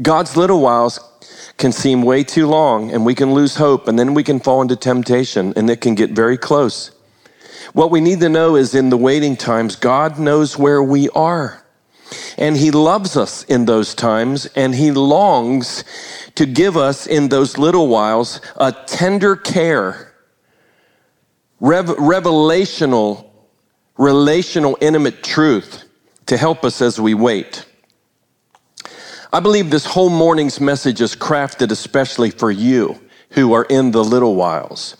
God's 0.00 0.36
little 0.36 0.60
whiles 0.60 0.98
can 1.56 1.72
seem 1.72 2.02
way 2.02 2.24
too 2.24 2.46
long 2.46 2.90
and 2.90 3.06
we 3.06 3.14
can 3.14 3.32
lose 3.32 3.56
hope 3.56 3.86
and 3.86 3.98
then 3.98 4.14
we 4.14 4.24
can 4.24 4.40
fall 4.40 4.60
into 4.60 4.76
temptation 4.76 5.52
and 5.56 5.70
it 5.70 5.80
can 5.80 5.94
get 5.94 6.10
very 6.10 6.36
close. 6.36 6.90
What 7.72 7.90
we 7.90 8.00
need 8.00 8.20
to 8.20 8.28
know 8.28 8.56
is 8.56 8.74
in 8.74 8.90
the 8.90 8.96
waiting 8.96 9.36
times, 9.36 9.76
God 9.76 10.18
knows 10.18 10.58
where 10.58 10.82
we 10.82 11.08
are. 11.10 11.64
And 12.36 12.56
He 12.56 12.70
loves 12.70 13.16
us 13.16 13.44
in 13.44 13.66
those 13.66 13.94
times 13.94 14.46
and 14.56 14.74
He 14.74 14.90
longs 14.90 15.84
to 16.34 16.46
give 16.46 16.76
us 16.76 17.06
in 17.06 17.28
those 17.28 17.56
little 17.56 17.88
whiles 17.88 18.40
a 18.56 18.72
tender 18.72 19.36
care, 19.36 20.12
rev- 21.60 21.86
revelational, 21.86 23.30
relational, 23.96 24.76
intimate 24.80 25.22
truth 25.22 25.84
to 26.26 26.36
help 26.36 26.64
us 26.64 26.82
as 26.82 27.00
we 27.00 27.14
wait. 27.14 27.64
I 29.34 29.40
believe 29.40 29.68
this 29.68 29.84
whole 29.84 30.10
morning's 30.10 30.60
message 30.60 31.00
is 31.00 31.16
crafted 31.16 31.72
especially 31.72 32.30
for 32.30 32.52
you 32.52 33.00
who 33.30 33.52
are 33.52 33.64
in 33.64 33.90
the 33.90 34.04
little 34.04 34.36
whiles. 34.36 34.96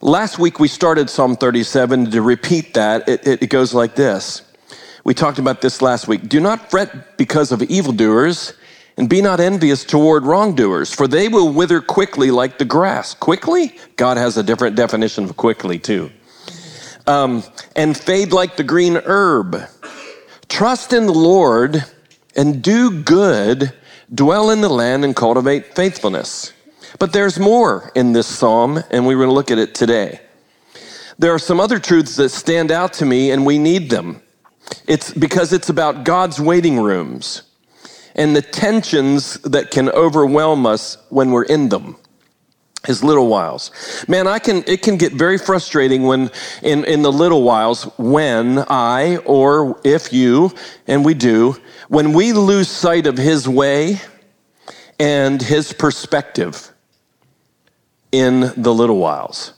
Last 0.00 0.40
week 0.40 0.58
we 0.58 0.66
started 0.66 1.08
Psalm 1.08 1.36
37. 1.36 2.10
To 2.10 2.22
repeat 2.22 2.74
that, 2.74 3.08
it, 3.08 3.40
it, 3.40 3.50
goes 3.50 3.72
like 3.72 3.94
this. 3.94 4.42
We 5.04 5.14
talked 5.14 5.38
about 5.38 5.60
this 5.60 5.80
last 5.80 6.08
week. 6.08 6.28
Do 6.28 6.40
not 6.40 6.72
fret 6.72 7.16
because 7.16 7.52
of 7.52 7.62
evildoers, 7.62 8.54
and 8.96 9.08
be 9.08 9.22
not 9.22 9.38
envious 9.38 9.84
toward 9.84 10.24
wrongdoers, 10.24 10.92
for 10.92 11.06
they 11.06 11.28
will 11.28 11.52
wither 11.52 11.80
quickly 11.80 12.32
like 12.32 12.58
the 12.58 12.64
grass. 12.64 13.14
Quickly? 13.14 13.78
God 13.94 14.16
has 14.16 14.36
a 14.36 14.42
different 14.42 14.74
definition 14.74 15.22
of 15.22 15.36
quickly, 15.36 15.78
too. 15.78 16.10
Um, 17.06 17.44
and 17.76 17.96
fade 17.96 18.32
like 18.32 18.56
the 18.56 18.64
green 18.64 18.96
herb. 18.96 19.56
Trust 20.48 20.92
in 20.92 21.06
the 21.06 21.12
Lord 21.12 21.84
and 22.36 22.62
do 22.62 23.02
good, 23.02 23.72
dwell 24.14 24.50
in 24.50 24.60
the 24.60 24.68
land 24.68 25.04
and 25.04 25.14
cultivate 25.14 25.74
faithfulness. 25.74 26.52
But 26.98 27.12
there's 27.12 27.38
more 27.38 27.90
in 27.94 28.12
this 28.12 28.26
psalm, 28.26 28.82
and 28.90 29.06
we're 29.06 29.16
going 29.16 29.28
to 29.28 29.34
look 29.34 29.50
at 29.50 29.58
it 29.58 29.74
today. 29.74 30.20
There 31.18 31.32
are 31.32 31.38
some 31.38 31.60
other 31.60 31.78
truths 31.78 32.16
that 32.16 32.30
stand 32.30 32.70
out 32.70 32.92
to 32.94 33.06
me, 33.06 33.30
and 33.30 33.46
we 33.46 33.58
need 33.58 33.90
them. 33.90 34.22
It's 34.86 35.12
because 35.12 35.52
it's 35.52 35.68
about 35.68 36.04
God's 36.04 36.40
waiting 36.40 36.80
rooms 36.80 37.42
and 38.14 38.36
the 38.36 38.42
tensions 38.42 39.34
that 39.42 39.70
can 39.70 39.88
overwhelm 39.90 40.66
us 40.66 40.98
when 41.08 41.30
we're 41.30 41.44
in 41.44 41.68
them 41.68 41.96
his 42.86 43.04
little 43.04 43.28
whiles. 43.28 43.70
Man, 44.08 44.26
I 44.26 44.38
can, 44.38 44.64
it 44.66 44.82
can 44.82 44.96
get 44.96 45.12
very 45.12 45.38
frustrating 45.38 46.02
when, 46.02 46.30
in, 46.62 46.84
in 46.84 47.02
the 47.02 47.12
little 47.12 47.42
whiles, 47.42 47.84
when 47.96 48.58
I, 48.68 49.18
or 49.18 49.80
if 49.84 50.12
you, 50.12 50.52
and 50.86 51.04
we 51.04 51.14
do, 51.14 51.56
when 51.88 52.12
we 52.12 52.32
lose 52.32 52.68
sight 52.68 53.06
of 53.06 53.16
his 53.16 53.48
way 53.48 54.00
and 54.98 55.40
his 55.40 55.72
perspective 55.72 56.72
in 58.10 58.52
the 58.56 58.74
little 58.74 58.98
whiles. 58.98 59.54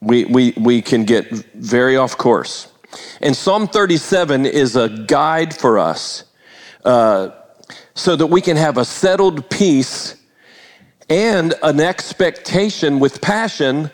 We, 0.00 0.24
we, 0.26 0.52
we 0.58 0.82
can 0.82 1.04
get 1.04 1.30
very 1.54 1.96
off 1.96 2.18
course. 2.18 2.70
And 3.20 3.34
Psalm 3.34 3.66
37 3.66 4.46
is 4.46 4.76
a 4.76 4.88
guide 4.88 5.54
for 5.54 5.78
us 5.78 6.24
uh, 6.84 7.30
so 7.94 8.14
that 8.14 8.26
we 8.26 8.40
can 8.40 8.56
have 8.56 8.76
a 8.76 8.84
settled 8.84 9.48
peace 9.48 10.16
and 11.08 11.54
an 11.62 11.80
expectation 11.80 13.00
with 13.00 13.20
passion 13.20 13.90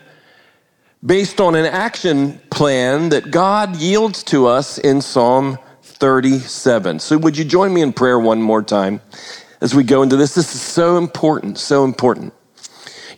based 1.05 1.41
on 1.41 1.55
an 1.55 1.65
action 1.65 2.39
plan 2.49 3.09
that 3.09 3.31
God 3.31 3.75
yields 3.75 4.23
to 4.25 4.47
us 4.47 4.77
in 4.77 5.01
Psalm 5.01 5.57
37. 5.81 6.99
So, 6.99 7.17
would 7.17 7.37
you 7.37 7.45
join 7.45 7.73
me 7.73 7.81
in 7.81 7.93
prayer 7.93 8.19
one 8.19 8.41
more 8.41 8.61
time 8.61 9.01
as 9.61 9.75
we 9.75 9.83
go 9.83 10.03
into 10.03 10.15
this? 10.15 10.35
This 10.35 10.53
is 10.53 10.61
so 10.61 10.97
important, 10.97 11.57
so 11.57 11.83
important. 11.83 12.33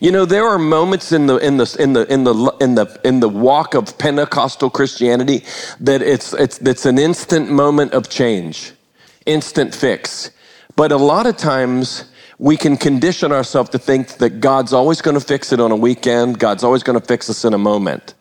You 0.00 0.10
know, 0.12 0.24
there 0.24 0.46
are 0.46 0.58
moments 0.58 1.12
in 1.12 1.26
the 1.26 1.36
in 1.36 1.56
the 1.56 1.76
in 1.78 1.92
the 1.92 2.12
in 2.12 2.24
the 2.24 2.34
in 2.60 2.74
the 2.74 3.00
in 3.04 3.20
the 3.20 3.28
walk 3.28 3.74
of 3.74 3.96
Pentecostal 3.96 4.68
Christianity 4.68 5.44
that 5.80 6.02
it's 6.02 6.32
it's 6.34 6.58
it's 6.58 6.84
an 6.84 6.98
instant 6.98 7.50
moment 7.50 7.92
of 7.92 8.08
change, 8.08 8.72
instant 9.24 9.74
fix. 9.74 10.30
But 10.76 10.90
a 10.90 10.96
lot 10.96 11.26
of 11.26 11.36
times 11.36 12.04
we 12.38 12.56
can 12.56 12.76
condition 12.76 13.32
ourselves 13.32 13.70
to 13.70 13.78
think 13.78 14.18
that 14.18 14.40
God's 14.40 14.72
always 14.72 15.00
going 15.00 15.18
to 15.18 15.24
fix 15.24 15.52
it 15.52 15.60
on 15.60 15.70
a 15.70 15.76
weekend, 15.76 16.38
God's 16.38 16.64
always 16.64 16.82
going 16.82 16.98
to 16.98 17.04
fix 17.04 17.30
us 17.30 17.44
in 17.44 17.54
a 17.54 17.58
moment. 17.58 18.14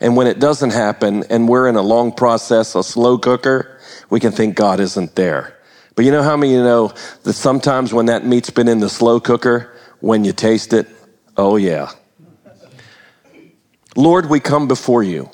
And 0.00 0.16
when 0.16 0.26
it 0.26 0.38
doesn't 0.38 0.70
happen 0.70 1.24
and 1.30 1.48
we're 1.48 1.68
in 1.68 1.76
a 1.76 1.82
long 1.82 2.12
process, 2.12 2.74
a 2.74 2.82
slow 2.82 3.18
cooker, 3.18 3.80
we 4.10 4.20
can 4.20 4.32
think 4.32 4.54
God 4.54 4.78
isn't 4.78 5.14
there. 5.14 5.56
But 5.94 6.04
you 6.04 6.10
know 6.10 6.22
how 6.22 6.36
many 6.36 6.52
you 6.52 6.62
know 6.62 6.92
that 7.22 7.32
sometimes 7.32 7.92
when 7.92 8.06
that 8.06 8.24
meat's 8.24 8.50
been 8.50 8.68
in 8.68 8.80
the 8.80 8.90
slow 8.90 9.18
cooker, 9.18 9.74
when 10.00 10.24
you 10.24 10.32
taste 10.32 10.74
it, 10.74 10.86
oh 11.36 11.56
yeah. 11.56 11.90
Lord, 13.96 14.28
we 14.28 14.40
come 14.40 14.68
before 14.68 15.02
you, 15.02 15.30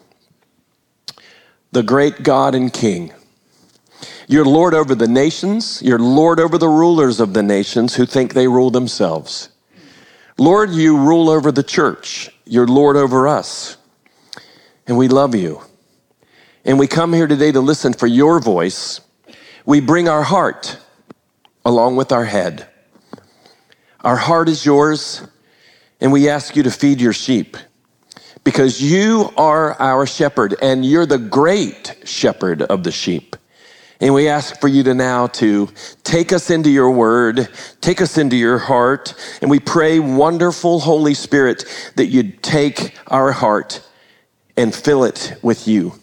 the 1.72 1.82
great 1.82 2.22
God 2.22 2.54
and 2.54 2.72
King 2.72 3.12
you're 4.28 4.44
Lord 4.44 4.75
over 4.75 4.94
the 4.94 5.09
nations. 5.09 5.83
You're 5.83 5.99
Lord 5.99 6.41
over 6.41 6.59
the 6.59 6.69
rulers 6.69 7.21
of 7.21 7.34
the 7.34 7.43
nations 7.43 7.94
who 7.94 8.06
think 8.06 8.34
they 8.34 8.49
rule 8.49 8.71
themselves. 8.71 9.49
Lord, 10.38 10.71
you 10.71 10.97
rule 10.97 11.28
over 11.28 11.53
the 11.53 11.62
church. 11.62 12.31
You're 12.44 12.66
Lord 12.66 12.97
over 12.97 13.28
us. 13.28 13.77
And 14.87 14.97
we 14.97 15.09
love 15.09 15.34
you. 15.34 15.62
And 16.65 16.78
we 16.78 16.87
come 16.87 17.12
here 17.12 17.27
today 17.27 17.53
to 17.53 17.60
listen 17.60 17.93
for 17.93 18.06
your 18.06 18.41
voice. 18.41 19.00
We 19.66 19.81
bring 19.81 20.09
our 20.09 20.22
heart 20.22 20.78
along 21.65 21.97
with 21.97 22.12
our 22.12 22.25
head. 22.25 22.66
Our 24.00 24.16
heart 24.16 24.49
is 24.49 24.66
yours, 24.66 25.22
and 26.00 26.10
we 26.10 26.28
ask 26.28 26.56
you 26.56 26.65
to 26.65 26.71
feed 26.71 27.00
your 27.00 27.12
sheep 27.12 27.56
because 28.43 28.83
you 28.83 29.31
are 29.37 29.81
our 29.81 30.06
shepherd 30.06 30.56
and 30.60 30.84
you're 30.84 31.06
the 31.06 31.19
great 31.19 31.97
shepherd 32.04 32.62
of 32.62 32.83
the 32.83 32.91
sheep. 32.91 33.37
And 34.02 34.12
we 34.12 34.28
ask 34.28 34.60
for 34.60 34.66
you 34.66 34.82
to 34.82 34.94
now 34.94 35.28
to 35.28 35.68
take 36.02 36.32
us 36.32 36.50
into 36.50 36.68
your 36.68 36.90
word, 36.90 37.48
take 37.80 38.00
us 38.00 38.18
into 38.18 38.36
your 38.36 38.58
heart. 38.58 39.14
And 39.40 39.48
we 39.48 39.60
pray, 39.60 40.00
wonderful 40.00 40.80
Holy 40.80 41.14
Spirit, 41.14 41.64
that 41.94 42.06
you'd 42.06 42.42
take 42.42 42.98
our 43.06 43.30
heart 43.30 43.80
and 44.56 44.74
fill 44.74 45.04
it 45.04 45.38
with 45.41 45.68
you. 45.68 45.94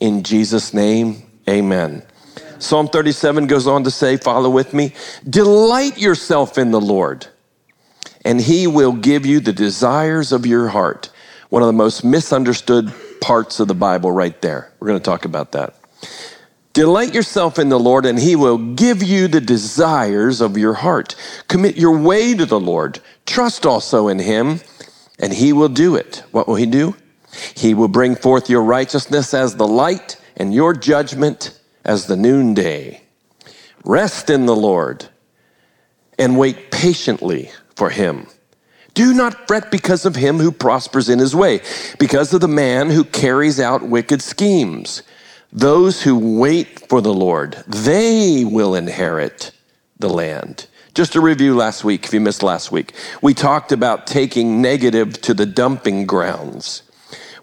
In 0.00 0.22
Jesus' 0.22 0.74
name, 0.74 1.22
amen. 1.48 2.02
Psalm 2.58 2.88
37 2.88 3.46
goes 3.46 3.66
on 3.66 3.84
to 3.84 3.90
say, 3.90 4.18
follow 4.18 4.50
with 4.50 4.74
me, 4.74 4.92
delight 5.28 5.96
yourself 5.96 6.58
in 6.58 6.72
the 6.72 6.80
Lord, 6.80 7.26
and 8.22 8.38
he 8.38 8.66
will 8.66 8.92
give 8.92 9.24
you 9.24 9.40
the 9.40 9.54
desires 9.54 10.30
of 10.30 10.44
your 10.44 10.68
heart. 10.68 11.08
One 11.48 11.62
of 11.62 11.66
the 11.66 11.72
most 11.72 12.04
misunderstood 12.04 12.92
parts 13.22 13.60
of 13.60 13.68
the 13.68 13.74
Bible, 13.74 14.12
right 14.12 14.38
there. 14.42 14.70
We're 14.78 14.88
going 14.88 15.00
to 15.00 15.04
talk 15.04 15.24
about 15.24 15.52
that. 15.52 15.74
Delight 16.80 17.12
yourself 17.12 17.58
in 17.58 17.68
the 17.68 17.78
Lord, 17.78 18.06
and 18.06 18.18
he 18.18 18.34
will 18.36 18.56
give 18.56 19.02
you 19.02 19.28
the 19.28 19.42
desires 19.42 20.40
of 20.40 20.56
your 20.56 20.72
heart. 20.72 21.14
Commit 21.46 21.76
your 21.76 21.98
way 21.98 22.32
to 22.32 22.46
the 22.46 22.58
Lord. 22.58 23.00
Trust 23.26 23.66
also 23.66 24.08
in 24.08 24.18
him, 24.18 24.60
and 25.18 25.30
he 25.34 25.52
will 25.52 25.68
do 25.68 25.94
it. 25.94 26.22
What 26.30 26.48
will 26.48 26.54
he 26.54 26.64
do? 26.64 26.96
He 27.54 27.74
will 27.74 27.88
bring 27.88 28.16
forth 28.16 28.48
your 28.48 28.62
righteousness 28.62 29.34
as 29.34 29.56
the 29.56 29.68
light, 29.68 30.18
and 30.38 30.54
your 30.54 30.72
judgment 30.72 31.60
as 31.84 32.06
the 32.06 32.16
noonday. 32.16 33.02
Rest 33.84 34.30
in 34.30 34.46
the 34.46 34.56
Lord, 34.56 35.06
and 36.18 36.38
wait 36.38 36.70
patiently 36.70 37.50
for 37.76 37.90
him. 37.90 38.26
Do 38.94 39.12
not 39.12 39.46
fret 39.46 39.70
because 39.70 40.06
of 40.06 40.16
him 40.16 40.38
who 40.38 40.50
prospers 40.50 41.10
in 41.10 41.18
his 41.18 41.36
way, 41.36 41.60
because 41.98 42.32
of 42.32 42.40
the 42.40 42.48
man 42.48 42.88
who 42.88 43.04
carries 43.04 43.60
out 43.60 43.82
wicked 43.82 44.22
schemes. 44.22 45.02
Those 45.52 46.02
who 46.02 46.38
wait 46.38 46.88
for 46.88 47.00
the 47.00 47.12
Lord, 47.12 47.64
they 47.66 48.44
will 48.44 48.76
inherit 48.76 49.50
the 49.98 50.08
land. 50.08 50.66
Just 50.94 51.16
a 51.16 51.20
review 51.20 51.56
last 51.56 51.82
week, 51.82 52.04
if 52.04 52.14
you 52.14 52.20
missed 52.20 52.42
last 52.42 52.70
week, 52.70 52.92
we 53.20 53.34
talked 53.34 53.72
about 53.72 54.06
taking 54.06 54.62
negative 54.62 55.20
to 55.22 55.34
the 55.34 55.46
dumping 55.46 56.06
grounds. 56.06 56.82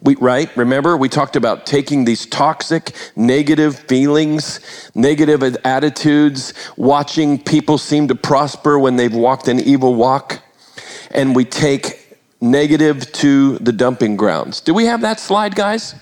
We, 0.01 0.15
right? 0.15 0.56
Remember, 0.56 0.95
we 0.95 1.09
talked 1.09 1.36
about 1.36 1.65
taking 1.65 2.06
these 2.06 2.25
toxic, 2.25 2.95
negative 3.15 3.77
feelings, 3.77 4.60
negative 4.95 5.44
attitudes, 5.65 6.53
watching 6.77 7.42
people 7.42 7.77
seem 7.77 8.07
to 8.07 8.15
prosper 8.15 8.77
when 8.80 8.95
they've 8.95 9.13
walked 9.13 9.48
an 9.48 9.60
evil 9.60 9.95
walk, 9.95 10.42
and 11.12 11.36
we 11.36 11.44
take 11.44 12.18
negative 12.39 13.12
to 13.13 13.57
the 13.57 13.71
dumping 13.71 14.15
grounds. 14.15 14.62
Do 14.62 14.74
we 14.74 14.86
have 14.86 15.01
that 15.01 15.19
slide, 15.19 15.56
guys? 15.56 15.95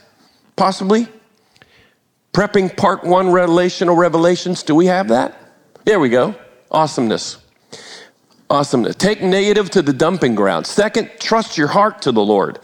Possibly? 0.56 1.08
Prepping 2.36 2.76
part 2.76 3.02
one 3.06 3.32
relational 3.32 3.96
revelations. 3.96 4.62
Do 4.62 4.76
we 4.76 4.88
have 4.88 5.08
that? 5.08 5.40
There 5.86 6.02
we 6.02 6.10
go. 6.10 6.36
Awesomeness. 6.70 7.38
Awesomeness. 8.50 8.98
Take 8.98 9.22
negative 9.22 9.70
to 9.70 9.82
the 9.82 9.94
dumping 9.94 10.36
ground. 10.36 10.68
Second, 10.68 11.12
trust 11.18 11.58
your 11.58 11.70
heart 11.70 12.02
to 12.02 12.12
the 12.12 12.22
Lord. 12.22 12.58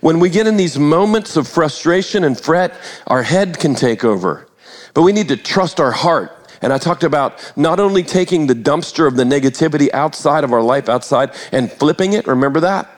When 0.00 0.18
we 0.18 0.30
get 0.30 0.46
in 0.46 0.56
these 0.56 0.78
moments 0.78 1.36
of 1.36 1.46
frustration 1.46 2.24
and 2.24 2.40
fret, 2.40 2.72
our 3.06 3.22
head 3.22 3.58
can 3.58 3.74
take 3.74 4.02
over. 4.02 4.48
But 4.94 5.02
we 5.02 5.12
need 5.12 5.28
to 5.28 5.36
trust 5.36 5.78
our 5.78 5.92
heart 5.92 6.32
And 6.60 6.72
I 6.72 6.78
talked 6.78 7.04
about 7.04 7.52
not 7.56 7.78
only 7.80 8.02
taking 8.02 8.46
the 8.46 8.54
dumpster 8.54 9.06
of 9.06 9.16
the 9.16 9.24
negativity 9.24 9.92
outside 9.92 10.44
of 10.44 10.52
our 10.52 10.62
life, 10.62 10.88
outside, 10.88 11.30
and 11.52 11.70
flipping 11.70 12.14
it. 12.14 12.26
Remember 12.26 12.60
that? 12.60 12.88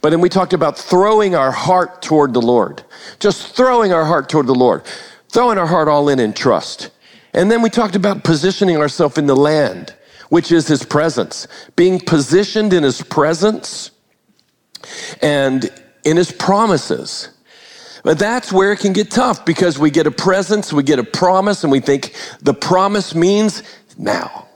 But 0.00 0.10
then 0.10 0.20
we 0.20 0.28
talked 0.28 0.52
about 0.52 0.78
throwing 0.78 1.34
our 1.34 1.52
heart 1.52 2.02
toward 2.02 2.34
the 2.34 2.42
Lord. 2.42 2.82
Just 3.18 3.54
throwing 3.54 3.92
our 3.92 4.04
heart 4.04 4.28
toward 4.28 4.46
the 4.46 4.54
Lord. 4.54 4.82
Throwing 5.36 5.58
our 5.58 5.66
heart 5.66 5.86
all 5.86 6.08
in 6.08 6.18
in 6.18 6.32
trust. 6.32 6.88
And 7.34 7.50
then 7.50 7.60
we 7.60 7.68
talked 7.68 7.94
about 7.94 8.24
positioning 8.24 8.78
ourselves 8.78 9.18
in 9.18 9.26
the 9.26 9.36
land, 9.36 9.94
which 10.30 10.50
is 10.50 10.66
his 10.66 10.82
presence. 10.82 11.46
Being 11.76 12.00
positioned 12.00 12.72
in 12.72 12.82
his 12.82 13.02
presence 13.02 13.90
and 15.20 15.68
in 16.06 16.16
his 16.16 16.32
promises. 16.32 17.28
But 18.02 18.18
that's 18.18 18.50
where 18.50 18.72
it 18.72 18.78
can 18.78 18.94
get 18.94 19.10
tough 19.10 19.44
because 19.44 19.78
we 19.78 19.90
get 19.90 20.06
a 20.06 20.10
presence, 20.10 20.72
we 20.72 20.82
get 20.82 20.98
a 20.98 21.04
promise, 21.04 21.64
and 21.64 21.70
we 21.70 21.80
think 21.80 22.14
the 22.40 22.54
promise 22.54 23.14
means 23.14 23.62
now. 23.98 24.48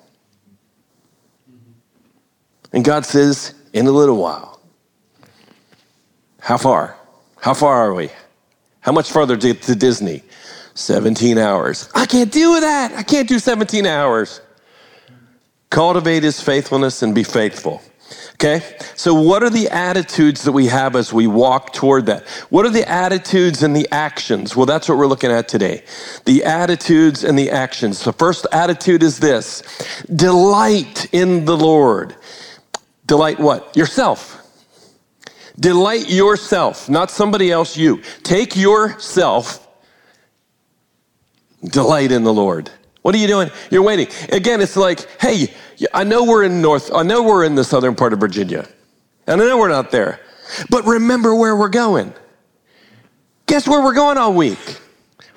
And 2.73 2.87
God 2.87 3.05
says, 3.05 3.53
in 3.75 3.87
a 3.87 3.93
little 3.93 4.17
while. 4.17 4.59
How 6.38 6.56
far? 6.56 6.97
How 7.38 7.53
far 7.53 7.77
are 7.82 7.93
we? 7.93 8.09
How 8.81 8.93
much 8.93 9.12
further 9.12 9.37
to, 9.37 9.53
to 9.53 9.75
Disney? 9.75 10.23
17 10.75 11.38
hours. 11.38 11.88
I 11.94 12.06
can't 12.06 12.32
do 12.32 12.61
that. 12.61 12.93
I 12.93 13.02
can't 13.02 13.28
do 13.28 13.38
17 13.38 13.87
hours. 13.87 14.40
Cultivate 15.70 16.22
his 16.22 16.40
faithfulness 16.40 17.02
and 17.02 17.14
be 17.14 17.22
faithful. 17.22 17.82
Okay? 18.34 18.62
So, 18.96 19.14
what 19.14 19.43
are 19.43 19.50
the 19.50 19.69
attitudes 19.69 20.43
that 20.44 20.52
we 20.52 20.67
have 20.67 20.96
as 20.96 21.12
we 21.12 21.26
walk 21.26 21.72
toward 21.72 22.06
that? 22.06 22.26
What 22.49 22.64
are 22.67 22.70
the 22.70 22.88
attitudes 22.88 23.62
and 23.62 23.76
the 23.76 23.87
actions? 23.93 24.56
Well, 24.56 24.67
that's 24.67 24.88
what 24.88 24.99
we're 24.99 25.06
looking 25.06 25.31
at 25.31 25.46
today. 25.46 25.84
The 26.25 26.44
attitudes 26.44 27.22
and 27.22 27.38
the 27.38 27.50
actions. 27.50 28.02
The 28.02 28.12
first 28.12 28.46
attitude 28.50 29.02
is 29.02 29.20
this 29.20 29.62
delight 30.14 31.06
in 31.12 31.44
the 31.44 31.56
Lord. 31.56 32.17
Delight 33.06 33.38
what? 33.38 33.76
Yourself. 33.76 34.38
Delight 35.61 36.08
yourself, 36.08 36.88
not 36.88 37.11
somebody 37.11 37.50
else, 37.52 37.76
you. 37.76 38.00
Take 38.22 38.56
yourself, 38.56 39.69
delight 41.65 42.12
in 42.12 42.25
the 42.25 42.33
Lord. 42.33 42.71
What 43.03 43.15
are 43.15 43.19
you 43.19 43.27
doing? 43.27 43.51
You're 43.71 43.83
waiting. 43.83 44.09
Again, 44.31 44.61
it's 44.61 44.77
like, 44.77 45.09
hey, 45.21 45.53
I 45.95 46.05
know 46.05 46.25
we're 46.25 46.45
in 46.45 46.61
North, 46.61 46.93
I 46.93 47.03
know 47.03 47.23
we're 47.23 47.45
in 47.45 47.55
the 47.55 47.65
southern 47.65 47.95
part 47.95 48.12
of 48.12 48.21
Virginia. 48.21 48.69
And 49.27 49.41
I 49.41 49.45
know 49.47 49.59
we're 49.59 49.69
not 49.69 49.91
there. 49.91 50.21
But 50.69 50.85
remember 50.85 51.35
where 51.35 51.57
we're 51.57 51.69
going. 51.69 52.12
Guess 53.47 53.69
where 53.69 53.83
we're 53.83 53.95
going 53.95 54.19
all 54.19 54.35
week? 54.35 54.81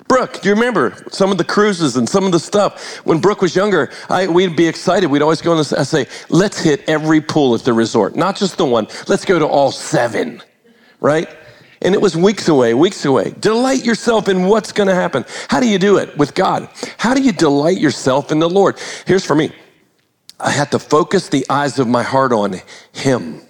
Brooke, 0.06 0.40
do 0.40 0.48
you 0.48 0.54
remember 0.54 0.94
some 1.10 1.32
of 1.32 1.38
the 1.38 1.44
cruises 1.44 1.96
and 1.96 2.08
some 2.08 2.24
of 2.24 2.32
the 2.32 2.38
stuff? 2.38 2.98
When 3.06 3.20
Brooke 3.20 3.40
was 3.40 3.56
younger, 3.56 3.90
I, 4.10 4.26
we'd 4.26 4.54
be 4.54 4.68
excited. 4.68 5.10
We'd 5.10 5.22
always 5.22 5.40
go 5.40 5.52
on 5.52 5.56
this, 5.56 5.72
I 5.72 5.82
say, 5.82 6.06
let's 6.28 6.60
hit 6.60 6.86
every 6.88 7.20
pool 7.20 7.54
at 7.54 7.62
the 7.62 7.72
resort, 7.72 8.14
not 8.14 8.36
just 8.36 8.58
the 8.58 8.66
one. 8.66 8.86
Let's 9.08 9.24
go 9.24 9.38
to 9.38 9.46
all 9.46 9.72
seven, 9.72 10.42
right? 11.00 11.28
And 11.84 11.94
it 11.94 12.00
was 12.00 12.16
weeks 12.16 12.48
away, 12.48 12.72
weeks 12.72 13.04
away. 13.04 13.34
Delight 13.38 13.84
yourself 13.84 14.28
in 14.28 14.44
what's 14.46 14.72
going 14.72 14.88
to 14.88 14.94
happen. 14.94 15.26
How 15.48 15.60
do 15.60 15.68
you 15.68 15.78
do 15.78 15.98
it 15.98 16.16
with 16.16 16.34
God? 16.34 16.68
How 16.96 17.12
do 17.12 17.22
you 17.22 17.30
delight 17.30 17.78
yourself 17.78 18.32
in 18.32 18.38
the 18.38 18.48
Lord? 18.48 18.80
Here's 19.06 19.24
for 19.24 19.36
me 19.36 19.52
I 20.40 20.50
had 20.50 20.70
to 20.72 20.78
focus 20.78 21.28
the 21.28 21.44
eyes 21.50 21.78
of 21.78 21.86
my 21.86 22.02
heart 22.02 22.32
on 22.32 22.60
Him. 22.92 23.42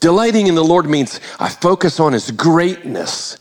Delighting 0.00 0.46
in 0.46 0.54
the 0.54 0.64
Lord 0.64 0.86
means 0.86 1.20
I 1.38 1.50
focus 1.50 2.00
on 2.00 2.14
His 2.14 2.30
greatness. 2.30 3.36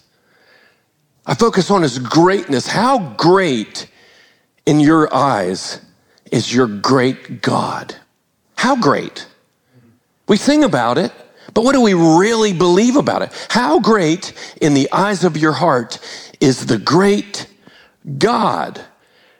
I 1.25 1.33
focus 1.33 1.71
on 1.71 1.81
His 1.81 1.97
greatness. 1.97 2.67
How 2.67 3.13
great 3.15 3.89
in 4.65 4.81
your 4.81 5.13
eyes 5.13 5.79
is 6.29 6.53
your 6.53 6.67
great 6.67 7.41
God? 7.41 7.95
How 8.55 8.75
great? 8.75 9.27
We 10.27 10.35
sing 10.35 10.65
about 10.65 10.97
it, 10.97 11.13
but 11.53 11.63
what 11.63 11.73
do 11.73 11.81
we 11.81 11.93
really 11.93 12.53
believe 12.53 12.95
about 12.95 13.21
it? 13.21 13.47
How 13.49 13.79
great 13.79 14.33
in 14.61 14.73
the 14.73 14.91
eyes 14.91 15.23
of 15.23 15.37
your 15.37 15.53
heart 15.53 15.99
is 16.39 16.65
the 16.65 16.77
great 16.77 17.47
God? 18.17 18.81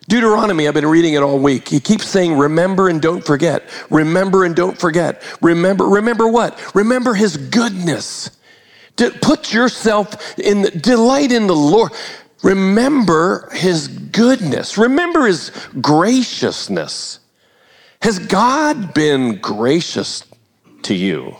Deuteronomy, 0.09 0.67
I've 0.67 0.73
been 0.73 0.85
reading 0.85 1.15
it 1.15 1.21
all 1.21 1.37
week. 1.37 1.67
He 1.67 1.81
keeps 1.81 2.07
saying, 2.07 2.37
remember 2.37 2.87
and 2.87 3.01
don't 3.01 3.25
forget. 3.25 3.69
Remember 3.89 4.45
and 4.45 4.55
don't 4.55 4.79
forget. 4.79 5.21
Remember, 5.41 5.85
remember 5.85 6.29
what? 6.29 6.73
Remember 6.73 7.13
his 7.13 7.35
goodness. 7.35 8.31
Put 8.95 9.53
yourself 9.53 10.39
in 10.39 10.61
the, 10.61 10.71
delight 10.71 11.33
in 11.33 11.47
the 11.47 11.55
Lord. 11.55 11.91
Remember 12.41 13.49
his 13.51 13.89
goodness. 13.89 14.77
Remember 14.77 15.25
his 15.27 15.51
graciousness. 15.81 17.19
Has 18.01 18.17
God 18.17 18.93
been 18.93 19.39
gracious 19.39 20.23
to 20.83 20.95
you? 20.95 21.35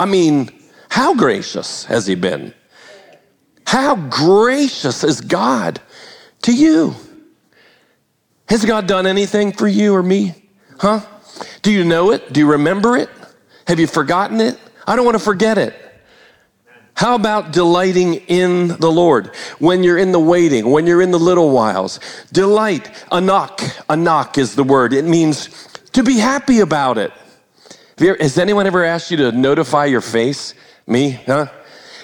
I 0.00 0.06
mean, 0.06 0.48
how 0.88 1.14
gracious 1.14 1.84
has 1.84 2.06
he 2.06 2.14
been? 2.14 2.54
How 3.66 3.94
gracious 3.94 5.04
is 5.04 5.20
God 5.20 5.78
to 6.42 6.56
you? 6.56 6.96
Has 8.48 8.64
God 8.64 8.86
done 8.86 9.06
anything 9.06 9.52
for 9.52 9.68
you 9.68 9.94
or 9.94 10.02
me? 10.02 10.34
Huh? 10.78 11.00
Do 11.60 11.70
you 11.70 11.84
know 11.84 12.12
it? 12.12 12.32
Do 12.32 12.40
you 12.40 12.50
remember 12.50 12.96
it? 12.96 13.10
Have 13.68 13.78
you 13.78 13.86
forgotten 13.86 14.40
it? 14.40 14.58
I 14.86 14.96
don't 14.96 15.04
want 15.04 15.18
to 15.18 15.22
forget 15.22 15.58
it. 15.58 15.74
How 16.94 17.14
about 17.14 17.52
delighting 17.52 18.14
in 18.14 18.68
the 18.68 18.90
Lord? 18.90 19.36
When 19.58 19.84
you're 19.84 19.98
in 19.98 20.12
the 20.12 20.18
waiting, 20.18 20.70
when 20.70 20.86
you're 20.86 21.02
in 21.02 21.10
the 21.10 21.18
little 21.18 21.50
whiles, 21.50 22.00
delight. 22.32 22.84
Anag, 23.12 23.58
anag 23.88 24.38
is 24.38 24.54
the 24.54 24.64
word. 24.64 24.94
It 24.94 25.04
means 25.04 25.68
to 25.92 26.02
be 26.02 26.18
happy 26.18 26.60
about 26.60 26.96
it. 26.96 27.12
Has 28.00 28.38
anyone 28.38 28.66
ever 28.66 28.82
asked 28.82 29.10
you 29.10 29.18
to 29.18 29.32
notify 29.32 29.84
your 29.84 30.00
face? 30.00 30.54
Me, 30.86 31.10
huh? 31.26 31.46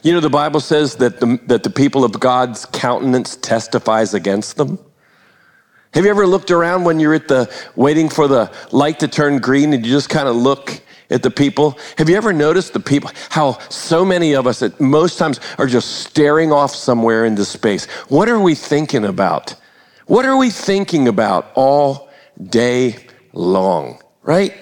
You 0.02 0.12
know, 0.12 0.20
the 0.20 0.28
Bible 0.28 0.60
says 0.60 0.96
that 0.96 1.20
the, 1.20 1.40
that 1.46 1.62
the 1.62 1.70
people 1.70 2.04
of 2.04 2.20
God's 2.20 2.66
countenance 2.66 3.36
testifies 3.36 4.12
against 4.12 4.58
them. 4.58 4.78
Have 5.94 6.04
you 6.04 6.10
ever 6.10 6.26
looked 6.26 6.50
around 6.50 6.84
when 6.84 7.00
you're 7.00 7.14
at 7.14 7.28
the 7.28 7.50
waiting 7.76 8.10
for 8.10 8.28
the 8.28 8.52
light 8.72 9.00
to 9.00 9.08
turn 9.08 9.38
green 9.38 9.72
and 9.72 9.86
you 9.86 9.90
just 9.90 10.10
kind 10.10 10.28
of 10.28 10.36
look 10.36 10.82
at 11.08 11.22
the 11.22 11.30
people? 11.30 11.78
Have 11.96 12.10
you 12.10 12.16
ever 12.16 12.34
noticed 12.34 12.74
the 12.74 12.80
people, 12.80 13.10
how 13.30 13.58
so 13.70 14.04
many 14.04 14.34
of 14.34 14.46
us 14.46 14.60
at 14.60 14.78
most 14.78 15.16
times 15.16 15.40
are 15.56 15.66
just 15.66 16.02
staring 16.02 16.52
off 16.52 16.74
somewhere 16.74 17.24
into 17.24 17.46
space? 17.46 17.86
What 18.08 18.28
are 18.28 18.38
we 18.38 18.54
thinking 18.54 19.06
about? 19.06 19.54
What 20.06 20.26
are 20.26 20.36
we 20.36 20.50
thinking 20.50 21.08
about 21.08 21.50
all 21.54 22.10
day 22.38 22.96
long? 23.32 24.02
Right? 24.22 24.54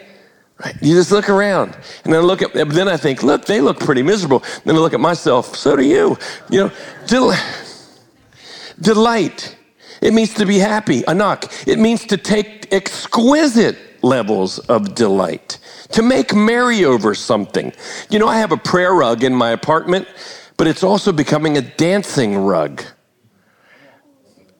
Right? 0.62 0.76
You 0.80 0.94
just 0.94 1.10
look 1.10 1.28
around 1.28 1.76
and 2.04 2.12
then 2.12 2.22
look 2.22 2.42
at, 2.42 2.52
then 2.52 2.88
I 2.88 2.96
think, 2.96 3.22
look, 3.22 3.44
they 3.44 3.60
look 3.60 3.80
pretty 3.80 4.02
miserable. 4.02 4.42
Then 4.64 4.76
I 4.76 4.78
look 4.78 4.94
at 4.94 5.00
myself, 5.00 5.56
so 5.56 5.74
do 5.76 5.84
you. 5.84 6.16
You 6.48 6.64
know, 6.64 6.70
del- 7.06 7.36
delight 8.80 9.56
it 10.04 10.12
means 10.12 10.34
to 10.34 10.44
be 10.44 10.58
happy, 10.58 11.00
anag. 11.02 11.66
It 11.66 11.78
means 11.78 12.04
to 12.08 12.18
take 12.18 12.70
exquisite 12.70 13.78
levels 14.04 14.58
of 14.58 14.94
delight, 14.94 15.58
to 15.92 16.02
make 16.02 16.34
merry 16.34 16.84
over 16.84 17.14
something. 17.14 17.72
You 18.10 18.18
know, 18.18 18.28
I 18.28 18.36
have 18.36 18.52
a 18.52 18.58
prayer 18.58 18.92
rug 18.92 19.24
in 19.24 19.34
my 19.34 19.52
apartment, 19.52 20.06
but 20.58 20.66
it's 20.66 20.82
also 20.82 21.10
becoming 21.10 21.56
a 21.56 21.62
dancing 21.62 22.36
rug. 22.36 22.82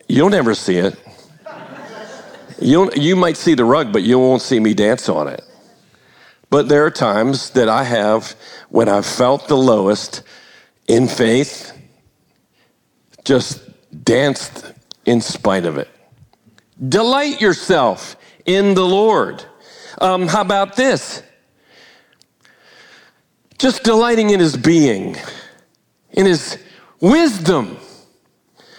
You'll 0.09 0.31
never 0.31 0.55
see 0.55 0.79
it. 0.79 0.99
you 2.59 2.91
you 2.95 3.15
might 3.15 3.37
see 3.37 3.55
the 3.55 3.67
rug, 3.67 3.93
but 3.93 4.03
you 4.03 4.19
won't 4.19 4.41
see 4.41 4.61
me 4.61 4.73
dance 4.73 5.11
on 5.11 5.29
it. 5.29 5.45
But 6.55 6.69
there 6.69 6.87
are 6.87 6.91
times 6.93 7.51
that 7.51 7.69
I 7.69 7.83
have 7.83 8.37
when 8.69 8.89
I've 8.89 9.05
felt 9.05 9.49
the 9.49 9.57
lowest 9.57 10.23
in 10.87 11.09
faith, 11.09 11.77
just 13.25 13.61
danced 14.05 14.73
in 15.05 15.21
spite 15.21 15.67
of 15.67 15.79
it. 15.79 15.89
Delight 16.89 17.41
yourself 17.41 18.15
in 18.47 18.75
the 18.75 18.87
Lord. 18.87 19.45
Um, 20.01 20.29
how 20.29 20.43
about 20.43 20.77
this? 20.77 21.25
Just 23.59 23.83
delighting 23.83 24.31
in 24.31 24.39
his 24.39 24.57
being, 24.57 25.17
in 26.13 26.25
his 26.25 26.57
wisdom. 27.01 27.79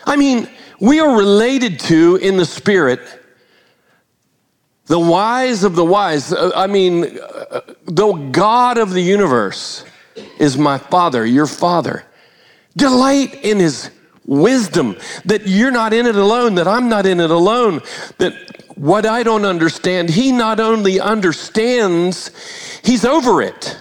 I 0.05 0.15
mean, 0.15 0.47
we 0.79 1.01
are 1.01 1.17
related 1.17 1.81
to 1.91 2.15
in 2.21 2.37
the 2.37 2.45
spirit 2.45 3.01
the 4.87 4.99
wise 4.99 5.63
of 5.63 5.75
the 5.75 5.85
wise. 5.85 6.31
Uh, 6.31 6.51
I 6.55 6.67
mean, 6.67 7.17
uh, 7.19 7.61
the 7.85 8.11
God 8.31 8.77
of 8.77 8.91
the 8.91 9.01
universe 9.01 9.83
is 10.39 10.57
my 10.57 10.77
father, 10.77 11.25
your 11.25 11.47
father. 11.47 12.05
Delight 12.77 13.33
in 13.43 13.59
his 13.59 13.89
wisdom, 14.25 14.97
that 15.25 15.47
you're 15.47 15.71
not 15.71 15.93
in 15.93 16.05
it 16.05 16.15
alone, 16.15 16.55
that 16.55 16.67
I'm 16.67 16.89
not 16.89 17.05
in 17.05 17.19
it 17.19 17.31
alone, 17.31 17.81
that 18.17 18.33
what 18.75 19.05
I 19.05 19.23
don't 19.23 19.45
understand, 19.45 20.09
he 20.09 20.31
not 20.31 20.59
only 20.59 20.99
understands, 20.99 22.31
he's 22.83 23.05
over 23.05 23.41
it. 23.41 23.77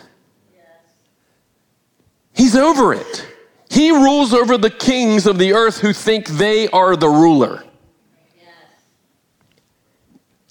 He's 2.33 2.57
over 2.57 2.93
it. 2.93 3.27
He 3.71 3.91
rules 3.91 4.33
over 4.33 4.57
the 4.57 4.71
kings 4.71 5.27
of 5.27 5.39
the 5.39 5.53
earth 5.53 5.81
who 5.81 5.93
think 5.93 6.27
they 6.29 6.69
are 6.69 6.95
the 6.97 7.09
ruler. 7.09 7.65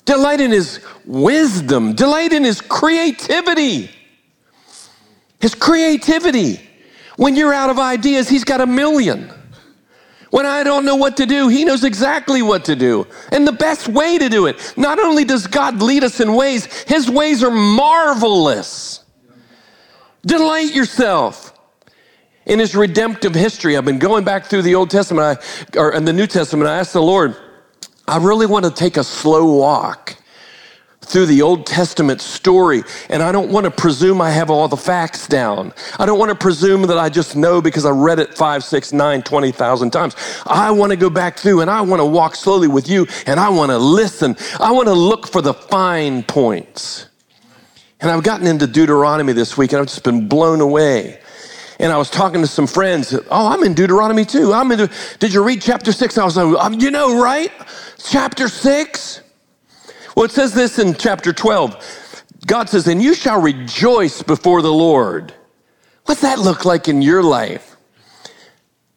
Delight 0.05 0.41
in 0.41 0.51
his 0.51 0.79
wisdom. 1.05 1.93
Delight 1.93 2.33
in 2.33 2.43
his 2.43 2.61
creativity. 2.61 3.89
His 5.39 5.55
creativity. 5.55 6.59
When 7.17 7.35
you're 7.35 7.53
out 7.53 7.69
of 7.69 7.79
ideas, 7.79 8.27
he's 8.27 8.43
got 8.43 8.61
a 8.61 8.65
million. 8.65 9.31
When 10.31 10.47
I 10.47 10.63
don't 10.63 10.83
know 10.83 10.95
what 10.95 11.17
to 11.17 11.27
do, 11.27 11.47
he 11.47 11.63
knows 11.63 11.83
exactly 11.83 12.41
what 12.41 12.65
to 12.65 12.75
do 12.75 13.05
and 13.31 13.47
the 13.47 13.51
best 13.51 13.87
way 13.87 14.17
to 14.17 14.29
do 14.29 14.47
it. 14.47 14.73
Not 14.75 14.97
only 14.97 15.25
does 15.25 15.45
God 15.45 15.79
lead 15.79 16.03
us 16.03 16.19
in 16.19 16.33
ways, 16.33 16.65
his 16.83 17.07
ways 17.07 17.43
are 17.43 17.51
marvelous. 17.51 19.03
Delight 20.25 20.73
yourself 20.73 21.53
in 22.47 22.57
his 22.57 22.75
redemptive 22.75 23.35
history. 23.35 23.77
I've 23.77 23.85
been 23.85 23.99
going 23.99 24.23
back 24.23 24.45
through 24.45 24.63
the 24.63 24.73
Old 24.73 24.89
Testament 24.89 25.39
I, 25.75 25.77
or 25.77 25.93
in 25.93 26.03
the 26.03 26.13
New 26.13 26.25
Testament. 26.25 26.67
I 26.67 26.79
asked 26.79 26.93
the 26.93 27.01
Lord, 27.01 27.35
I 28.07 28.17
really 28.17 28.45
want 28.45 28.65
to 28.65 28.71
take 28.71 28.97
a 28.97 29.03
slow 29.03 29.57
walk 29.57 30.17
through 31.05 31.25
the 31.25 31.41
Old 31.41 31.65
Testament 31.65 32.21
story, 32.21 32.83
and 33.09 33.21
I 33.21 33.31
don't 33.31 33.51
want 33.51 33.65
to 33.65 33.71
presume 33.71 34.21
I 34.21 34.31
have 34.31 34.49
all 34.49 34.67
the 34.67 34.77
facts 34.77 35.27
down. 35.27 35.73
I 35.99 36.05
don't 36.05 36.17
want 36.17 36.29
to 36.29 36.35
presume 36.35 36.83
that 36.83 36.97
I 36.97 37.09
just 37.09 37.35
know 37.35 37.61
because 37.61 37.85
I 37.85 37.91
read 37.91 38.19
it 38.19 38.35
five, 38.35 38.63
six, 38.63 38.93
nine, 38.93 39.21
20,000 39.21 39.91
times. 39.91 40.15
I 40.45 40.71
want 40.71 40.91
to 40.91 40.95
go 40.95 41.09
back 41.09 41.37
through 41.37 41.61
and 41.61 41.69
I 41.69 41.81
want 41.81 41.99
to 41.99 42.05
walk 42.05 42.35
slowly 42.35 42.67
with 42.67 42.89
you 42.89 43.05
and 43.25 43.39
I 43.39 43.49
want 43.49 43.71
to 43.71 43.77
listen. 43.77 44.35
I 44.59 44.71
want 44.71 44.87
to 44.87 44.93
look 44.93 45.27
for 45.27 45.41
the 45.41 45.53
fine 45.53 46.23
points. 46.23 47.07
And 47.99 48.11
I've 48.11 48.23
gotten 48.23 48.47
into 48.47 48.67
Deuteronomy 48.67 49.33
this 49.33 49.57
week 49.57 49.71
and 49.71 49.79
I've 49.79 49.87
just 49.87 50.03
been 50.03 50.27
blown 50.27 50.61
away. 50.61 51.19
And 51.83 51.91
I 51.91 51.97
was 51.97 52.09
talking 52.09 52.39
to 52.39 52.47
some 52.47 52.65
friends. 52.65 53.13
Oh, 53.29 53.47
I'm 53.47 53.61
in 53.63 53.73
Deuteronomy 53.73 54.23
too. 54.23 54.53
I'm 54.53 54.71
in. 54.71 54.89
Did 55.19 55.33
you 55.33 55.43
read 55.43 55.61
chapter 55.61 55.91
six? 55.91 56.17
I 56.17 56.23
was 56.23 56.37
like, 56.37 56.57
um, 56.63 56.75
you 56.75 56.89
know, 56.89 57.21
right? 57.21 57.51
Chapter 57.97 58.47
six. 58.47 59.19
Well, 60.15 60.23
it 60.23 60.31
says 60.31 60.53
this 60.53 60.79
in 60.79 60.93
chapter 60.93 61.33
12. 61.33 62.23
God 62.45 62.69
says, 62.69 62.87
And 62.87 63.01
you 63.01 63.13
shall 63.13 63.41
rejoice 63.41 64.23
before 64.23 64.61
the 64.61 64.71
Lord. 64.71 65.33
What's 66.05 66.21
that 66.21 66.39
look 66.39 66.63
like 66.63 66.87
in 66.87 67.01
your 67.01 67.21
life? 67.21 67.75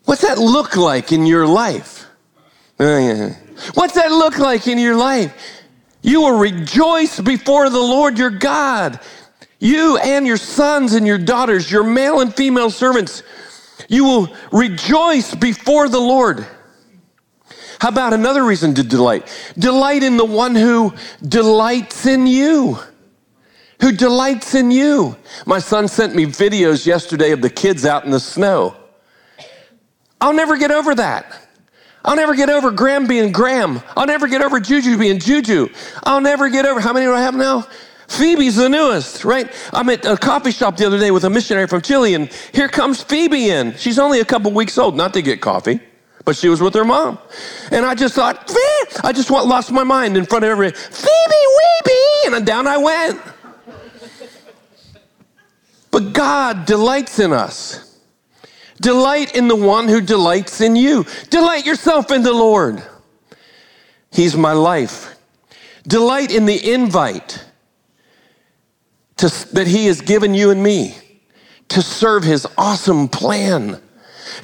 What's 0.05 0.23
that 0.23 0.39
look 0.39 0.77
like 0.77 1.11
in 1.11 1.27
your 1.27 1.45
life? 1.45 2.07
What's 2.79 3.95
that 3.95 4.11
look 4.13 4.39
like 4.39 4.69
in 4.69 4.79
your 4.79 4.97
life? 4.97 5.35
You 6.03 6.21
will 6.21 6.39
rejoice 6.39 7.19
before 7.19 7.69
the 7.69 7.81
Lord 7.81 8.17
your 8.17 8.31
God. 8.31 9.01
You 9.59 9.97
and 9.99 10.27
your 10.27 10.37
sons 10.37 10.93
and 10.93 11.07
your 11.07 11.19
daughters, 11.19 11.71
your 11.71 11.85
male 11.85 12.21
and 12.21 12.35
female 12.35 12.71
servants, 12.71 13.23
you 13.89 14.05
will 14.05 14.35
rejoice 14.53 15.35
before 15.35 15.89
the 15.89 16.01
Lord. 16.01 16.47
How 17.79 17.89
about 17.89 18.13
another 18.13 18.45
reason 18.45 18.75
to 18.75 18.83
delight? 18.83 19.29
Delight 19.59 20.03
in 20.03 20.17
the 20.17 20.25
one 20.25 20.55
who 20.55 20.95
delights 21.27 22.07
in 22.07 22.27
you. 22.27 22.79
Who 23.81 23.93
delights 23.93 24.55
in 24.55 24.71
you. 24.71 25.17
My 25.45 25.59
son 25.59 25.87
sent 25.89 26.15
me 26.15 26.25
videos 26.25 26.87
yesterday 26.87 27.33
of 27.33 27.43
the 27.43 27.51
kids 27.51 27.85
out 27.85 28.05
in 28.05 28.11
the 28.11 28.21
snow. 28.21 28.75
I'll 30.21 30.33
never 30.33 30.57
get 30.57 30.71
over 30.71 30.95
that. 30.95 31.43
I'll 32.03 32.17
never 32.17 32.35
get 32.35 32.49
over 32.49 32.71
Graham 32.71 33.07
being 33.07 33.33
Graham. 33.33 33.83
I'll 33.97 34.07
never 34.07 34.29
get 34.29 34.41
over 34.41 34.61
Juju 34.61 34.97
being 34.97 35.19
Juju. 35.19 35.69
I'll 36.05 36.21
never 36.21 36.49
get 36.49 36.65
over, 36.65 36.81
how 36.81 36.93
many 36.93 37.05
do 37.05 37.13
I 37.13 37.21
have 37.21 37.35
now? 37.35 37.67
Phoebe's 38.09 38.57
the 38.57 38.69
newest, 38.69 39.25
right? 39.25 39.53
I'm 39.73 39.89
at 39.91 40.05
a 40.05 40.17
coffee 40.17 40.53
shop 40.53 40.77
the 40.77 40.87
other 40.87 40.99
day 40.99 41.11
with 41.11 41.25
a 41.25 41.31
missionary 41.31 41.67
from 41.67 41.83
Chile, 41.83 42.15
and 42.15 42.31
here 42.53 42.69
comes 42.69 43.03
Phoebe 43.03 43.51
in. 43.51 43.77
She's 43.77 43.99
only 43.99 44.21
a 44.21 44.25
couple 44.25 44.53
weeks 44.53 44.79
old, 44.79 44.97
not 44.97 45.13
to 45.15 45.23
get 45.23 45.41
coffee 45.41 45.81
but 46.27 46.37
she 46.37 46.49
was 46.49 46.61
with 46.61 46.75
her 46.75 46.85
mom. 46.85 47.19
And 47.71 47.87
I 47.87 47.95
just 47.95 48.15
thought, 48.15 48.49
Phoebe! 48.49 49.01
I 49.05 49.13
just 49.13 49.31
lost 49.31 49.71
my 49.71 49.85
mind 49.85 50.17
in 50.17 50.27
front 50.27 50.45
of 50.45 50.51
everybody. 50.51 50.77
Phoebe 50.77 51.09
Weeby! 51.87 52.37
And 52.37 52.45
down 52.45 52.67
I 52.67 52.77
went. 52.77 53.23
But 55.93 56.13
God 56.13 56.67
delights 56.67 57.21
in 57.21 57.33
us. 57.33 57.99
Delight 58.81 59.37
in 59.37 59.47
the 59.49 59.57
one 59.57 59.89
who 59.89 60.01
delights 60.01 60.61
in 60.61 60.75
you. 60.77 61.07
Delight 61.31 61.65
yourself 61.65 62.11
in 62.11 62.23
the 62.23 62.33
Lord. 62.33 62.83
He's 64.11 64.37
my 64.37 64.53
life. 64.53 65.17
Delight 65.87 66.35
in 66.35 66.45
the 66.45 66.73
invite 66.73 67.43
to, 69.19 69.55
that 69.55 69.67
He 69.67 69.87
has 69.87 70.01
given 70.01 70.35
you 70.35 70.51
and 70.51 70.63
me 70.63 70.97
to 71.69 71.83
serve 71.83 72.25
His 72.25 72.47
awesome 72.57 73.09
plan. 73.09 73.81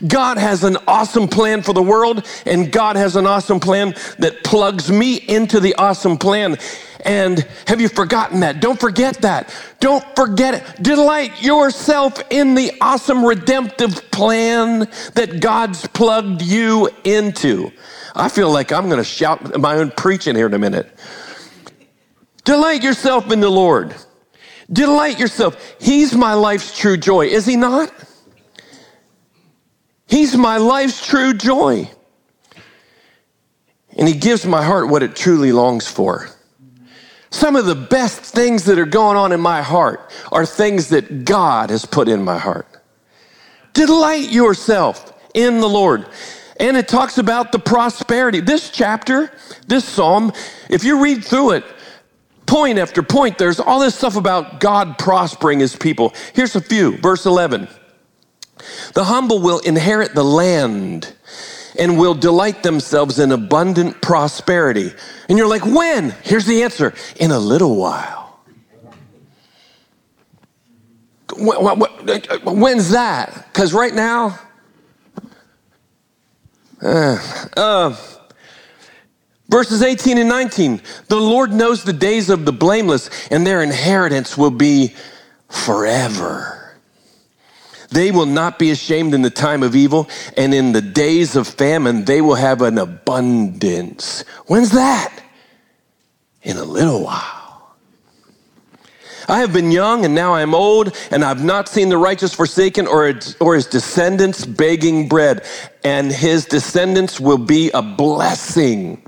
God 0.07 0.39
has 0.39 0.65
an 0.65 0.77
awesome 0.87 1.29
plan 1.29 1.63
for 1.63 1.73
the 1.73 1.83
world, 1.83 2.27
and 2.47 2.71
God 2.73 2.97
has 2.97 3.17
an 3.17 3.27
awesome 3.27 3.61
plan 3.61 3.95
that 4.19 4.43
plugs 4.45 4.91
me 4.91 5.17
into 5.17 5.61
the 5.61 5.75
awesome 5.75 6.17
plan. 6.17 6.57
And 7.05 7.47
have 7.67 7.81
you 7.81 7.89
forgotten 7.89 8.41
that? 8.41 8.61
Don't 8.61 8.79
forget 8.79 9.21
that. 9.23 9.55
Don't 9.81 10.05
forget 10.15 10.55
it. 10.55 10.83
Delight 10.83 11.43
yourself 11.43 12.23
in 12.31 12.55
the 12.55 12.73
awesome 12.81 13.25
redemptive 13.25 14.11
plan 14.13 14.89
that 15.15 15.41
God's 15.41 15.87
plugged 15.89 16.43
you 16.43 16.89
into. 17.05 17.73
I 18.15 18.29
feel 18.29 18.53
like 18.53 18.73
I'm 18.73 18.89
going 18.89 18.99
to 18.99 19.05
shout 19.05 19.59
my 19.59 19.77
own 19.77 19.91
preaching 19.91 20.37
here 20.37 20.47
in 20.47 20.55
a 20.55 20.59
minute. 20.59 20.89
Delight 22.45 22.83
yourself 22.83 23.31
in 23.33 23.41
the 23.41 23.51
Lord. 23.51 23.95
Delight 24.71 25.19
yourself. 25.19 25.77
He's 25.81 26.15
my 26.15 26.35
life's 26.35 26.77
true 26.77 26.97
joy, 26.97 27.27
is 27.27 27.47
he 27.47 27.57
not? 27.57 27.93
He's 30.13 30.37
my 30.37 30.59
life's 30.59 31.07
true 31.07 31.33
joy. 31.33 31.91
And 33.97 34.07
He 34.07 34.15
gives 34.15 34.45
my 34.45 34.63
heart 34.63 34.89
what 34.89 35.03
it 35.03 35.17
truly 35.17 35.53
longs 35.53 35.89
for. 35.89 36.29
Some 37.31 37.57
of 37.57 37.65
the 37.65 37.75
best 37.75 38.21
things 38.21 38.65
that 38.65 38.79
are 38.79 38.85
going 38.85 39.17
on 39.17 39.33
in 39.33 39.41
my 39.41 39.63
heart 39.63 40.13
are 40.31 40.45
things 40.45 40.91
that 40.91 41.25
God 41.25 41.71
has 41.71 41.87
put 41.87 42.09
in 42.09 42.23
my 42.23 42.39
heart. 42.39 42.67
Delight 43.73 44.31
yourself 44.31 45.19
in 45.33 45.61
the 45.61 45.69
Lord. 45.69 46.07
And 46.61 46.77
it 46.77 46.89
talks 46.89 47.17
about 47.17 47.51
the 47.51 47.59
prosperity. 47.59 48.41
This 48.41 48.69
chapter, 48.69 49.33
this 49.67 49.87
psalm, 49.87 50.33
if 50.69 50.85
you 50.85 51.03
read 51.03 51.25
through 51.25 51.53
it, 51.53 51.65
point 52.53 52.79
after 52.79 53.03
point, 53.03 53.39
there's 53.39 53.59
all 53.59 53.81
this 53.81 53.95
stuff 53.95 54.15
about 54.15 54.61
God 54.61 54.99
prospering 54.99 55.59
his 55.59 55.75
people. 55.75 56.13
Here's 56.35 56.55
a 56.55 56.61
few. 56.61 56.99
Verse 56.99 57.25
11. 57.25 57.67
The 58.93 59.05
humble 59.05 59.41
will 59.41 59.61
inherit 59.61 60.15
the 60.15 60.23
land 60.23 61.15
and 61.79 61.99
will 61.99 62.13
delight 62.13 62.63
themselves 62.63 63.19
in 63.19 63.33
abundant 63.33 64.03
prosperity. 64.03 64.93
And 65.31 65.39
you're 65.39 65.49
like, 65.49 65.65
when? 65.65 66.11
Here's 66.25 66.45
the 66.45 66.63
answer 66.63 66.93
in 67.17 67.31
a 67.31 67.39
little 67.39 67.77
while. 67.77 68.43
When's 71.35 72.91
that? 72.91 73.47
Because 73.51 73.73
right 73.73 73.95
now, 73.95 74.39
uh, 76.83 77.17
uh, 77.57 77.97
verses 79.53 79.83
18 79.83 80.17
and 80.17 80.31
19 80.31 80.81
the 81.09 81.21
Lord 81.21 81.53
knows 81.53 81.85
the 81.85 81.93
days 81.93 82.31
of 82.31 82.47
the 82.47 82.53
blameless, 82.53 83.11
and 83.31 83.47
their 83.47 83.63
inheritance 83.63 84.37
will 84.37 84.51
be 84.51 84.95
forever. 85.49 86.59
They 87.91 88.11
will 88.11 88.27
not 88.27 88.59
be 88.59 88.71
ashamed 88.71 89.13
in 89.13 89.21
the 89.21 89.29
time 89.29 89.63
of 89.63 89.77
evil, 89.77 90.09
and 90.39 90.55
in 90.55 90.73
the 90.73 90.81
days 90.81 91.37
of 91.37 91.47
famine, 91.47 92.07
they 92.07 92.23
will 92.23 92.37
have 92.37 92.63
an 92.63 92.79
abundance. 92.79 94.23
When's 94.47 94.71
that? 94.71 95.23
In 96.43 96.57
a 96.57 96.65
little 96.65 97.05
while. 97.05 97.77
I 99.29 99.41
have 99.41 99.53
been 99.53 99.71
young 99.71 100.05
and 100.05 100.15
now 100.15 100.33
I 100.33 100.41
am 100.41 100.55
old, 100.55 100.97
and 101.11 101.23
I've 101.23 101.45
not 101.45 101.69
seen 101.69 101.91
the 101.91 101.99
righteous 101.99 102.35
forsaken 102.35 102.87
or, 102.87 103.13
or 103.41 103.55
his 103.55 103.67
descendants 103.67 104.47
begging 104.47 105.09
bread, 105.09 105.45
and 105.85 106.11
his 106.11 106.47
descendants 106.47 107.21
will 107.21 107.39
be 107.39 107.71
a 107.73 107.83
blessing. 107.83 109.03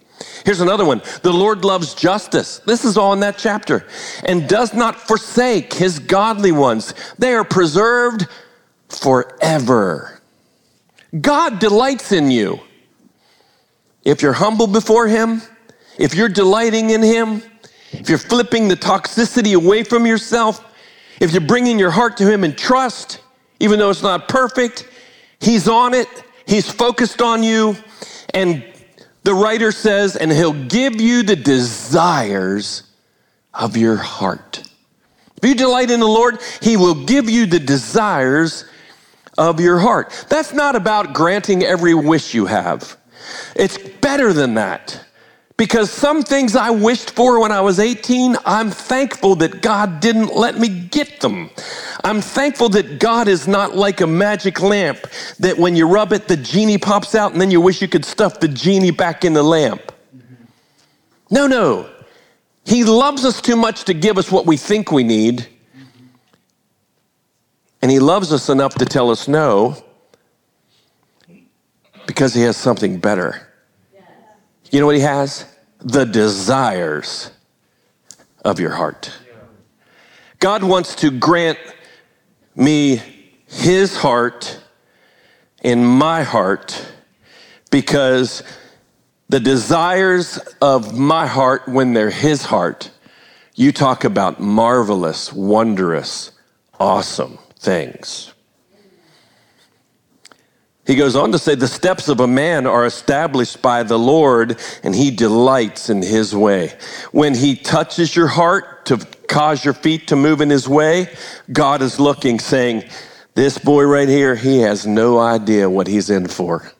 Here's 0.44 0.61
another 0.61 0.85
one. 0.85 1.02
The 1.23 1.33
Lord 1.33 1.64
loves 1.64 1.94
justice. 1.94 2.59
This 2.61 2.85
is 2.85 2.97
all 2.97 3.12
in 3.12 3.21
that 3.21 3.38
chapter. 3.38 3.87
And 4.25 4.49
does 4.49 4.75
not 4.75 5.00
forsake 5.00 5.73
his 5.73 5.99
godly 5.99 6.52
ones. 6.52 6.94
They 7.18 7.35
are 7.35 7.44
preserved 7.44 8.26
forever. 8.88 10.21
God 11.21 11.59
delights 11.59 12.12
in 12.12 12.30
you. 12.30 12.61
If 14.04 14.21
you're 14.21 14.33
humble 14.33 14.66
before 14.66 15.06
Him, 15.06 15.42
if 15.99 16.14
you're 16.14 16.28
delighting 16.28 16.90
in 16.90 17.02
Him, 17.02 17.42
if 17.92 18.09
you're 18.09 18.18
flipping 18.18 18.68
the 18.68 18.76
toxicity 18.76 19.54
away 19.54 19.83
from 19.83 20.06
yourself, 20.06 20.64
if 21.21 21.33
you're 21.33 21.40
bringing 21.40 21.78
your 21.78 21.90
heart 21.90 22.16
to 22.18 22.30
Him 22.30 22.44
in 22.44 22.54
trust, 22.54 23.21
even 23.61 23.78
though 23.78 23.90
it's 23.90 24.02
not 24.02 24.28
perfect, 24.28 24.88
He's 25.40 25.68
on 25.68 25.94
it, 25.94 26.09
He's 26.47 26.71
focused 26.71 27.23
on 27.23 27.42
you, 27.42 27.76
and 28.35 28.64
the 29.25 29.35
writer 29.35 29.73
says, 29.73 30.16
and 30.16 30.31
He'll 30.31 30.52
give 30.52 31.00
you 31.00 31.23
the 31.23 31.37
desires 31.37 32.85
of 33.52 33.76
your 33.76 33.97
heart. 33.97 34.62
If 35.37 35.49
you 35.49 35.54
delight 35.54 35.90
in 35.90 36.00
the 36.00 36.07
Lord, 36.07 36.38
He 36.62 36.76
will 36.76 37.04
give 37.04 37.28
you 37.28 37.47
the 37.47 37.59
desires 37.59 38.64
of 39.37 39.61
your 39.61 39.78
heart. 39.78 40.26
That's 40.28 40.52
not 40.52 40.76
about 40.76 41.12
granting 41.12 41.64
every 41.64 41.95
wish 41.95 42.35
you 42.35 42.47
have. 42.47 42.97
It's 43.57 43.76
better 43.76 44.33
than 44.33 44.54
that 44.54 45.03
Because 45.56 45.90
some 45.90 46.23
things 46.23 46.56
I 46.56 46.70
wished 46.70 47.12
for 47.12 47.40
when 47.40 47.52
I 47.52 47.61
was 47.61 47.78
18, 47.78 48.37
I'm 48.44 48.70
thankful 48.70 49.37
that 49.37 49.62
God 49.62 50.00
didn't 50.00 50.34
let 50.34 50.58
me 50.58 50.68
get 50.68 51.20
them. 51.20 51.49
I'm 52.02 52.20
thankful 52.20 52.68
that 52.70 52.99
God 52.99 53.28
is 53.28 53.46
not 53.46 53.76
like 53.76 54.00
a 54.00 54.06
magic 54.06 54.61
lamp 54.61 55.06
that 55.38 55.56
when 55.56 55.76
you 55.76 55.87
rub 55.87 56.12
it, 56.12 56.26
the 56.26 56.37
genie 56.37 56.78
pops 56.78 57.14
out 57.14 57.32
and 57.32 57.40
then 57.40 57.52
you 57.52 57.61
wish 57.61 57.80
you 57.80 57.87
could 57.87 58.04
stuff 58.04 58.40
the 58.40 58.49
genie 58.49 58.90
back 58.90 59.25
in 59.25 59.32
the 59.32 59.44
lamp. 59.44 59.92
No, 61.30 61.46
no. 61.46 61.88
He 62.64 62.82
loves 62.82 63.25
us 63.25 63.40
too 63.40 63.56
much 63.56 63.84
to 63.84 63.94
give 63.94 64.18
us 64.18 64.32
what 64.32 64.46
we 64.46 64.56
think 64.56 64.90
we 64.90 65.04
need. 65.04 65.46
And 67.80 67.92
He 67.92 68.00
loves 68.00 68.32
us 68.32 68.49
enough 68.49 68.75
to 68.76 68.84
tell 68.84 69.11
us 69.11 69.28
no 69.28 69.76
because 72.06 72.34
He 72.34 72.42
has 72.42 72.56
something 72.56 72.99
better. 72.99 73.53
You 74.71 74.80
know 74.80 74.87
what 74.87 74.97
he 74.97 75.02
has? 75.02 75.47
The 75.78 76.04
desires 76.04 77.30
of 78.44 78.61
your 78.61 78.73
heart. 78.73 79.12
God 80.38 80.62
wants 80.62 80.94
to 80.97 81.11
grant 81.11 81.59
me 82.54 83.00
his 83.47 83.97
heart 83.97 84.61
in 85.62 85.85
my 85.85 86.23
heart 86.23 86.87
because 87.71 88.42
the 89.28 89.40
desires 89.40 90.38
of 90.61 90.97
my 90.97 91.26
heart, 91.26 91.66
when 91.66 91.94
they're 91.94 92.11
his 92.11 92.44
heart, 92.44 92.90
you 93.54 93.73
talk 93.73 94.04
about 94.04 94.38
marvelous, 94.38 95.33
wondrous, 95.33 96.33
awesome 96.78 97.38
things. 97.59 98.33
He 100.86 100.96
goes 100.96 101.16
on 101.16 101.32
to 101.32 101.38
say, 101.38 101.54
The 101.54 101.68
steps 101.68 102.08
of 102.08 102.20
a 102.20 102.26
man 102.26 102.66
are 102.66 102.84
established 102.84 103.62
by 103.62 103.82
the 103.82 103.98
Lord, 103.98 104.58
and 104.82 104.94
he 104.94 105.10
delights 105.10 105.88
in 105.88 106.02
his 106.02 106.34
way. 106.34 106.76
When 107.10 107.34
he 107.34 107.56
touches 107.56 108.14
your 108.14 108.26
heart 108.26 108.86
to 108.86 108.98
cause 109.28 109.64
your 109.64 109.74
feet 109.74 110.08
to 110.08 110.16
move 110.16 110.40
in 110.40 110.50
his 110.50 110.68
way, 110.68 111.08
God 111.50 111.80
is 111.80 111.98
looking, 111.98 112.38
saying, 112.38 112.84
This 113.34 113.56
boy 113.56 113.84
right 113.84 114.08
here, 114.08 114.34
he 114.34 114.58
has 114.58 114.86
no 114.86 115.18
idea 115.18 115.70
what 115.70 115.86
he's 115.86 116.10
in 116.10 116.28
for. 116.28 116.70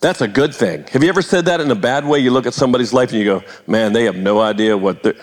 That's 0.00 0.20
a 0.20 0.28
good 0.28 0.54
thing. 0.54 0.84
Have 0.92 1.02
you 1.02 1.08
ever 1.08 1.22
said 1.22 1.46
that 1.46 1.60
in 1.60 1.70
a 1.70 1.74
bad 1.74 2.06
way? 2.06 2.20
You 2.20 2.30
look 2.30 2.46
at 2.46 2.54
somebody's 2.54 2.92
life 2.92 3.10
and 3.10 3.18
you 3.18 3.24
go, 3.24 3.42
Man, 3.66 3.92
they 3.92 4.04
have 4.04 4.16
no 4.16 4.40
idea 4.40 4.78
what 4.78 5.02
the 5.02 5.14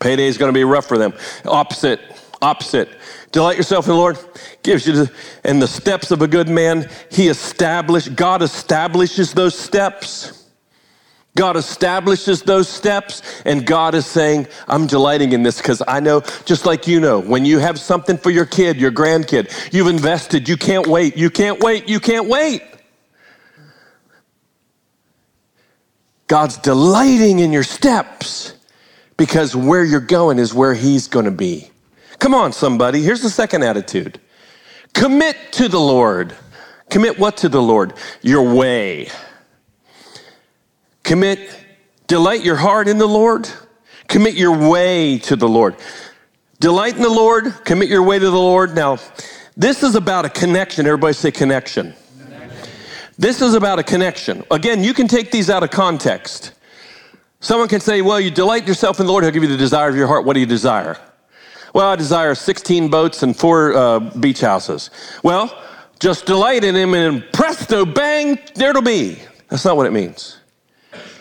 payday 0.00 0.26
is 0.26 0.36
going 0.36 0.52
to 0.52 0.54
be 0.58 0.64
rough 0.64 0.86
for 0.86 0.98
them. 0.98 1.14
Opposite, 1.46 2.00
opposite. 2.42 2.88
Delight 3.32 3.56
yourself 3.56 3.86
in 3.86 3.92
the 3.92 3.96
Lord, 3.96 4.18
gives 4.62 4.86
you 4.86 4.92
the, 4.92 5.12
and 5.44 5.60
the 5.60 5.68
steps 5.68 6.10
of 6.10 6.22
a 6.22 6.28
good 6.28 6.48
man. 6.48 6.88
He 7.10 7.28
established, 7.28 8.16
God 8.16 8.42
establishes 8.42 9.32
those 9.32 9.58
steps. 9.58 10.44
God 11.34 11.56
establishes 11.56 12.42
those 12.42 12.66
steps, 12.66 13.22
and 13.44 13.66
God 13.66 13.94
is 13.94 14.06
saying, 14.06 14.48
I'm 14.68 14.86
delighting 14.86 15.32
in 15.32 15.42
this 15.42 15.58
because 15.58 15.82
I 15.86 16.00
know, 16.00 16.22
just 16.46 16.64
like 16.64 16.86
you 16.86 16.98
know, 16.98 17.20
when 17.20 17.44
you 17.44 17.58
have 17.58 17.78
something 17.78 18.16
for 18.16 18.30
your 18.30 18.46
kid, 18.46 18.80
your 18.80 18.90
grandkid, 18.90 19.72
you've 19.72 19.88
invested, 19.88 20.48
you 20.48 20.56
can't 20.56 20.86
wait, 20.86 21.16
you 21.16 21.28
can't 21.28 21.62
wait, 21.62 21.90
you 21.90 22.00
can't 22.00 22.26
wait. 22.26 22.62
God's 26.26 26.56
delighting 26.56 27.38
in 27.38 27.52
your 27.52 27.62
steps 27.62 28.54
because 29.18 29.54
where 29.54 29.84
you're 29.84 30.00
going 30.00 30.38
is 30.38 30.52
where 30.52 30.74
He's 30.74 31.06
going 31.06 31.26
to 31.26 31.30
be. 31.30 31.70
Come 32.18 32.34
on, 32.34 32.52
somebody. 32.52 33.02
Here's 33.02 33.22
the 33.22 33.30
second 33.30 33.62
attitude 33.62 34.20
commit 34.92 35.36
to 35.52 35.68
the 35.68 35.80
Lord. 35.80 36.34
Commit 36.88 37.18
what 37.18 37.38
to 37.38 37.48
the 37.48 37.60
Lord? 37.60 37.94
Your 38.22 38.54
way. 38.54 39.08
Commit, 41.02 41.50
delight 42.06 42.44
your 42.44 42.56
heart 42.56 42.88
in 42.88 42.98
the 42.98 43.06
Lord. 43.06 43.48
Commit 44.08 44.34
your 44.34 44.70
way 44.70 45.18
to 45.18 45.36
the 45.36 45.48
Lord. 45.48 45.76
Delight 46.60 46.96
in 46.96 47.02
the 47.02 47.10
Lord, 47.10 47.52
commit 47.64 47.88
your 47.88 48.02
way 48.02 48.18
to 48.18 48.24
the 48.24 48.38
Lord. 48.38 48.74
Now, 48.74 48.98
this 49.56 49.82
is 49.82 49.94
about 49.94 50.24
a 50.24 50.30
connection. 50.30 50.86
Everybody 50.86 51.12
say 51.12 51.30
connection. 51.30 51.94
connection. 52.18 52.70
This 53.18 53.42
is 53.42 53.54
about 53.54 53.78
a 53.78 53.82
connection. 53.82 54.42
Again, 54.50 54.82
you 54.82 54.94
can 54.94 55.06
take 55.06 55.30
these 55.30 55.50
out 55.50 55.62
of 55.62 55.70
context. 55.70 56.52
Someone 57.40 57.68
can 57.68 57.80
say, 57.80 58.00
Well, 58.00 58.20
you 58.20 58.30
delight 58.30 58.66
yourself 58.66 59.00
in 59.00 59.06
the 59.06 59.12
Lord, 59.12 59.24
He'll 59.24 59.32
give 59.32 59.42
you 59.42 59.48
the 59.48 59.56
desire 59.56 59.88
of 59.88 59.96
your 59.96 60.06
heart. 60.06 60.24
What 60.24 60.34
do 60.34 60.40
you 60.40 60.46
desire? 60.46 60.98
Well, 61.76 61.90
I 61.90 61.96
desire 61.96 62.34
16 62.34 62.88
boats 62.88 63.22
and 63.22 63.36
four 63.36 63.76
uh, 63.76 63.98
beach 63.98 64.40
houses. 64.40 64.88
Well, 65.22 65.62
just 66.00 66.24
delight 66.24 66.64
in 66.64 66.74
him 66.74 66.94
and 66.94 67.22
presto, 67.34 67.84
bang, 67.84 68.38
there 68.54 68.70
it'll 68.70 68.80
be. 68.80 69.18
That's 69.50 69.62
not 69.62 69.76
what 69.76 69.84
it 69.84 69.92
means. 69.92 70.38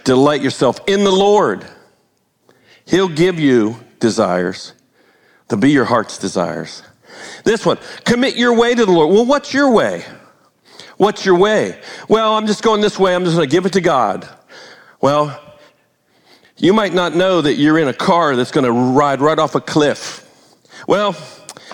Delight 0.06 0.42
yourself 0.42 0.80
in 0.88 1.04
the 1.04 1.12
Lord. 1.12 1.68
He'll 2.86 3.10
give 3.10 3.38
you 3.38 3.76
desires. 4.00 4.72
They'll 5.50 5.60
be 5.60 5.72
your 5.72 5.84
heart's 5.84 6.18
desires. 6.18 6.84
This 7.44 7.66
one, 7.66 7.78
commit 8.06 8.38
your 8.38 8.58
way 8.58 8.74
to 8.76 8.86
the 8.86 8.92
Lord. 8.94 9.14
Well, 9.14 9.26
what's 9.26 9.54
your 9.54 9.74
way? 9.74 10.06
What's 10.96 11.26
your 11.26 11.36
way? 11.36 11.82
Well, 12.08 12.34
I'm 12.34 12.48
just 12.48 12.64
going 12.64 12.80
this 12.80 12.98
way. 12.98 13.14
I'm 13.14 13.26
just 13.26 13.36
going 13.36 13.50
to 13.50 13.54
give 13.54 13.66
it 13.66 13.74
to 13.74 13.82
God. 13.82 14.26
Well, 15.02 15.38
you 16.56 16.72
might 16.72 16.94
not 16.94 17.14
know 17.14 17.42
that 17.42 17.56
you're 17.56 17.78
in 17.78 17.90
a 17.90 17.94
car 17.94 18.38
that's 18.38 18.52
going 18.52 18.64
to 18.64 18.72
ride 18.72 19.20
right 19.20 19.38
off 19.38 19.56
a 19.56 19.60
cliff 19.60 20.25
well, 20.88 21.16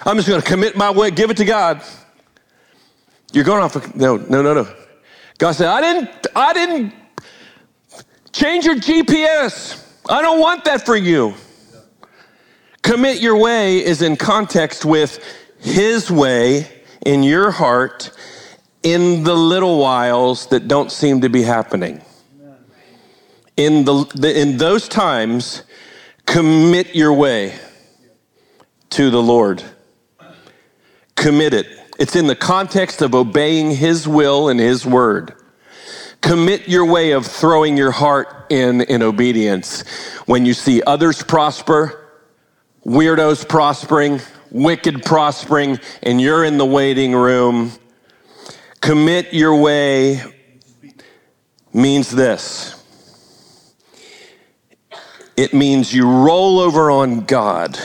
I'm 0.05 0.15
just 0.15 0.27
going 0.27 0.41
to 0.41 0.47
commit 0.47 0.75
my 0.75 0.89
way, 0.89 1.11
give 1.11 1.29
it 1.29 1.37
to 1.37 1.45
God. 1.45 1.81
You're 3.33 3.43
going 3.43 3.63
off. 3.63 3.75
A, 3.75 3.97
no, 3.97 4.17
no, 4.17 4.41
no, 4.41 4.53
no. 4.53 4.67
God 5.37 5.53
said, 5.53 5.67
I 5.67 5.81
didn't, 5.81 6.27
I 6.35 6.53
didn't 6.53 6.93
change 8.31 8.65
your 8.65 8.75
GPS. 8.75 9.85
I 10.09 10.21
don't 10.21 10.39
want 10.39 10.65
that 10.65 10.85
for 10.85 10.95
you. 10.95 11.35
Commit 12.81 13.21
your 13.21 13.37
way 13.37 13.83
is 13.83 14.01
in 14.01 14.15
context 14.15 14.85
with 14.85 15.23
His 15.59 16.09
way 16.09 16.67
in 17.05 17.23
your 17.23 17.51
heart 17.51 18.11
in 18.83 19.23
the 19.23 19.35
little 19.35 19.79
whiles 19.79 20.47
that 20.47 20.67
don't 20.67 20.91
seem 20.91 21.21
to 21.21 21.29
be 21.29 21.43
happening. 21.43 22.01
In, 23.57 23.85
the, 23.85 24.33
in 24.35 24.57
those 24.57 24.87
times, 24.87 25.63
commit 26.25 26.95
your 26.95 27.13
way 27.13 27.59
to 28.91 29.09
the 29.09 29.21
Lord. 29.21 29.63
Commit 31.15 31.53
it. 31.53 31.67
It's 31.99 32.15
in 32.15 32.27
the 32.27 32.35
context 32.35 33.01
of 33.01 33.13
obeying 33.13 33.71
His 33.71 34.07
will 34.07 34.49
and 34.49 34.59
His 34.59 34.85
word. 34.85 35.35
Commit 36.21 36.67
your 36.67 36.85
way 36.85 37.11
of 37.11 37.25
throwing 37.25 37.77
your 37.77 37.91
heart 37.91 38.45
in 38.49 38.81
in 38.81 39.01
obedience. 39.01 39.87
When 40.25 40.45
you 40.45 40.53
see 40.53 40.83
others 40.83 41.23
prosper, 41.23 42.09
weirdos 42.85 43.47
prospering, 43.47 44.21
wicked 44.51 45.03
prospering, 45.03 45.79
and 46.03 46.21
you're 46.21 46.43
in 46.43 46.57
the 46.57 46.65
waiting 46.65 47.13
room, 47.13 47.71
commit 48.81 49.33
your 49.33 49.55
way 49.55 50.21
means 51.73 52.11
this. 52.11 52.77
It 55.37 55.53
means 55.53 55.93
you 55.93 56.07
roll 56.07 56.59
over 56.59 56.91
on 56.91 57.21
God 57.21 57.79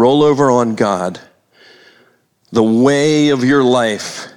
roll 0.00 0.22
over 0.22 0.50
on 0.50 0.74
God. 0.74 1.20
The 2.52 2.62
way 2.62 3.28
of 3.28 3.44
your 3.44 3.62
life 3.62 4.28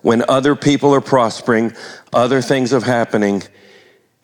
when 0.00 0.24
other 0.28 0.56
people 0.56 0.94
are 0.94 1.00
prospering, 1.02 1.72
other 2.12 2.40
things 2.40 2.72
are 2.72 2.80
happening, 2.80 3.42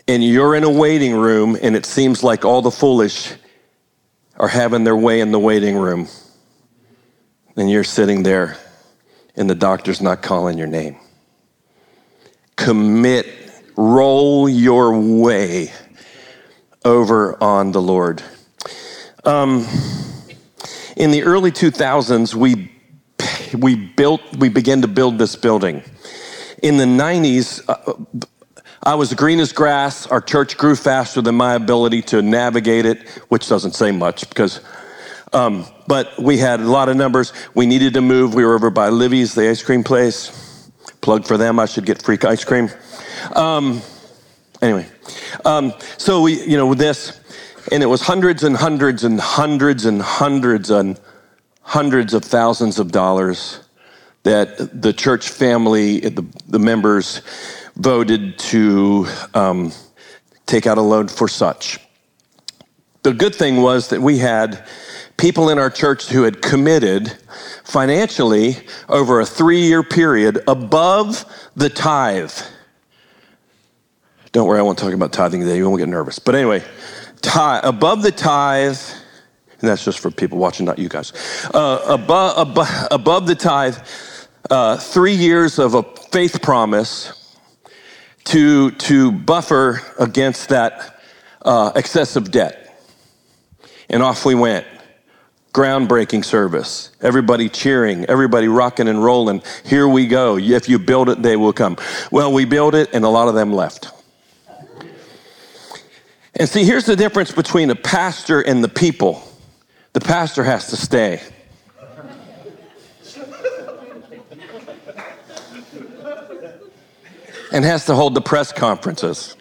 and 0.09 0.25
you're 0.25 0.55
in 0.55 0.64
a 0.64 0.71
waiting 0.71 1.14
room 1.14 1.57
and 1.61 1.77
it 1.77 1.87
seems 1.87 2.25
like 2.25 2.45
all 2.45 2.62
the 2.62 2.71
foolish 2.71 3.33
are 4.37 4.49
having 4.49 4.85
their 4.85 4.97
way 4.97 5.21
in 5.21 5.33
the 5.33 5.38
waiting 5.38 5.77
room. 5.77 6.09
And 7.57 7.71
you're 7.71 7.85
sitting 7.85 8.23
there 8.23 8.57
and 9.37 9.49
the 9.49 9.55
doctor's 9.55 10.01
not 10.01 10.23
calling 10.23 10.57
your 10.57 10.66
name. 10.66 10.97
Commit, 12.57 13.27
roll 13.77 14.49
your 14.49 14.99
way 14.99 15.73
over 16.85 17.43
on 17.43 17.73
the 17.73 17.83
Lord. 17.83 18.23
Um, 19.25 19.66
in 21.01 21.11
the 21.11 21.23
early 21.23 21.51
2000s, 21.51 22.35
we, 22.35 22.71
we 23.59 23.75
built, 23.75 24.21
we 24.37 24.51
began 24.51 24.83
to 24.83 24.89
build 24.89 25.17
this 25.17 25.35
building. 25.35 25.83
In 26.63 26.77
the 26.77 26.85
90s, 26.85 27.65
uh, 27.67 28.21
I 28.83 28.95
was 28.97 29.15
green 29.15 29.41
as 29.41 29.51
grass. 29.51 30.07
Our 30.07 30.21
church 30.21 30.59
grew 30.59 30.77
faster 30.77 31.23
than 31.23 31.37
my 31.37 31.55
ability 31.55 32.03
to 32.03 32.21
navigate 32.21 32.85
it, 32.85 33.09
which 33.31 33.49
doesn't 33.49 33.73
say 33.73 33.93
much 33.93 34.29
because, 34.29 34.61
um, 35.33 35.65
but 35.87 36.19
we 36.19 36.37
had 36.37 36.61
a 36.61 36.69
lot 36.69 36.91
of 36.91 36.97
numbers. 36.97 37.33
We 37.55 37.65
needed 37.65 37.95
to 37.95 38.03
move. 38.03 38.35
We 38.35 38.45
were 38.45 38.55
over 38.55 38.69
by 38.69 38.91
Livy's, 38.91 39.35
the 39.35 39.49
ice 39.49 39.63
cream 39.63 39.83
place. 39.83 40.71
Plug 41.01 41.27
for 41.27 41.39
them. 41.39 41.59
I 41.59 41.65
should 41.65 41.87
get 41.87 42.03
free 42.03 42.19
ice 42.25 42.45
cream. 42.45 42.69
Um, 43.35 43.81
anyway, 44.61 44.87
um, 45.47 45.73
so 45.97 46.21
we, 46.21 46.45
you 46.45 46.59
know, 46.59 46.67
with 46.67 46.79
this, 46.79 47.19
and 47.70 47.83
it 47.83 47.87
was 47.87 48.02
hundreds 48.02 48.42
and 48.42 48.56
hundreds 48.56 49.04
and 49.04 49.20
hundreds 49.20 49.85
and 49.85 50.02
hundreds 50.02 50.70
and 50.70 50.98
hundreds 51.62 52.14
of 52.14 52.24
thousands 52.24 52.78
of 52.78 52.90
dollars 52.90 53.61
that 54.24 54.83
the 54.83 54.92
church 54.92 55.28
family, 55.28 56.00
the, 56.00 56.26
the 56.48 56.59
members 56.59 57.22
voted 57.76 58.38
to 58.38 59.06
um, 59.35 59.72
take 60.46 60.66
out 60.66 60.78
a 60.78 60.83
loan 60.83 61.09
for 61.09 61.28
such. 61.28 61.78
The 63.02 63.14
good 63.14 63.35
thing 63.35 63.62
was 63.62 63.88
that 63.88 64.00
we 64.00 64.18
had 64.18 64.66
people 65.16 65.48
in 65.48 65.59
our 65.59 65.70
church 65.70 66.09
who 66.09 66.24
had 66.24 66.42
committed 66.42 67.16
financially 67.64 68.56
over 68.88 69.20
a 69.20 69.26
three 69.26 69.61
year 69.61 69.83
period 69.83 70.42
above 70.46 71.24
the 71.56 71.70
tithe. 71.70 72.33
Don't 74.33 74.46
worry, 74.46 74.59
I 74.59 74.62
won't 74.62 74.78
talk 74.78 74.92
about 74.92 75.12
tithing 75.12 75.40
today. 75.40 75.56
You 75.56 75.68
won't 75.68 75.78
get 75.78 75.88
nervous. 75.88 76.18
But 76.18 76.35
anyway, 76.35 76.62
tithe, 77.20 77.64
above 77.64 78.02
the 78.02 78.12
tithe, 78.12 78.78
and 79.61 79.68
that's 79.68 79.85
just 79.85 79.98
for 79.98 80.11
people 80.11 80.38
watching, 80.38 80.66
not 80.66 80.78
you 80.78 80.88
guys. 80.88 81.12
Uh, 81.52 81.85
above, 81.87 82.48
above, 82.48 82.88
above 82.90 83.26
the 83.26 83.35
tithe, 83.35 83.76
uh, 84.48 84.76
three 84.76 85.14
years 85.14 85.59
of 85.59 85.74
a 85.74 85.83
faith 85.83 86.40
promise 86.40 87.37
to, 88.24 88.70
to 88.72 89.12
buffer 89.12 89.80
against 89.98 90.48
that 90.48 91.00
uh, 91.42 91.72
excessive 91.76 92.30
debt. 92.30 92.85
And 93.88 94.02
off 94.02 94.24
we 94.24 94.35
went. 94.35 94.66
Groundbreaking 95.52 96.24
service. 96.24 96.90
Everybody 97.00 97.48
cheering, 97.48 98.04
everybody 98.04 98.46
rocking 98.46 98.87
and 98.87 99.02
rolling. 99.02 99.42
Here 99.64 99.88
we 99.88 100.06
go. 100.06 100.38
If 100.38 100.68
you 100.68 100.78
build 100.78 101.09
it, 101.09 101.22
they 101.22 101.37
will 101.37 101.52
come. 101.52 101.76
Well, 102.12 102.33
we 102.33 102.44
built 102.44 102.74
it, 102.76 102.90
and 102.92 103.04
a 103.04 103.09
lot 103.09 103.26
of 103.26 103.35
them 103.35 103.52
left. 103.52 103.90
And 106.40 106.48
see, 106.48 106.64
here's 106.64 106.87
the 106.87 106.96
difference 106.96 107.31
between 107.33 107.68
a 107.68 107.74
pastor 107.74 108.40
and 108.40 108.64
the 108.64 108.68
people 108.68 109.22
the 109.92 110.00
pastor 110.00 110.42
has 110.42 110.70
to 110.70 110.76
stay. 110.76 111.20
and 117.53 117.62
has 117.62 117.85
to 117.85 117.94
hold 117.94 118.14
the 118.14 118.22
press 118.22 118.53
conferences. 118.53 119.37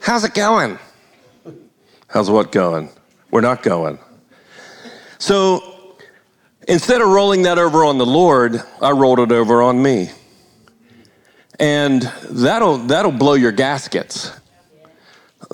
How's 0.00 0.24
it 0.24 0.32
going? 0.32 0.78
How's 2.08 2.30
what 2.30 2.50
going? 2.50 2.88
We're 3.30 3.42
not 3.42 3.62
going. 3.62 3.98
So 5.18 5.98
instead 6.66 7.02
of 7.02 7.08
rolling 7.08 7.42
that 7.42 7.58
over 7.58 7.84
on 7.84 7.98
the 7.98 8.06
Lord, 8.06 8.58
I 8.80 8.92
rolled 8.92 9.18
it 9.18 9.32
over 9.32 9.60
on 9.60 9.82
me. 9.82 10.12
And 11.60 12.00
that'll, 12.30 12.78
that'll 12.78 13.12
blow 13.12 13.34
your 13.34 13.52
gaskets. 13.52 14.32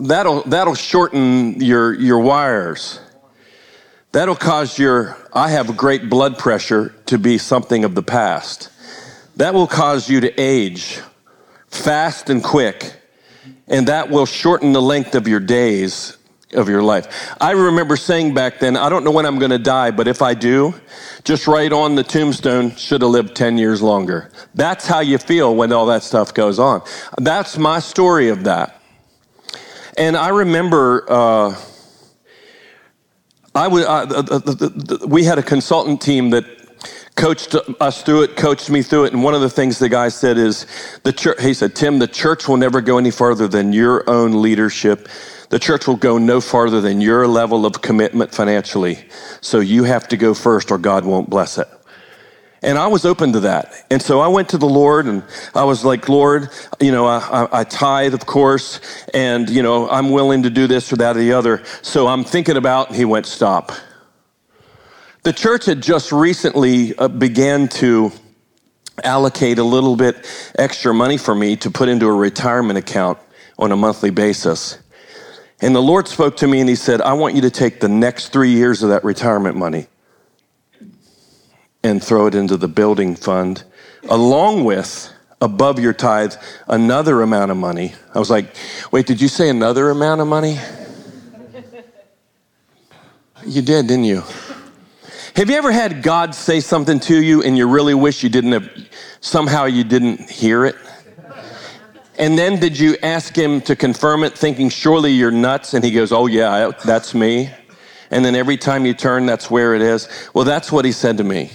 That'll, 0.00 0.42
that'll 0.44 0.74
shorten 0.74 1.60
your, 1.60 1.92
your 1.92 2.20
wires. 2.20 3.00
That'll 4.12 4.34
cause 4.34 4.78
your, 4.78 5.16
I 5.32 5.50
have 5.50 5.76
great 5.76 6.08
blood 6.08 6.38
pressure 6.38 6.94
to 7.06 7.18
be 7.18 7.36
something 7.36 7.84
of 7.84 7.94
the 7.94 8.02
past. 8.02 8.70
That 9.36 9.52
will 9.52 9.66
cause 9.66 10.08
you 10.08 10.20
to 10.22 10.40
age 10.40 11.00
fast 11.68 12.30
and 12.30 12.42
quick. 12.42 12.94
And 13.68 13.88
that 13.88 14.10
will 14.10 14.26
shorten 14.26 14.72
the 14.72 14.82
length 14.82 15.14
of 15.14 15.28
your 15.28 15.38
days 15.38 16.16
of 16.54 16.68
your 16.68 16.82
life. 16.82 17.36
I 17.40 17.52
remember 17.52 17.96
saying 17.96 18.34
back 18.34 18.58
then, 18.58 18.76
I 18.76 18.88
don't 18.88 19.04
know 19.04 19.12
when 19.12 19.26
I'm 19.26 19.38
going 19.38 19.52
to 19.52 19.58
die, 19.58 19.90
but 19.92 20.08
if 20.08 20.22
I 20.22 20.34
do, 20.34 20.74
just 21.24 21.46
write 21.46 21.72
on 21.72 21.94
the 21.94 22.02
tombstone, 22.02 22.74
should 22.74 23.02
have 23.02 23.10
lived 23.10 23.36
10 23.36 23.58
years 23.58 23.82
longer. 23.82 24.32
That's 24.54 24.86
how 24.86 25.00
you 25.00 25.18
feel 25.18 25.54
when 25.54 25.72
all 25.72 25.86
that 25.86 26.02
stuff 26.02 26.34
goes 26.34 26.58
on. 26.58 26.82
That's 27.18 27.58
my 27.58 27.78
story 27.78 28.30
of 28.30 28.44
that. 28.44 28.79
And 29.96 30.16
I 30.16 30.29
remember, 30.29 31.05
uh, 31.11 31.57
I 33.55 33.68
the, 33.68 34.22
the, 34.22 34.68
the, 34.98 35.07
we 35.07 35.24
had 35.24 35.38
a 35.38 35.42
consultant 35.42 36.00
team 36.00 36.31
that 36.31 36.44
coached 37.16 37.55
us 37.81 38.03
through 38.03 38.22
it, 38.22 38.37
coached 38.37 38.70
me 38.70 38.83
through 38.83 39.05
it. 39.05 39.12
And 39.12 39.22
one 39.22 39.35
of 39.35 39.40
the 39.40 39.50
things 39.50 39.79
the 39.79 39.88
guy 39.88 40.09
said 40.09 40.38
is, 40.38 40.66
the 41.03 41.12
church, 41.12 41.40
he 41.42 41.53
said, 41.53 41.74
Tim, 41.74 41.98
the 41.98 42.07
church 42.07 42.48
will 42.48 42.57
never 42.57 42.81
go 42.81 42.98
any 42.98 43.11
farther 43.11 43.48
than 43.48 43.72
your 43.72 44.09
own 44.09 44.40
leadership 44.40 45.09
the 45.50 45.59
church 45.59 45.88
will 45.88 45.96
go 45.96 46.16
no 46.16 46.40
farther 46.40 46.81
than 46.81 47.00
your 47.00 47.26
level 47.26 47.66
of 47.66 47.83
commitment 47.83 48.33
financially. 48.33 49.05
So 49.40 49.59
you 49.59 49.83
have 49.83 50.07
to 50.09 50.16
go 50.16 50.33
first 50.33 50.70
or 50.70 50.79
God 50.79 51.05
won't 51.05 51.29
bless 51.29 51.59
it. 51.59 51.66
And 52.62 52.76
I 52.76 52.88
was 52.88 53.06
open 53.06 53.32
to 53.32 53.40
that. 53.40 53.72
And 53.90 54.02
so 54.02 54.20
I 54.20 54.28
went 54.28 54.50
to 54.50 54.58
the 54.58 54.68
Lord 54.68 55.06
and 55.06 55.22
I 55.54 55.64
was 55.64 55.84
like, 55.84 56.08
Lord, 56.08 56.50
you 56.78 56.92
know, 56.92 57.06
I, 57.06 57.18
I, 57.18 57.60
I, 57.60 57.64
tithe, 57.64 58.12
of 58.12 58.26
course, 58.26 58.80
and, 59.14 59.48
you 59.48 59.62
know, 59.62 59.88
I'm 59.88 60.10
willing 60.10 60.42
to 60.42 60.50
do 60.50 60.66
this 60.66 60.92
or 60.92 60.96
that 60.96 61.16
or 61.16 61.20
the 61.20 61.32
other. 61.32 61.64
So 61.80 62.06
I'm 62.06 62.22
thinking 62.22 62.56
about, 62.56 62.88
and 62.88 62.96
he 62.96 63.06
went, 63.06 63.24
stop. 63.24 63.72
The 65.22 65.32
church 65.32 65.66
had 65.66 65.82
just 65.82 66.12
recently 66.12 66.94
uh, 66.96 67.08
began 67.08 67.68
to 67.68 68.12
allocate 69.04 69.58
a 69.58 69.64
little 69.64 69.96
bit 69.96 70.26
extra 70.58 70.92
money 70.92 71.16
for 71.16 71.34
me 71.34 71.56
to 71.56 71.70
put 71.70 71.88
into 71.88 72.06
a 72.06 72.12
retirement 72.12 72.78
account 72.78 73.18
on 73.58 73.72
a 73.72 73.76
monthly 73.76 74.10
basis. 74.10 74.78
And 75.62 75.74
the 75.74 75.80
Lord 75.80 76.08
spoke 76.08 76.36
to 76.38 76.46
me 76.46 76.60
and 76.60 76.68
He 76.68 76.74
said, 76.74 77.00
I 77.00 77.14
want 77.14 77.34
you 77.34 77.42
to 77.42 77.50
take 77.50 77.80
the 77.80 77.88
next 77.88 78.28
three 78.28 78.52
years 78.52 78.82
of 78.82 78.90
that 78.90 79.02
retirement 79.04 79.56
money 79.56 79.86
and 81.82 82.02
throw 82.02 82.26
it 82.26 82.34
into 82.34 82.56
the 82.56 82.68
building 82.68 83.16
fund, 83.16 83.64
along 84.08 84.64
with 84.64 85.12
above 85.40 85.78
your 85.78 85.92
tithe 85.92 86.34
another 86.68 87.22
amount 87.22 87.50
of 87.50 87.56
money. 87.56 87.94
I 88.14 88.18
was 88.18 88.30
like, 88.30 88.54
wait, 88.92 89.06
did 89.06 89.20
you 89.20 89.28
say 89.28 89.48
another 89.48 89.90
amount 89.90 90.20
of 90.20 90.26
money? 90.26 90.58
You 93.46 93.62
did, 93.62 93.86
didn't 93.86 94.04
you? 94.04 94.22
Have 95.36 95.48
you 95.48 95.56
ever 95.56 95.72
had 95.72 96.02
God 96.02 96.34
say 96.34 96.60
something 96.60 97.00
to 97.00 97.22
you 97.22 97.42
and 97.42 97.56
you 97.56 97.66
really 97.66 97.94
wish 97.94 98.22
you 98.22 98.28
didn't 98.28 98.52
have, 98.52 98.68
somehow 99.20 99.64
you 99.64 99.82
didn't 99.84 100.28
hear 100.28 100.66
it? 100.66 100.76
And 102.18 102.36
then 102.36 102.60
did 102.60 102.78
you 102.78 102.98
ask 103.02 103.34
him 103.34 103.62
to 103.62 103.74
confirm 103.74 104.24
it, 104.24 104.36
thinking, 104.36 104.68
surely 104.68 105.10
you're 105.12 105.30
nuts? 105.30 105.72
And 105.72 105.82
he 105.82 105.90
goes, 105.90 106.12
oh, 106.12 106.26
yeah, 106.26 106.70
that's 106.84 107.14
me. 107.14 107.50
And 108.10 108.24
then 108.24 108.34
every 108.34 108.56
time 108.56 108.84
you 108.86 108.94
turn, 108.94 109.26
that's 109.26 109.50
where 109.50 109.74
it 109.74 109.82
is. 109.82 110.08
Well, 110.34 110.44
that's 110.44 110.72
what 110.72 110.84
he 110.84 110.92
said 110.92 111.18
to 111.18 111.24
me. 111.24 111.50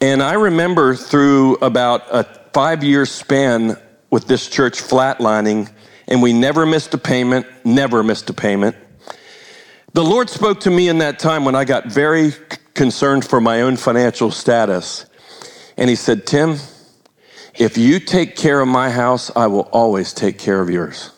And 0.00 0.20
I 0.20 0.32
remember 0.32 0.96
through 0.96 1.56
about 1.56 2.02
a 2.10 2.24
five 2.52 2.82
year 2.82 3.06
span 3.06 3.76
with 4.10 4.26
this 4.26 4.48
church 4.48 4.82
flatlining, 4.82 5.70
and 6.08 6.20
we 6.20 6.32
never 6.32 6.66
missed 6.66 6.92
a 6.92 6.98
payment, 6.98 7.46
never 7.64 8.02
missed 8.02 8.28
a 8.28 8.32
payment. 8.32 8.74
The 9.92 10.02
Lord 10.02 10.28
spoke 10.28 10.58
to 10.60 10.70
me 10.70 10.88
in 10.88 10.98
that 10.98 11.20
time 11.20 11.44
when 11.44 11.54
I 11.54 11.64
got 11.64 11.86
very 11.86 12.32
concerned 12.74 13.24
for 13.24 13.40
my 13.40 13.60
own 13.60 13.76
financial 13.76 14.32
status. 14.32 15.06
And 15.76 15.88
He 15.88 15.94
said, 15.94 16.26
Tim, 16.26 16.56
if 17.54 17.78
you 17.78 18.00
take 18.00 18.34
care 18.34 18.60
of 18.60 18.66
my 18.66 18.90
house, 18.90 19.30
I 19.36 19.46
will 19.46 19.68
always 19.70 20.12
take 20.12 20.36
care 20.36 20.60
of 20.60 20.68
yours. 20.68 21.11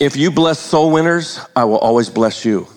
If 0.00 0.16
you 0.16 0.30
bless 0.30 0.60
soul 0.60 0.92
winners, 0.92 1.40
I 1.56 1.64
will 1.64 1.78
always 1.78 2.08
bless 2.08 2.44
you. 2.44 2.68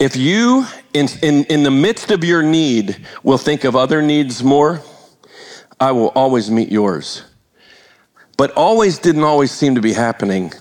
If 0.00 0.16
you, 0.16 0.66
in, 0.92 1.06
in, 1.22 1.44
in 1.44 1.62
the 1.62 1.70
midst 1.70 2.10
of 2.10 2.24
your 2.24 2.42
need, 2.42 3.06
will 3.22 3.38
think 3.38 3.62
of 3.62 3.76
other 3.76 4.02
needs 4.02 4.42
more, 4.42 4.82
I 5.78 5.92
will 5.92 6.08
always 6.08 6.50
meet 6.50 6.72
yours. 6.72 7.22
But 8.36 8.50
always 8.52 8.98
didn't 8.98 9.22
always 9.22 9.52
seem 9.52 9.76
to 9.76 9.80
be 9.80 9.92
happening 9.92 10.52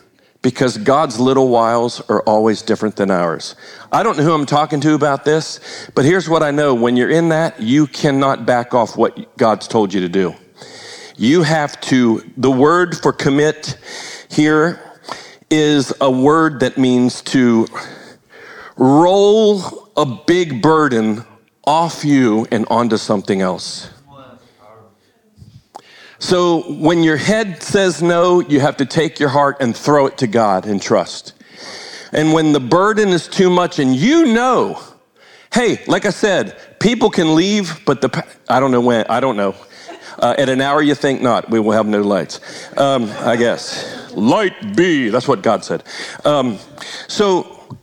because 0.43 0.77
God's 0.77 1.19
little 1.19 1.49
whiles 1.49 2.01
are 2.01 2.21
always 2.21 2.61
different 2.61 2.95
than 2.95 3.09
ours. 3.09 3.55
I 3.91 4.03
don't 4.03 4.15
know 4.15 4.23
who 4.23 4.33
I'm 4.33 4.45
talking 4.45 4.79
to 4.81 4.93
about 4.93 5.25
this, 5.25 5.89
but 5.95 6.05
here's 6.05 6.29
what 6.29 6.43
I 6.43 6.51
know. 6.51 6.75
When 6.75 6.95
you're 6.95 7.09
in 7.09 7.29
that, 7.29 7.59
you 7.59 7.87
cannot 7.87 8.45
back 8.45 8.75
off 8.75 8.95
what 8.95 9.35
God's 9.37 9.67
told 9.67 9.91
you 9.91 10.01
to 10.01 10.09
do. 10.09 10.35
You 11.15 11.41
have 11.41 11.81
to, 11.81 12.23
the 12.37 12.51
word 12.51 12.95
for 12.95 13.11
commit 13.11 13.75
here 14.29 14.86
is 15.49 15.93
a 16.01 16.11
word 16.11 16.59
that 16.59 16.77
means 16.77 17.21
to 17.21 17.67
roll 18.75 19.89
a 19.95 20.05
big 20.05 20.61
burden 20.61 21.23
off 21.65 22.05
you 22.05 22.47
and 22.51 22.65
onto 22.69 22.97
something 22.97 23.41
else. 23.41 23.89
So 26.19 26.71
when 26.73 27.03
your 27.03 27.17
head 27.17 27.61
says 27.61 28.01
no, 28.01 28.39
you 28.39 28.59
have 28.59 28.77
to 28.77 28.85
take 28.85 29.19
your 29.19 29.29
heart 29.29 29.57
and 29.59 29.75
throw 29.75 30.07
it 30.07 30.17
to 30.19 30.27
God 30.27 30.65
and 30.65 30.81
trust. 30.81 31.33
And 32.11 32.33
when 32.33 32.53
the 32.53 32.59
burden 32.59 33.09
is 33.09 33.27
too 33.27 33.49
much 33.49 33.79
and 33.79 33.95
you 33.95 34.33
know, 34.33 34.81
hey, 35.53 35.83
like 35.87 36.05
I 36.05 36.09
said, 36.09 36.79
people 36.79 37.09
can 37.09 37.35
leave, 37.35 37.85
but 37.85 38.01
the, 38.01 38.25
I 38.49 38.59
don't 38.59 38.71
know 38.71 38.81
when, 38.81 39.05
I 39.09 39.19
don't 39.19 39.37
know. 39.37 39.55
Uh, 40.19 40.35
at 40.37 40.49
an 40.49 40.61
hour 40.61 40.81
you 40.81 40.95
think 40.95 41.21
not, 41.21 41.49
we 41.49 41.59
will 41.59 41.73
have 41.73 41.85
no 41.85 42.01
lights. 42.01 42.39
Um, 42.77 43.11
I 43.19 43.35
guess. 43.35 44.11
Light 44.13 44.75
be, 44.75 45.09
that's 45.09 45.27
what 45.27 45.43
God 45.43 45.63
said. 45.63 45.83
Um, 46.25 46.57
so 47.07 47.77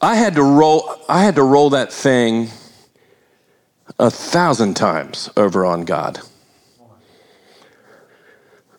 I 0.00 0.14
had 0.14 0.36
to 0.36 0.42
roll, 0.42 0.94
I 1.08 1.24
had 1.24 1.34
to 1.36 1.42
roll 1.42 1.70
that 1.70 1.92
thing 1.92 2.50
a 3.98 4.10
thousand 4.10 4.74
times 4.74 5.28
over 5.36 5.64
on 5.64 5.84
God. 5.84 6.20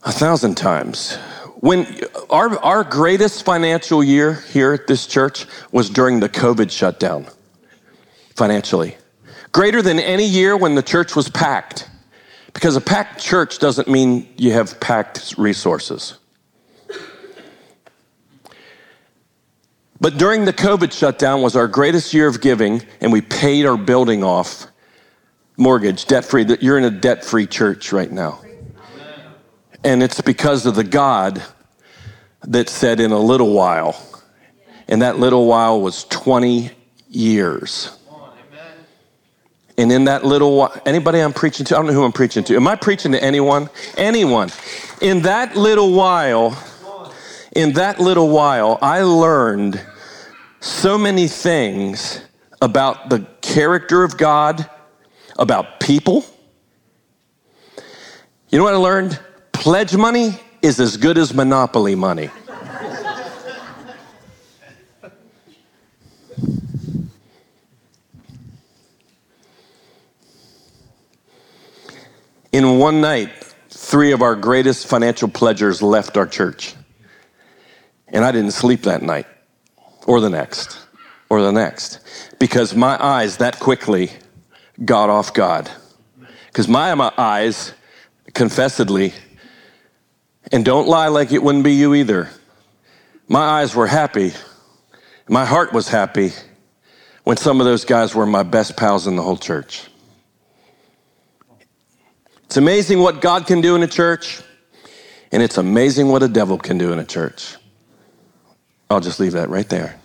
A 0.04 0.14
thousand 0.14 0.56
times. 0.56 1.18
When 1.58 1.86
our, 2.30 2.58
our 2.60 2.84
greatest 2.86 3.44
financial 3.44 4.02
year 4.02 4.36
here 4.54 4.72
at 4.72 4.88
this 4.88 5.06
church 5.06 5.46
was 5.74 5.90
during 5.90 6.22
the 6.22 6.30
COVID 6.30 6.72
shutdown, 6.72 7.26
financially. 8.34 8.96
Greater 9.52 9.82
than 9.82 10.00
any 10.00 10.26
year 10.26 10.56
when 10.56 10.76
the 10.76 10.82
church 10.82 11.18
was 11.18 11.28
packed. 11.28 11.89
Because 12.60 12.76
a 12.76 12.82
packed 12.82 13.22
church 13.22 13.60
doesn't 13.60 13.88
mean 13.88 14.28
you 14.36 14.52
have 14.52 14.82
packed 14.82 15.36
resources. 15.38 16.18
But 20.02 20.18
during 20.18 20.44
the 20.44 20.52
COVID 20.52 20.92
shutdown 20.92 21.42
was 21.42 21.56
our 21.56 21.70
greatest 21.70 22.14
year 22.14 22.28
of 22.28 22.42
giving, 22.42 22.82
and 23.00 23.14
we 23.14 23.22
paid 23.22 23.66
our 23.66 23.78
building 23.78 24.26
off, 24.26 24.68
mortgage, 25.56 26.06
debt 26.08 26.26
free. 26.26 26.46
You're 26.60 26.78
in 26.78 26.84
a 26.84 26.92
debt 26.92 27.24
free 27.24 27.48
church 27.48 27.94
right 27.94 28.12
now. 28.12 28.42
And 29.86 30.04
it's 30.04 30.20
because 30.20 30.66
of 30.66 30.76
the 30.76 30.84
God 30.84 31.42
that 32.42 32.68
said, 32.68 33.00
in 33.00 33.14
a 33.14 33.20
little 33.20 33.54
while, 33.54 34.06
and 34.90 35.02
that 35.02 35.18
little 35.18 35.46
while 35.46 35.80
was 35.80 36.04
20 36.04 36.72
years. 37.08 37.98
And 39.80 39.94
in 39.94 40.04
that 40.04 40.26
little 40.26 40.58
while, 40.58 40.82
anybody 40.86 41.22
I'm 41.22 41.32
preaching 41.32 41.66
to, 41.68 41.76
I 41.76 41.78
don't 41.78 41.88
know 41.88 41.94
who 41.94 42.04
I'm 42.04 42.12
preaching 42.12 42.44
to. 42.44 42.56
Am 42.58 42.68
I 42.68 42.76
preaching 42.76 43.14
to 43.14 43.24
anyone? 43.24 43.70
Anyone. 43.96 44.52
In 45.02 45.22
that 45.22 45.56
little 45.56 45.94
while, 45.94 46.62
in 47.56 47.72
that 47.74 47.98
little 47.98 48.28
while, 48.28 48.78
I 48.82 49.04
learned 49.04 49.82
so 50.60 50.98
many 50.98 51.30
things 51.30 52.20
about 52.62 53.10
the 53.10 53.26
character 53.40 54.04
of 54.04 54.18
God, 54.18 54.70
about 55.38 55.80
people. 55.80 56.26
You 58.50 58.58
know 58.58 58.66
what 58.66 58.74
I 58.74 58.78
learned? 58.78 59.18
Pledge 59.54 59.96
money 59.96 60.42
is 60.62 60.82
as 60.82 60.98
good 60.98 61.18
as 61.18 61.34
monopoly 61.34 61.96
money. 61.96 62.30
In 72.52 72.80
one 72.80 73.00
night, 73.00 73.30
three 73.70 74.12
of 74.12 74.22
our 74.22 74.36
greatest 74.36 74.88
financial 74.88 75.28
pledgers 75.28 75.82
left 75.82 76.18
our 76.18 76.26
church. 76.26 76.76
And 78.08 78.26
I 78.26 78.32
didn't 78.32 78.52
sleep 78.52 78.84
that 78.84 79.04
night, 79.04 79.28
or 80.08 80.20
the 80.20 80.32
next, 80.32 80.80
or 81.30 81.42
the 81.42 81.52
next, 81.52 82.00
because 82.40 82.76
my 82.76 83.02
eyes 83.04 83.38
that 83.38 83.60
quickly 83.60 84.10
got 84.84 85.12
off 85.12 85.32
God. 85.34 85.70
Because 86.48 86.68
my, 86.68 86.96
my 86.96 87.12
eyes, 87.18 87.74
confessedly, 88.34 89.14
and 90.52 90.66
don't 90.66 90.88
lie 90.88 91.10
like 91.10 91.32
it 91.32 91.44
wouldn't 91.44 91.64
be 91.64 91.74
you 91.74 91.94
either, 91.94 92.30
my 93.28 93.42
eyes 93.62 93.76
were 93.76 93.86
happy. 93.86 94.34
My 95.28 95.46
heart 95.46 95.72
was 95.72 95.88
happy 95.88 96.32
when 97.24 97.38
some 97.38 97.62
of 97.62 97.66
those 97.66 97.86
guys 97.86 98.16
were 98.16 98.26
my 98.26 98.42
best 98.42 98.76
pals 98.76 99.06
in 99.06 99.16
the 99.16 99.22
whole 99.22 99.38
church. 99.38 99.89
It's 102.50 102.58
amazing 102.58 102.98
what 102.98 103.22
God 103.22 103.46
can 103.46 103.62
do 103.62 103.76
in 103.76 103.84
a 103.84 103.88
church, 103.88 104.42
and 105.32 105.44
it's 105.44 105.60
amazing 105.60 106.08
what 106.08 106.24
a 106.24 106.28
devil 106.28 106.58
can 106.58 106.80
do 106.80 106.92
in 106.92 106.98
a 106.98 107.06
church. 107.06 107.56
I'll 108.90 109.00
just 109.00 109.20
leave 109.20 109.34
that 109.34 109.50
right 109.50 109.70
there. 109.70 110.00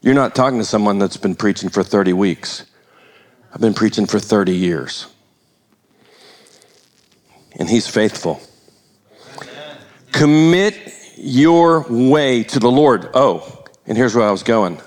You're 0.00 0.14
not 0.14 0.34
talking 0.34 0.58
to 0.58 0.64
someone 0.64 0.98
that's 0.98 1.16
been 1.16 1.36
preaching 1.36 1.68
for 1.68 1.84
30 1.84 2.12
weeks. 2.12 2.64
I've 3.54 3.60
been 3.60 3.72
preaching 3.72 4.04
for 4.04 4.18
30 4.18 4.52
years. 4.52 5.06
And 7.56 7.70
he's 7.70 7.86
faithful. 7.86 8.40
Commit 10.10 10.76
your 11.16 11.86
way 11.88 12.42
to 12.42 12.58
the 12.58 12.68
Lord. 12.68 13.08
Oh, 13.14 13.64
and 13.86 13.96
here's 13.96 14.16
where 14.16 14.26
I 14.26 14.32
was 14.32 14.42
going. 14.42 14.80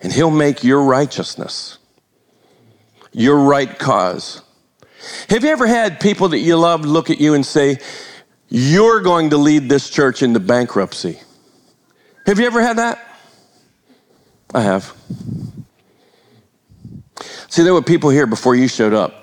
And 0.00 0.14
he'll 0.14 0.30
make 0.30 0.64
your 0.64 0.82
righteousness, 0.82 1.76
your 3.12 3.38
right 3.40 3.78
cause, 3.78 4.40
have 5.28 5.44
you 5.44 5.50
ever 5.50 5.66
had 5.66 6.00
people 6.00 6.28
that 6.30 6.38
you 6.38 6.56
love 6.56 6.84
look 6.84 7.10
at 7.10 7.20
you 7.20 7.34
and 7.34 7.44
say, 7.44 7.78
You're 8.48 9.00
going 9.00 9.30
to 9.30 9.36
lead 9.36 9.68
this 9.68 9.90
church 9.90 10.22
into 10.22 10.40
bankruptcy? 10.40 11.18
Have 12.26 12.38
you 12.38 12.46
ever 12.46 12.60
had 12.60 12.78
that? 12.78 13.04
I 14.54 14.62
have. 14.62 14.94
See, 17.48 17.62
there 17.62 17.74
were 17.74 17.82
people 17.82 18.10
here 18.10 18.26
before 18.26 18.54
you 18.54 18.68
showed 18.68 18.92
up. 18.92 19.14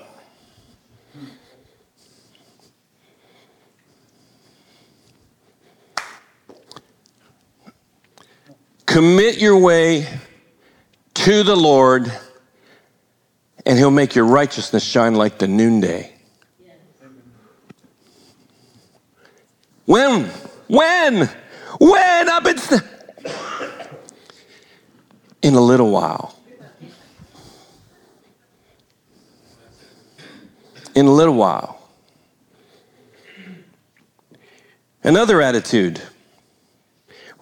Commit 8.86 9.38
your 9.38 9.58
way 9.58 10.08
to 11.14 11.42
the 11.42 11.56
Lord 11.56 12.10
and 13.66 13.76
he'll 13.76 13.90
make 13.90 14.14
your 14.14 14.24
righteousness 14.24 14.84
shine 14.84 15.16
like 15.16 15.38
the 15.38 15.48
noonday. 15.48 16.12
When? 19.84 20.24
When? 20.68 21.28
When? 21.78 22.28
I've 22.28 22.44
been. 22.44 22.58
St- 22.58 22.82
in 25.42 25.54
a 25.54 25.60
little 25.60 25.90
while. 25.90 26.34
In 30.94 31.06
a 31.06 31.12
little 31.12 31.34
while. 31.34 31.88
Another 35.04 35.40
attitude 35.42 36.00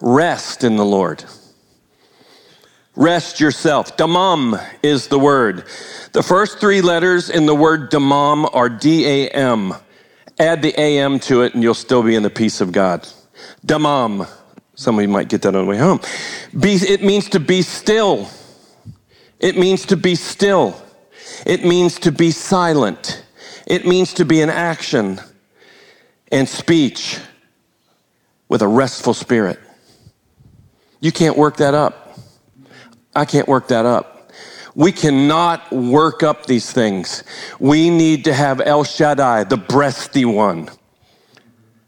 rest 0.01 0.63
in 0.63 0.75
the 0.75 0.85
Lord. 0.85 1.23
Rest 2.95 3.39
yourself. 3.39 3.97
Damam 3.97 4.63
is 4.81 5.07
the 5.07 5.19
word. 5.19 5.65
The 6.13 6.23
first 6.23 6.59
three 6.59 6.81
letters 6.81 7.29
in 7.29 7.45
the 7.45 7.55
word 7.55 7.91
damam 7.91 8.49
are 8.53 8.69
D 8.69 9.05
A 9.05 9.29
M. 9.29 9.73
Add 10.39 10.61
the 10.61 10.79
AM 10.79 11.19
to 11.21 11.41
it 11.41 11.53
and 11.53 11.61
you'll 11.61 11.73
still 11.73 12.03
be 12.03 12.15
in 12.15 12.23
the 12.23 12.29
peace 12.29 12.61
of 12.61 12.71
God. 12.71 13.07
Damam. 13.65 14.29
Some 14.75 14.95
of 14.95 15.01
you 15.01 15.07
might 15.07 15.29
get 15.29 15.41
that 15.43 15.55
on 15.55 15.65
the 15.65 15.69
way 15.69 15.77
home. 15.77 16.01
Be, 16.57 16.73
it 16.75 17.01
means 17.01 17.29
to 17.29 17.39
be 17.39 17.61
still. 17.61 18.29
It 19.39 19.57
means 19.57 19.85
to 19.87 19.97
be 19.97 20.15
still. 20.15 20.81
It 21.45 21.65
means 21.65 21.99
to 21.99 22.11
be 22.11 22.31
silent. 22.31 23.25
It 23.67 23.85
means 23.85 24.13
to 24.15 24.25
be 24.25 24.41
in 24.41 24.49
action 24.49 25.19
and 26.31 26.47
speech 26.47 27.19
with 28.47 28.61
a 28.61 28.67
restful 28.67 29.13
spirit. 29.13 29.59
You 30.99 31.11
can't 31.11 31.37
work 31.37 31.57
that 31.57 31.73
up. 31.73 32.04
I 33.15 33.25
can't 33.25 33.47
work 33.47 33.69
that 33.69 33.85
up. 33.85 34.31
We 34.75 34.91
cannot 34.91 35.71
work 35.71 36.21
up 36.21 36.47
these 36.47 36.71
things. 36.71 37.23
We 37.59 37.89
need 37.89 38.25
to 38.25 38.33
have 38.33 38.59
El 38.59 38.83
Shaddai, 38.83 39.45
the 39.45 39.57
breasty 39.57 40.25
one, 40.25 40.69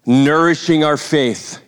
nourishing 0.06 0.86
our 0.86 0.96
faith 0.96 1.60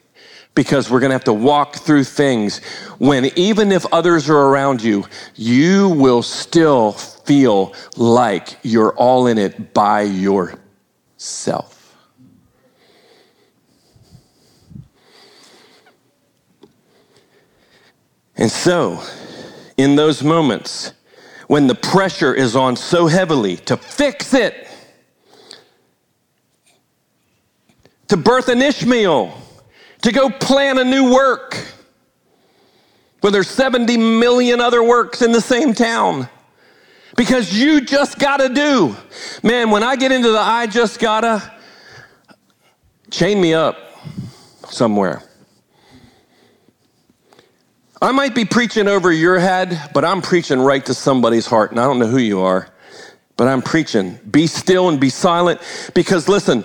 because 0.55 0.89
we're 0.89 0.99
going 0.99 1.09
to 1.09 1.15
have 1.15 1.25
to 1.25 1.33
walk 1.33 1.75
through 1.75 2.05
things 2.05 2.59
when 2.97 3.25
even 3.37 3.71
if 3.71 3.85
others 3.93 4.29
are 4.29 4.47
around 4.47 4.81
you, 4.81 5.05
you 5.35 5.89
will 5.89 6.23
still 6.23 6.93
feel 6.93 7.73
like 7.97 8.57
you're 8.63 8.93
all 8.93 9.27
in 9.27 9.37
it 9.37 9.73
by 9.73 10.01
yourself. 10.01 11.79
And 18.35 18.49
so, 18.49 19.03
in 19.79 19.95
those 19.95 20.21
moments, 20.21 20.91
when 21.47 21.65
the 21.67 21.73
pressure 21.73 22.33
is 22.33 22.53
on 22.53 22.75
so 22.75 23.07
heavily 23.07 23.55
to 23.55 23.77
fix 23.77 24.33
it, 24.33 24.67
to 28.09 28.17
birth 28.17 28.49
an 28.49 28.61
Ishmael, 28.61 29.33
to 30.01 30.11
go 30.11 30.29
plan 30.29 30.79
a 30.79 30.83
new 30.83 31.13
work, 31.13 31.65
where 33.21 33.31
there's 33.31 33.47
70 33.47 33.95
million 33.95 34.59
other 34.59 34.83
works 34.83 35.21
in 35.21 35.31
the 35.31 35.39
same 35.39 35.73
town. 35.73 36.27
Because 37.15 37.53
you 37.53 37.79
just 37.79 38.19
gotta 38.19 38.49
do. 38.49 38.97
Man, 39.43 39.71
when 39.71 39.81
I 39.81 39.95
get 39.95 40.11
into 40.11 40.31
the 40.31 40.39
I 40.39 40.67
just 40.67 40.99
gotta, 40.99 41.53
chain 43.09 43.39
me 43.39 43.53
up 43.53 43.77
somewhere. 44.67 45.23
I 48.01 48.13
might 48.13 48.33
be 48.33 48.45
preaching 48.45 48.87
over 48.87 49.11
your 49.11 49.39
head, 49.39 49.89
but 49.93 50.05
I'm 50.05 50.21
preaching 50.21 50.59
right 50.59 50.85
to 50.85 50.93
somebody's 50.93 51.45
heart, 51.45 51.71
and 51.71 51.79
I 51.79 51.83
don't 51.83 51.99
know 51.99 52.07
who 52.07 52.17
you 52.17 52.39
are, 52.39 52.69
but 53.35 53.49
I'm 53.49 53.61
preaching. 53.61 54.17
Be 54.29 54.47
still 54.47 54.87
and 54.87 55.01
be 55.01 55.09
silent 55.09 55.59
because 55.93 56.29
listen, 56.29 56.63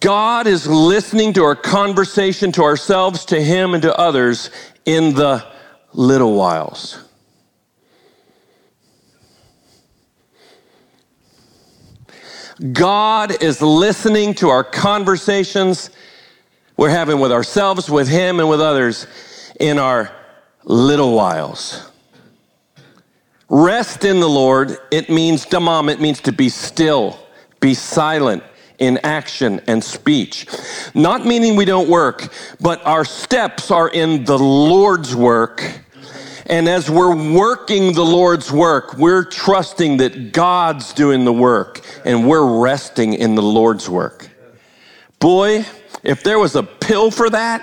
God 0.00 0.46
is 0.46 0.66
listening 0.66 1.34
to 1.34 1.42
our 1.44 1.54
conversation 1.54 2.50
to 2.52 2.62
ourselves, 2.62 3.26
to 3.26 3.42
Him, 3.42 3.74
and 3.74 3.82
to 3.82 3.94
others 3.94 4.50
in 4.86 5.14
the 5.14 5.44
little 5.92 6.34
whiles. 6.34 6.98
God 12.72 13.42
is 13.42 13.60
listening 13.60 14.34
to 14.34 14.48
our 14.48 14.64
conversations 14.64 15.90
we're 16.78 16.90
having 16.90 17.18
with 17.18 17.32
ourselves, 17.32 17.90
with 17.90 18.08
Him, 18.08 18.40
and 18.40 18.48
with 18.48 18.62
others 18.62 19.06
in 19.60 19.78
our 19.78 20.10
little 20.64 21.14
whiles. 21.14 21.90
Rest 23.48 24.04
in 24.04 24.20
the 24.20 24.28
Lord, 24.28 24.78
it 24.90 25.10
means 25.10 25.44
damam, 25.44 25.90
it 25.90 26.00
means 26.00 26.20
to 26.22 26.32
be 26.32 26.48
still, 26.48 27.18
Be 27.60 27.74
silent 27.74 28.42
in 28.78 28.98
action 29.04 29.60
and 29.68 29.84
speech. 29.84 30.46
Not 30.94 31.24
meaning 31.24 31.54
we 31.54 31.64
don't 31.64 31.88
work, 31.88 32.32
but 32.60 32.84
our 32.84 33.04
steps 33.04 33.70
are 33.70 33.88
in 33.88 34.24
the 34.24 34.38
Lord's 34.38 35.14
work. 35.14 35.80
And 36.46 36.68
as 36.68 36.90
we're 36.90 37.14
working 37.32 37.92
the 37.92 38.04
Lord's 38.04 38.50
work, 38.50 38.94
we're 38.94 39.24
trusting 39.24 39.98
that 39.98 40.32
God's 40.32 40.92
doing 40.92 41.24
the 41.24 41.32
work 41.32 41.80
and 42.04 42.26
we're 42.26 42.60
resting 42.60 43.14
in 43.14 43.36
the 43.36 43.42
Lord's 43.42 43.88
work. 43.88 44.28
Boy, 45.20 45.64
if 46.02 46.24
there 46.24 46.40
was 46.40 46.56
a 46.56 46.64
pill 46.64 47.12
for 47.12 47.30
that, 47.30 47.62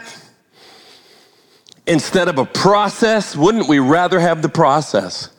instead 1.90 2.28
of 2.30 2.38
a 2.38 2.46
process, 2.46 3.36
wouldn't 3.36 3.68
we 3.68 3.80
rather 3.80 4.20
have 4.20 4.42
the 4.42 4.50
process? 4.50 5.30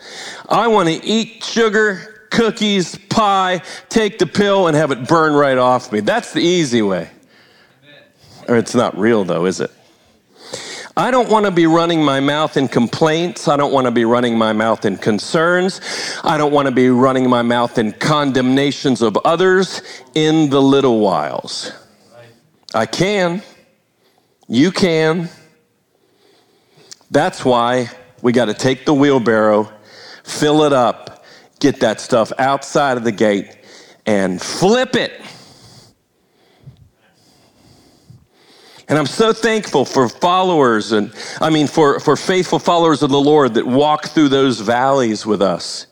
I 0.48 0.66
want 0.66 0.88
to 0.88 0.94
eat 1.04 1.44
sugar, 1.44 2.26
cookies, 2.30 2.98
pie, 3.08 3.62
take 3.88 4.18
the 4.18 4.26
pill, 4.26 4.66
and 4.66 4.76
have 4.76 4.90
it 4.90 5.08
burn 5.08 5.32
right 5.32 5.56
off 5.56 5.92
me. 5.92 6.00
That's 6.00 6.32
the 6.32 6.40
easy 6.40 6.82
way. 6.82 7.08
Or 8.48 8.56
it's 8.56 8.74
not 8.74 8.98
real, 8.98 9.24
though, 9.24 9.46
is 9.46 9.60
it? 9.60 9.70
I 10.96 11.12
don't 11.12 11.30
want 11.30 11.46
to 11.46 11.52
be 11.52 11.66
running 11.66 12.04
my 12.04 12.18
mouth 12.18 12.56
in 12.56 12.66
complaints. 12.66 13.46
I 13.46 13.56
don't 13.56 13.72
want 13.72 13.86
to 13.86 13.92
be 13.92 14.04
running 14.04 14.36
my 14.36 14.52
mouth 14.52 14.84
in 14.84 14.96
concerns. 14.96 15.80
I 16.24 16.36
don't 16.36 16.52
want 16.52 16.66
to 16.66 16.74
be 16.74 16.90
running 16.90 17.30
my 17.30 17.42
mouth 17.42 17.78
in 17.78 17.92
condemnations 17.92 19.00
of 19.00 19.16
others 19.24 19.82
in 20.14 20.50
the 20.50 20.60
little 20.60 21.00
whiles. 21.00 21.72
I 22.74 22.86
can. 22.86 23.42
You 24.48 24.72
can. 24.72 25.30
That's 27.10 27.44
why 27.44 27.90
we 28.22 28.32
got 28.32 28.46
to 28.46 28.54
take 28.54 28.84
the 28.84 28.94
wheelbarrow, 28.94 29.72
fill 30.22 30.62
it 30.62 30.72
up, 30.72 31.24
get 31.58 31.80
that 31.80 32.00
stuff 32.00 32.32
outside 32.38 32.96
of 32.96 33.04
the 33.04 33.12
gate, 33.12 33.58
and 34.06 34.40
flip 34.40 34.94
it. 34.94 35.12
And 38.88 38.98
I'm 38.98 39.06
so 39.06 39.32
thankful 39.32 39.84
for 39.84 40.08
followers 40.08 40.90
and 40.90 41.14
I 41.40 41.48
mean 41.48 41.68
for, 41.68 42.00
for 42.00 42.16
faithful 42.16 42.58
followers 42.58 43.04
of 43.04 43.10
the 43.10 43.20
Lord 43.20 43.54
that 43.54 43.64
walk 43.64 44.06
through 44.06 44.30
those 44.30 44.58
valleys 44.60 45.24
with 45.24 45.40
us. 45.40 45.86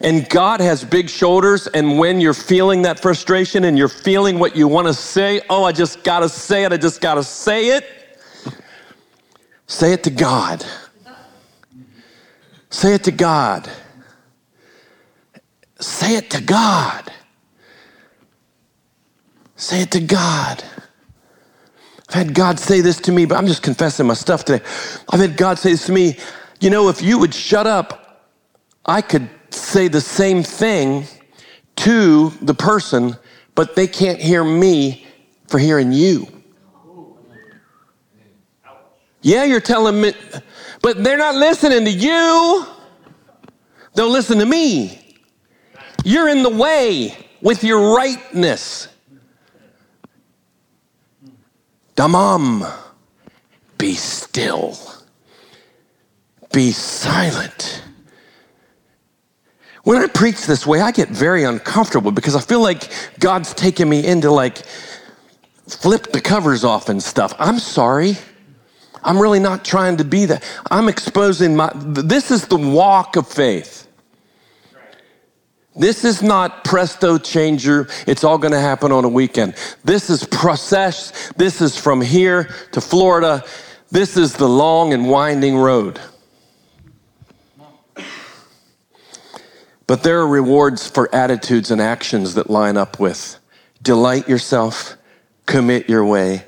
And 0.00 0.28
God 0.28 0.60
has 0.60 0.84
big 0.84 1.08
shoulders. 1.08 1.68
And 1.68 1.98
when 1.98 2.20
you're 2.20 2.34
feeling 2.34 2.82
that 2.82 3.00
frustration 3.00 3.64
and 3.64 3.78
you're 3.78 3.88
feeling 3.88 4.38
what 4.38 4.56
you 4.56 4.66
want 4.66 4.88
to 4.88 4.94
say, 4.94 5.40
oh, 5.48 5.64
I 5.64 5.72
just 5.72 6.02
got 6.02 6.20
to 6.20 6.28
say 6.28 6.64
it, 6.64 6.72
I 6.72 6.76
just 6.76 7.00
got 7.00 7.14
to 7.14 7.24
say 7.24 7.76
it, 7.76 7.97
say 9.68 9.92
it 9.92 10.02
to 10.02 10.10
God. 10.10 10.64
Say 12.70 12.94
it 12.94 13.04
to 13.04 13.12
God. 13.12 13.70
Say 15.78 16.16
it 16.16 16.30
to 16.30 16.42
God. 16.42 17.12
Say 19.56 19.82
it 19.82 19.92
to 19.92 20.00
God. 20.00 20.64
I've 22.08 22.14
had 22.14 22.34
God 22.34 22.58
say 22.58 22.80
this 22.80 23.00
to 23.02 23.12
me, 23.12 23.26
but 23.26 23.36
I'm 23.36 23.46
just 23.46 23.62
confessing 23.62 24.06
my 24.06 24.14
stuff 24.14 24.44
today. 24.44 24.64
I've 25.10 25.20
had 25.20 25.36
God 25.36 25.58
say 25.58 25.70
this 25.70 25.86
to 25.86 25.92
me. 25.92 26.16
You 26.60 26.70
know, 26.70 26.88
if 26.88 27.02
you 27.02 27.18
would 27.18 27.34
shut 27.34 27.66
up, 27.66 28.24
I 28.86 29.02
could 29.02 29.28
say 29.50 29.88
the 29.88 30.00
same 30.00 30.42
thing 30.42 31.04
to 31.76 32.30
the 32.42 32.54
person, 32.54 33.16
but 33.54 33.76
they 33.76 33.86
can't 33.86 34.18
hear 34.18 34.42
me 34.42 35.06
for 35.48 35.58
hearing 35.58 35.92
you. 35.92 36.26
Yeah, 39.28 39.44
you're 39.44 39.60
telling 39.60 40.00
me, 40.00 40.14
but 40.80 41.04
they're 41.04 41.18
not 41.18 41.34
listening 41.34 41.84
to 41.84 41.90
you. 41.90 42.64
They'll 43.92 44.08
listen 44.08 44.38
to 44.38 44.46
me. 44.46 45.18
You're 46.02 46.30
in 46.30 46.42
the 46.42 46.48
way 46.48 47.14
with 47.42 47.62
your 47.62 47.94
rightness. 47.94 48.88
Damam, 51.94 52.74
be 53.76 53.92
still, 53.96 54.78
be 56.50 56.72
silent. 56.72 57.84
When 59.84 59.98
I 59.98 60.06
preach 60.06 60.46
this 60.46 60.66
way, 60.66 60.80
I 60.80 60.90
get 60.90 61.10
very 61.10 61.44
uncomfortable 61.44 62.12
because 62.12 62.34
I 62.34 62.40
feel 62.40 62.62
like 62.62 62.90
God's 63.18 63.52
taking 63.52 63.90
me 63.90 64.06
into 64.06 64.30
like 64.30 64.64
flip 65.66 66.12
the 66.12 66.22
covers 66.22 66.64
off 66.64 66.88
and 66.88 67.02
stuff. 67.02 67.34
I'm 67.38 67.58
sorry. 67.58 68.16
I'm 69.08 69.18
really 69.18 69.40
not 69.40 69.64
trying 69.64 69.96
to 69.96 70.04
be 70.04 70.26
that. 70.26 70.44
I'm 70.70 70.86
exposing 70.86 71.56
my, 71.56 71.72
this 71.74 72.30
is 72.30 72.46
the 72.46 72.58
walk 72.58 73.16
of 73.16 73.26
faith. 73.26 73.88
This 75.74 76.04
is 76.04 76.22
not 76.22 76.62
presto 76.62 77.16
changer. 77.16 77.88
It's 78.06 78.22
all 78.22 78.36
going 78.36 78.52
to 78.52 78.60
happen 78.60 78.92
on 78.92 79.06
a 79.06 79.08
weekend. 79.08 79.54
This 79.82 80.10
is 80.10 80.24
process. 80.24 81.32
This 81.38 81.62
is 81.62 81.74
from 81.74 82.02
here 82.02 82.50
to 82.72 82.82
Florida. 82.82 83.44
This 83.90 84.18
is 84.18 84.34
the 84.34 84.48
long 84.48 84.92
and 84.92 85.08
winding 85.08 85.56
road. 85.56 85.98
But 89.86 90.02
there 90.02 90.20
are 90.20 90.28
rewards 90.28 90.86
for 90.86 91.08
attitudes 91.14 91.70
and 91.70 91.80
actions 91.80 92.34
that 92.34 92.50
line 92.50 92.76
up 92.76 93.00
with 93.00 93.38
delight 93.80 94.28
yourself, 94.28 94.98
commit 95.46 95.88
your 95.88 96.04
way, 96.04 96.44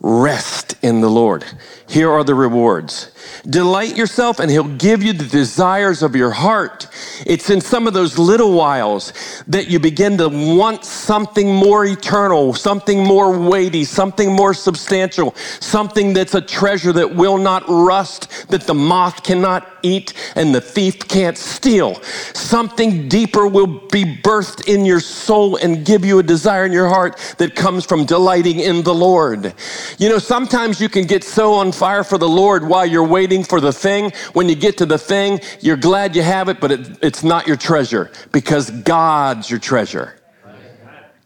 rest 0.00 0.74
in 0.82 1.00
the 1.00 1.10
Lord. 1.10 1.44
Here 1.90 2.08
are 2.08 2.22
the 2.22 2.36
rewards. 2.36 3.10
Delight 3.48 3.96
yourself 3.96 4.38
and 4.38 4.48
he'll 4.48 4.76
give 4.76 5.02
you 5.02 5.12
the 5.12 5.24
desires 5.24 6.04
of 6.04 6.14
your 6.14 6.30
heart. 6.30 6.86
It's 7.26 7.50
in 7.50 7.60
some 7.60 7.88
of 7.88 7.94
those 7.94 8.16
little 8.16 8.52
whiles 8.52 9.12
that 9.48 9.68
you 9.68 9.80
begin 9.80 10.16
to 10.18 10.28
want 10.28 10.84
something 10.84 11.52
more 11.52 11.84
eternal, 11.84 12.54
something 12.54 13.02
more 13.02 13.36
weighty, 13.36 13.82
something 13.82 14.32
more 14.32 14.54
substantial, 14.54 15.34
something 15.58 16.12
that's 16.12 16.34
a 16.34 16.40
treasure 16.40 16.92
that 16.92 17.16
will 17.16 17.38
not 17.38 17.64
rust, 17.68 18.48
that 18.50 18.68
the 18.68 18.74
moth 18.74 19.24
cannot 19.24 19.66
eat 19.82 20.12
and 20.36 20.54
the 20.54 20.60
thief 20.60 21.08
can't 21.08 21.36
steal. 21.36 22.00
Something 22.34 23.08
deeper 23.08 23.48
will 23.48 23.66
be 23.66 24.04
birthed 24.04 24.72
in 24.72 24.84
your 24.84 25.00
soul 25.00 25.56
and 25.56 25.84
give 25.84 26.04
you 26.04 26.20
a 26.20 26.22
desire 26.22 26.66
in 26.66 26.72
your 26.72 26.88
heart 26.88 27.16
that 27.38 27.56
comes 27.56 27.84
from 27.84 28.04
delighting 28.04 28.60
in 28.60 28.82
the 28.82 28.94
Lord. 28.94 29.54
You 29.98 30.08
know, 30.08 30.18
sometimes 30.18 30.80
you 30.80 30.88
can 30.88 31.06
get 31.06 31.24
so 31.24 31.54
on 31.54 31.72
fire 31.80 32.04
for 32.04 32.18
the 32.18 32.28
Lord 32.28 32.68
while 32.68 32.84
you're 32.84 33.06
waiting 33.06 33.42
for 33.42 33.58
the 33.58 33.72
thing. 33.72 34.12
When 34.34 34.50
you 34.50 34.54
get 34.54 34.76
to 34.78 34.86
the 34.86 34.98
thing, 34.98 35.40
you're 35.60 35.78
glad 35.78 36.14
you 36.14 36.20
have 36.20 36.50
it, 36.50 36.60
but 36.60 36.70
it, 36.70 36.98
it's 37.02 37.24
not 37.24 37.46
your 37.46 37.56
treasure 37.56 38.10
because 38.32 38.70
God's 38.70 39.48
your 39.48 39.58
treasure. 39.58 40.14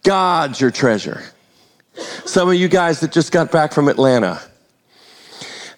God's 0.04 0.60
your 0.60 0.70
treasure. 0.70 1.24
Some 2.24 2.48
of 2.48 2.54
you 2.54 2.68
guys 2.68 3.00
that 3.00 3.10
just 3.10 3.32
got 3.32 3.50
back 3.50 3.72
from 3.72 3.88
Atlanta, 3.88 4.40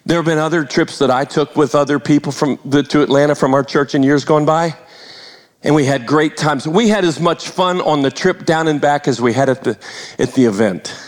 there 0.05 0.17
have 0.17 0.25
been 0.25 0.37
other 0.37 0.63
trips 0.63 0.99
that 0.99 1.09
I 1.09 1.25
took 1.25 1.55
with 1.55 1.73
other 1.73 1.97
people 1.97 2.31
from 2.31 2.59
the, 2.63 2.83
to 2.83 3.01
Atlanta 3.01 3.33
from 3.33 3.55
our 3.55 3.63
church 3.63 3.95
in 3.95 4.03
years 4.03 4.25
gone 4.25 4.45
by, 4.45 4.75
and 5.63 5.73
we 5.73 5.85
had 5.85 6.05
great 6.05 6.37
times. 6.37 6.67
We 6.67 6.89
had 6.89 7.03
as 7.03 7.19
much 7.19 7.49
fun 7.49 7.81
on 7.81 8.03
the 8.03 8.11
trip 8.11 8.45
down 8.45 8.67
and 8.67 8.79
back 8.79 9.07
as 9.07 9.19
we 9.19 9.33
had 9.33 9.49
at 9.49 9.63
the 9.63 9.75
at 10.19 10.35
the 10.35 10.45
event. 10.45 11.06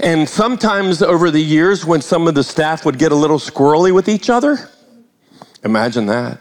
And 0.00 0.28
sometimes 0.28 1.02
over 1.02 1.30
the 1.30 1.42
years, 1.42 1.84
when 1.84 2.00
some 2.00 2.26
of 2.26 2.34
the 2.34 2.44
staff 2.44 2.84
would 2.84 2.98
get 2.98 3.12
a 3.12 3.14
little 3.14 3.38
squirrely 3.38 3.94
with 3.94 4.08
each 4.08 4.30
other, 4.30 4.68
imagine 5.64 6.06
that. 6.06 6.40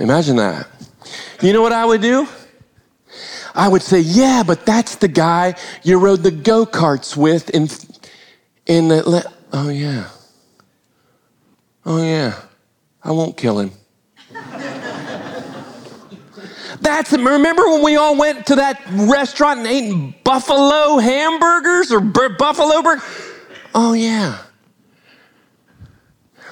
Imagine 0.00 0.36
that. 0.36 0.68
You 1.40 1.52
know 1.52 1.62
what 1.62 1.72
I 1.72 1.84
would 1.84 2.02
do? 2.02 2.28
I 3.54 3.68
would 3.68 3.82
say, 3.82 4.00
yeah, 4.00 4.42
but 4.46 4.66
that's 4.66 4.96
the 4.96 5.08
guy 5.08 5.54
you 5.82 5.98
rode 5.98 6.22
the 6.22 6.30
go 6.30 6.66
karts 6.66 7.16
with 7.16 7.48
in, 7.50 7.68
in 8.66 8.88
the. 8.88 9.32
Oh, 9.52 9.70
yeah. 9.70 10.10
Oh, 11.86 12.02
yeah. 12.02 12.38
I 13.02 13.12
won't 13.12 13.36
kill 13.36 13.58
him. 13.58 13.70
That's 16.80 17.12
remember 17.12 17.68
when 17.68 17.82
we 17.82 17.96
all 17.96 18.16
went 18.16 18.46
to 18.46 18.56
that 18.56 18.82
restaurant 18.90 19.60
and 19.60 19.68
ate 19.68 20.24
buffalo 20.24 20.98
hamburgers 20.98 21.92
or 21.92 22.00
buffalo 22.00 22.82
burger? 22.82 23.02
Oh 23.74 23.92
yeah. 23.92 24.42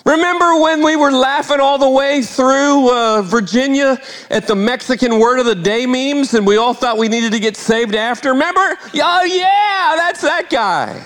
Remember 0.06 0.60
when 0.60 0.84
we 0.84 0.96
were 0.96 1.10
laughing 1.10 1.60
all 1.60 1.78
the 1.78 1.88
way 1.88 2.20
through 2.20 2.92
uh, 2.92 3.22
Virginia 3.22 3.98
at 4.30 4.46
the 4.46 4.54
Mexican 4.54 5.18
word 5.18 5.38
of 5.38 5.46
the 5.46 5.54
day 5.54 5.86
memes 5.86 6.34
and 6.34 6.46
we 6.46 6.58
all 6.58 6.74
thought 6.74 6.98
we 6.98 7.08
needed 7.08 7.32
to 7.32 7.40
get 7.40 7.56
saved 7.56 7.94
after? 7.94 8.32
Remember? 8.32 8.60
Oh, 8.60 9.24
yeah, 9.24 9.94
that's 9.96 10.20
that 10.20 10.50
guy. 10.50 11.02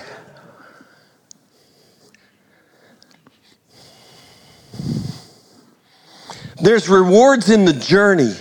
There's 6.60 6.88
rewards 6.88 7.50
in 7.50 7.64
the 7.64 7.72
journey 7.72 8.34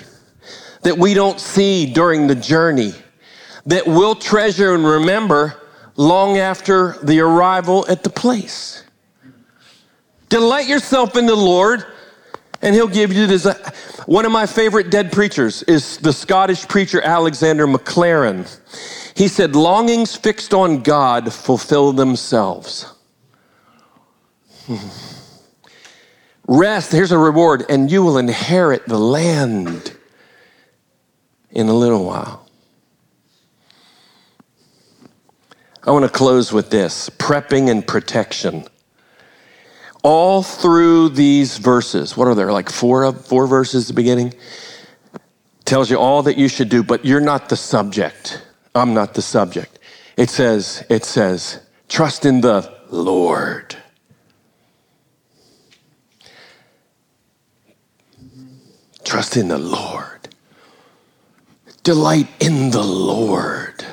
that 0.83 0.97
we 0.97 1.13
don't 1.13 1.39
see 1.39 1.91
during 1.91 2.27
the 2.27 2.35
journey 2.35 2.93
that 3.65 3.85
we'll 3.85 4.15
treasure 4.15 4.73
and 4.73 4.85
remember 4.85 5.61
long 5.95 6.37
after 6.37 6.97
the 7.03 7.19
arrival 7.19 7.85
at 7.89 8.03
the 8.03 8.09
place. 8.09 8.83
Delight 10.29 10.67
yourself 10.67 11.15
in 11.15 11.25
the 11.25 11.35
Lord, 11.35 11.85
And 12.61 12.73
he'll 12.73 12.87
give 12.87 13.13
you 13.13 13.27
this. 13.27 13.45
One 14.07 14.25
of 14.25 14.31
my 14.31 14.45
favorite 14.45 14.89
dead 14.89 15.11
preachers 15.11 15.63
is 15.63 15.97
the 15.97 16.13
Scottish 16.13 16.67
preacher 16.67 17.01
Alexander 17.01 17.67
Maclaren. 17.67 18.47
He 19.15 19.27
said, 19.27 19.55
Longings 19.55 20.15
fixed 20.15 20.53
on 20.53 20.81
God 20.81 21.31
fulfill 21.31 21.93
themselves. 21.93 22.93
Hmm. 24.65 24.87
Rest, 26.47 26.91
here's 26.91 27.11
a 27.11 27.17
reward, 27.17 27.65
and 27.69 27.91
you 27.91 28.03
will 28.03 28.17
inherit 28.17 28.85
the 28.85 28.97
land 28.97 29.96
in 31.57 31.67
a 31.67 31.73
little 31.73 32.05
while. 32.05 32.47
I 35.83 35.89
want 35.89 36.05
to 36.05 36.11
close 36.11 36.53
with 36.53 36.69
this 36.69 37.09
prepping 37.09 37.71
and 37.71 37.85
protection. 37.85 38.65
All 40.03 40.43
through 40.43 41.09
these 41.09 41.57
verses, 41.57 42.15
what 42.15 42.27
are 42.27 42.35
there, 42.35 42.51
like 42.51 42.69
four, 42.69 43.11
four 43.11 43.47
verses 43.47 43.85
at 43.85 43.87
the 43.87 43.93
beginning? 43.93 44.35
Tells 45.65 45.89
you 45.89 45.97
all 45.97 46.21
that 46.23 46.37
you 46.37 46.47
should 46.47 46.69
do, 46.69 46.83
but 46.83 47.03
you're 47.03 47.19
not 47.19 47.49
the 47.49 47.57
subject. 47.57 48.39
I'm 48.75 48.93
not 48.93 49.15
the 49.15 49.23
subject. 49.23 49.79
It 50.15 50.29
says, 50.29 50.85
it 50.91 51.05
says, 51.05 51.59
trust 51.89 52.23
in 52.23 52.41
the 52.41 52.71
Lord. 52.91 53.75
Trust 59.03 59.37
in 59.37 59.47
the 59.47 59.57
Lord. 59.57 60.16
Delight 61.87 62.27
in 62.41 62.71
the 62.71 62.83
Lord. 62.83 63.85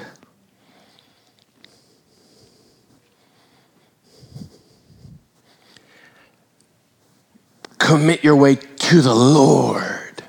Commit 7.79 8.25
your 8.25 8.35
way 8.35 8.57
to 8.57 9.01
the 9.01 9.15
Lord. 9.15 10.25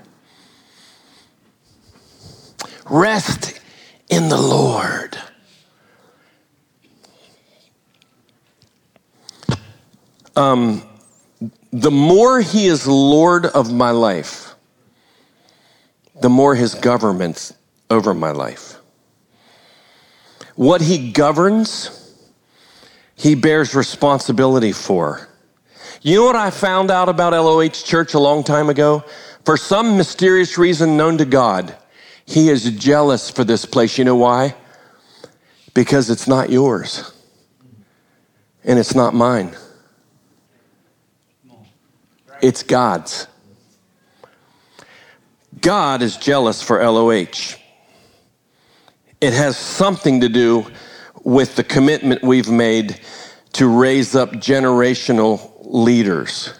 Rest 2.88 3.59
in 4.09 4.30
the 4.30 4.38
Lord. 4.38 5.18
Um, 10.36 10.84
the 11.74 11.89
more 11.89 12.41
He 12.41 12.68
is 12.68 12.86
Lord 12.86 13.47
of 13.47 13.74
my 13.74 13.89
life, 13.89 14.45
the 16.22 16.30
more 16.30 16.55
his 16.55 16.76
government's 16.76 17.53
over 17.89 18.13
my 18.13 18.32
life. 18.32 18.76
What 20.55 20.82
he 20.82 21.11
governs, 21.11 22.16
he 23.16 23.36
bears 23.36 23.76
responsibility 23.76 24.72
for. 24.72 25.28
You 26.01 26.18
know 26.18 26.26
what 26.26 26.36
I 26.36 26.49
found 26.49 26.91
out 26.91 27.09
about 27.09 27.34
LOH 27.34 27.70
Church 27.70 28.13
a 28.13 28.20
long 28.20 28.43
time 28.43 28.70
ago? 28.70 29.03
For 29.43 29.57
some 29.57 29.97
mysterious 29.97 30.57
reason 30.57 30.97
known 30.97 31.18
to 31.18 31.26
God, 31.26 31.76
he 32.26 32.49
is 32.49 32.72
jealous 32.72 33.30
for 33.30 33.43
this 33.43 33.66
place. 33.66 33.97
You 33.97 34.05
know 34.05 34.16
why? 34.16 34.55
Because 35.74 36.09
it's 36.09 36.28
not 36.28 36.49
yours 36.49 37.11
and 38.63 38.80
it's 38.80 38.95
not 38.95 39.13
mine, 39.13 39.55
it's 42.41 42.63
God's. 42.63 43.28
God 45.62 46.01
is 46.01 46.18
jealous 46.18 46.62
for 46.62 46.84
LOH. 46.84 47.56
It 49.22 49.34
has 49.34 49.58
something 49.58 50.22
to 50.22 50.30
do 50.30 50.66
with 51.24 51.56
the 51.56 51.64
commitment 51.64 52.22
we've 52.24 52.49
made 52.49 52.99
to 53.53 53.68
raise 53.68 54.16
up 54.16 54.32
generational 54.34 55.51
leaders 55.62 56.53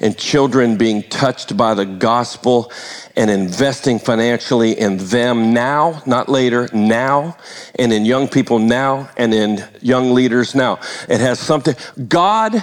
and 0.00 0.16
children 0.16 0.76
being 0.76 1.02
touched 1.04 1.56
by 1.56 1.74
the 1.74 1.84
gospel 1.84 2.72
and 3.16 3.30
investing 3.30 3.98
financially 3.98 4.78
in 4.78 4.96
them 4.96 5.52
now, 5.52 6.02
not 6.06 6.28
later, 6.28 6.68
now, 6.72 7.36
and 7.78 7.92
in 7.92 8.04
young 8.04 8.28
people 8.28 8.58
now, 8.58 9.08
and 9.16 9.34
in 9.34 9.64
young 9.80 10.14
leaders 10.14 10.54
now. 10.54 10.78
It 11.08 11.20
has 11.20 11.40
something, 11.40 11.74
God 12.06 12.62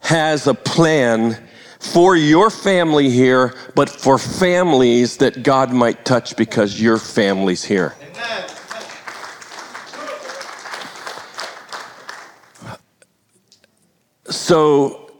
has 0.00 0.46
a 0.46 0.54
plan 0.54 1.41
for 1.82 2.14
your 2.14 2.48
family 2.48 3.10
here, 3.10 3.54
but 3.74 3.90
for 3.90 4.16
families 4.16 5.16
that 5.16 5.42
God 5.42 5.72
might 5.72 6.04
touch 6.04 6.36
because 6.36 6.80
your 6.80 6.96
family's 6.96 7.64
here. 7.64 7.94
Amen. 8.00 8.48
So, 14.30 15.10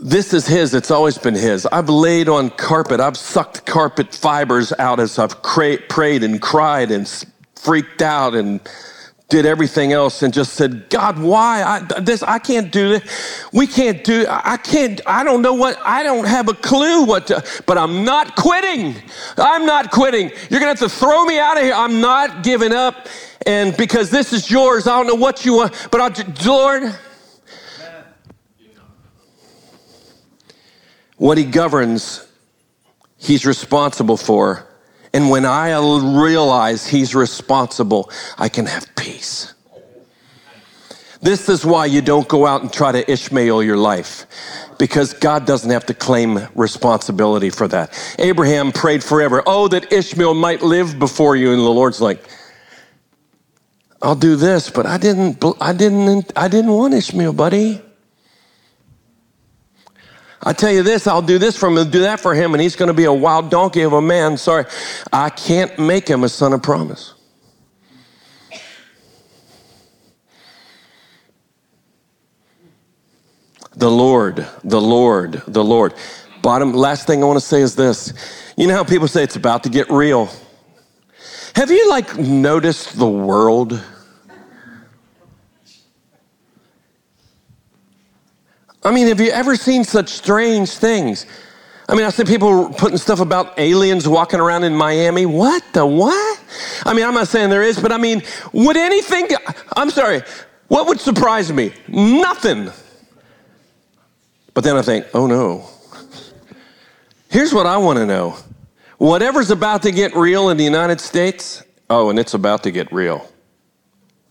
this 0.00 0.32
is 0.32 0.46
his. 0.46 0.72
It's 0.72 0.92
always 0.92 1.18
been 1.18 1.34
his. 1.34 1.66
I've 1.66 1.88
laid 1.88 2.28
on 2.28 2.50
carpet. 2.50 3.00
I've 3.00 3.16
sucked 3.16 3.66
carpet 3.66 4.14
fibers 4.14 4.72
out 4.78 5.00
as 5.00 5.18
I've 5.18 5.42
cra- 5.42 5.78
prayed 5.88 6.22
and 6.22 6.40
cried 6.40 6.92
and 6.92 7.08
freaked 7.56 8.02
out 8.02 8.34
and 8.34 8.60
did 9.32 9.46
everything 9.46 9.94
else 9.94 10.22
and 10.22 10.32
just 10.34 10.52
said, 10.52 10.90
God, 10.90 11.18
why? 11.18 11.62
I, 11.62 12.00
this, 12.00 12.22
I 12.22 12.38
can't 12.38 12.70
do 12.70 12.90
this. 12.90 13.46
We 13.50 13.66
can't 13.66 14.04
do, 14.04 14.26
I 14.28 14.58
can't, 14.58 15.00
I 15.06 15.24
don't 15.24 15.40
know 15.40 15.54
what, 15.54 15.78
I 15.82 16.02
don't 16.02 16.26
have 16.26 16.50
a 16.50 16.54
clue 16.54 17.04
what 17.04 17.28
to, 17.28 17.42
but 17.64 17.78
I'm 17.78 18.04
not 18.04 18.36
quitting. 18.36 18.94
I'm 19.38 19.64
not 19.64 19.90
quitting. 19.90 20.28
You're 20.50 20.60
going 20.60 20.76
to 20.76 20.80
have 20.84 20.90
to 20.90 20.90
throw 20.90 21.24
me 21.24 21.38
out 21.38 21.56
of 21.56 21.62
here. 21.62 21.72
I'm 21.72 22.02
not 22.02 22.42
giving 22.42 22.72
up. 22.72 23.08
And 23.46 23.74
because 23.74 24.10
this 24.10 24.34
is 24.34 24.50
yours, 24.50 24.86
I 24.86 24.98
don't 24.98 25.06
know 25.06 25.14
what 25.14 25.46
you 25.46 25.54
want, 25.54 25.88
but 25.90 26.20
I, 26.20 26.44
Lord, 26.46 26.94
what 31.16 31.38
he 31.38 31.44
governs, 31.44 32.28
he's 33.16 33.46
responsible 33.46 34.18
for. 34.18 34.68
And 35.14 35.30
when 35.30 35.44
I 35.44 35.76
realize 35.78 36.86
He's 36.86 37.14
responsible, 37.14 38.10
I 38.38 38.48
can 38.48 38.66
have 38.66 38.94
peace. 38.96 39.52
This 41.22 41.48
is 41.48 41.64
why 41.64 41.86
you 41.86 42.02
don't 42.02 42.26
go 42.26 42.46
out 42.46 42.62
and 42.62 42.72
try 42.72 42.90
to 42.90 43.08
Ishmael 43.10 43.62
your 43.62 43.76
life 43.76 44.26
because 44.76 45.14
God 45.14 45.46
doesn't 45.46 45.70
have 45.70 45.86
to 45.86 45.94
claim 45.94 46.40
responsibility 46.56 47.48
for 47.48 47.68
that. 47.68 47.96
Abraham 48.18 48.72
prayed 48.72 49.04
forever, 49.04 49.40
oh, 49.46 49.68
that 49.68 49.92
Ishmael 49.92 50.34
might 50.34 50.62
live 50.62 50.98
before 50.98 51.36
you. 51.36 51.52
And 51.52 51.60
the 51.60 51.70
Lord's 51.70 52.00
like, 52.00 52.24
I'll 54.02 54.16
do 54.16 54.34
this, 54.34 54.68
but 54.68 54.84
I 54.84 54.98
didn't, 54.98 55.44
I 55.60 55.72
didn't, 55.72 56.32
I 56.34 56.48
didn't 56.48 56.72
want 56.72 56.94
Ishmael, 56.94 57.34
buddy. 57.34 57.80
I 60.44 60.52
tell 60.52 60.72
you 60.72 60.82
this, 60.82 61.06
I'll 61.06 61.22
do 61.22 61.38
this 61.38 61.56
for 61.56 61.68
him 61.68 61.78
and 61.78 61.92
do 61.92 62.00
that 62.00 62.18
for 62.18 62.34
him, 62.34 62.52
and 62.52 62.60
he's 62.60 62.74
going 62.74 62.88
to 62.88 62.94
be 62.94 63.04
a 63.04 63.12
wild 63.12 63.50
donkey 63.50 63.82
of 63.82 63.92
a 63.92 64.02
man. 64.02 64.36
Sorry, 64.36 64.64
I 65.12 65.30
can't 65.30 65.78
make 65.78 66.08
him 66.08 66.24
a 66.24 66.28
son 66.28 66.52
of 66.52 66.62
promise. 66.62 67.14
The 73.74 73.90
Lord, 73.90 74.46
the 74.64 74.80
Lord, 74.80 75.42
the 75.46 75.64
Lord. 75.64 75.94
Bottom, 76.42 76.72
last 76.72 77.06
thing 77.06 77.22
I 77.22 77.26
want 77.26 77.38
to 77.38 77.46
say 77.46 77.62
is 77.62 77.76
this. 77.76 78.12
You 78.56 78.66
know 78.66 78.74
how 78.74 78.84
people 78.84 79.08
say 79.08 79.22
it's 79.22 79.36
about 79.36 79.62
to 79.62 79.70
get 79.70 79.88
real? 79.90 80.28
Have 81.54 81.70
you 81.70 81.88
like 81.88 82.18
noticed 82.18 82.98
the 82.98 83.08
world? 83.08 83.80
I 88.84 88.90
mean, 88.90 89.06
have 89.08 89.20
you 89.20 89.30
ever 89.30 89.54
seen 89.56 89.84
such 89.84 90.08
strange 90.08 90.70
things? 90.70 91.26
I 91.88 91.94
mean, 91.94 92.04
I 92.04 92.10
see 92.10 92.24
people 92.24 92.70
putting 92.70 92.98
stuff 92.98 93.20
about 93.20 93.58
aliens 93.58 94.08
walking 94.08 94.40
around 94.40 94.64
in 94.64 94.74
Miami. 94.74 95.26
What 95.26 95.62
the 95.72 95.84
what? 95.84 96.40
I 96.84 96.94
mean, 96.94 97.04
I'm 97.04 97.14
not 97.14 97.28
saying 97.28 97.50
there 97.50 97.62
is, 97.62 97.78
but 97.78 97.92
I 97.92 97.98
mean, 97.98 98.22
would 98.52 98.76
anything, 98.76 99.28
I'm 99.76 99.90
sorry, 99.90 100.22
what 100.68 100.86
would 100.86 101.00
surprise 101.00 101.52
me? 101.52 101.72
Nothing. 101.88 102.70
But 104.54 104.64
then 104.64 104.76
I 104.76 104.82
think, 104.82 105.06
oh 105.14 105.26
no. 105.26 105.68
Here's 107.28 107.52
what 107.54 107.66
I 107.66 107.76
want 107.76 107.98
to 107.98 108.06
know 108.06 108.36
whatever's 108.98 109.50
about 109.50 109.82
to 109.82 109.90
get 109.90 110.14
real 110.14 110.48
in 110.50 110.56
the 110.56 110.64
United 110.64 111.00
States, 111.00 111.62
oh, 111.90 112.08
and 112.10 112.18
it's 112.18 112.34
about 112.34 112.62
to 112.62 112.70
get 112.70 112.92
real. 112.92 113.28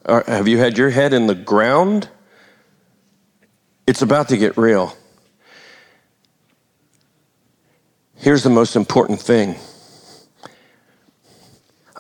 have 0.08 0.47
you 0.47 0.58
had 0.58 0.78
your 0.78 0.89
head 0.89 1.14
in 1.14 1.28
the 1.28 1.36
ground? 1.36 2.10
It's 3.92 4.02
about 4.02 4.30
to 4.30 4.38
get 4.38 4.56
real. 4.56 4.96
Here's 8.16 8.42
the 8.42 8.50
most 8.50 8.78
important 8.78 9.20
thing 9.20 9.58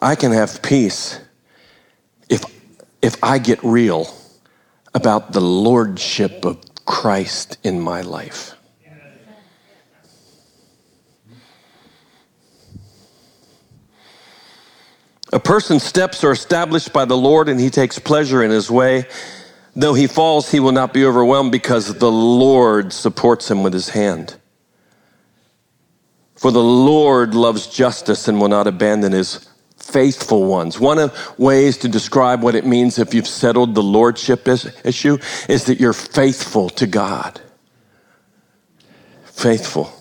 I 0.01 0.15
can 0.15 0.31
have 0.31 0.61
peace 0.61 1.19
if, 2.29 2.45
if 3.01 3.21
I 3.21 3.39
get 3.39 3.61
real 3.61 4.07
about 4.93 5.33
the 5.33 5.41
lordship 5.41 6.45
of 6.45 6.61
Christ 6.85 7.57
in 7.61 7.81
my 7.81 7.99
life. 7.99 8.53
A 15.33 15.41
person's 15.41 15.83
steps 15.83 16.23
are 16.23 16.31
established 16.31 16.93
by 16.93 17.03
the 17.03 17.17
Lord 17.17 17.49
and 17.49 17.59
he 17.59 17.69
takes 17.69 17.99
pleasure 17.99 18.41
in 18.41 18.49
his 18.49 18.71
way. 18.71 19.07
Though 19.75 19.93
he 19.93 20.07
falls, 20.07 20.51
he 20.51 20.59
will 20.59 20.73
not 20.73 20.93
be 20.93 21.05
overwhelmed 21.05 21.51
because 21.51 21.97
the 21.97 22.11
Lord 22.11 22.91
supports 22.91 23.49
him 23.49 23.63
with 23.63 23.73
his 23.73 23.89
hand. 23.89 24.35
For 26.35 26.51
the 26.51 26.63
Lord 26.63 27.35
loves 27.35 27.67
justice 27.67 28.27
and 28.27 28.41
will 28.41 28.49
not 28.49 28.67
abandon 28.67 29.11
his 29.11 29.47
faithful 29.77 30.45
ones. 30.45 30.79
One 30.79 30.99
of 30.99 31.39
ways 31.39 31.77
to 31.77 31.87
describe 31.87 32.41
what 32.41 32.55
it 32.55 32.65
means 32.65 32.97
if 32.97 33.13
you've 33.13 33.27
settled 33.27 33.75
the 33.75 33.83
lordship 33.83 34.47
issue 34.47 35.17
is 35.47 35.65
that 35.65 35.79
you're 35.79 35.93
faithful 35.93 36.69
to 36.71 36.87
God. 36.87 37.39
Faithful. 39.25 39.93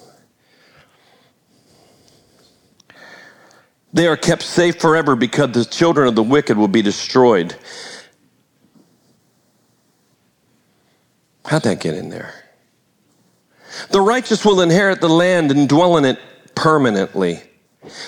They 3.93 4.07
are 4.07 4.17
kept 4.17 4.43
safe 4.43 4.81
forever 4.81 5.17
because 5.17 5.53
the 5.53 5.65
children 5.65 6.09
of 6.09 6.15
the 6.15 6.23
wicked 6.23 6.57
will 6.57 6.69
be 6.69 6.83
destroyed. 6.83 7.57
How'd 11.51 11.65
that 11.65 11.81
get 11.81 11.97
in 11.97 12.11
there? 12.11 12.33
The 13.91 14.01
righteous 14.01 14.45
will 14.45 14.61
inherit 14.61 15.01
the 15.01 15.09
land 15.09 15.51
and 15.51 15.69
dwell 15.69 15.97
in 15.97 16.05
it 16.05 16.21
permanently. 16.55 17.41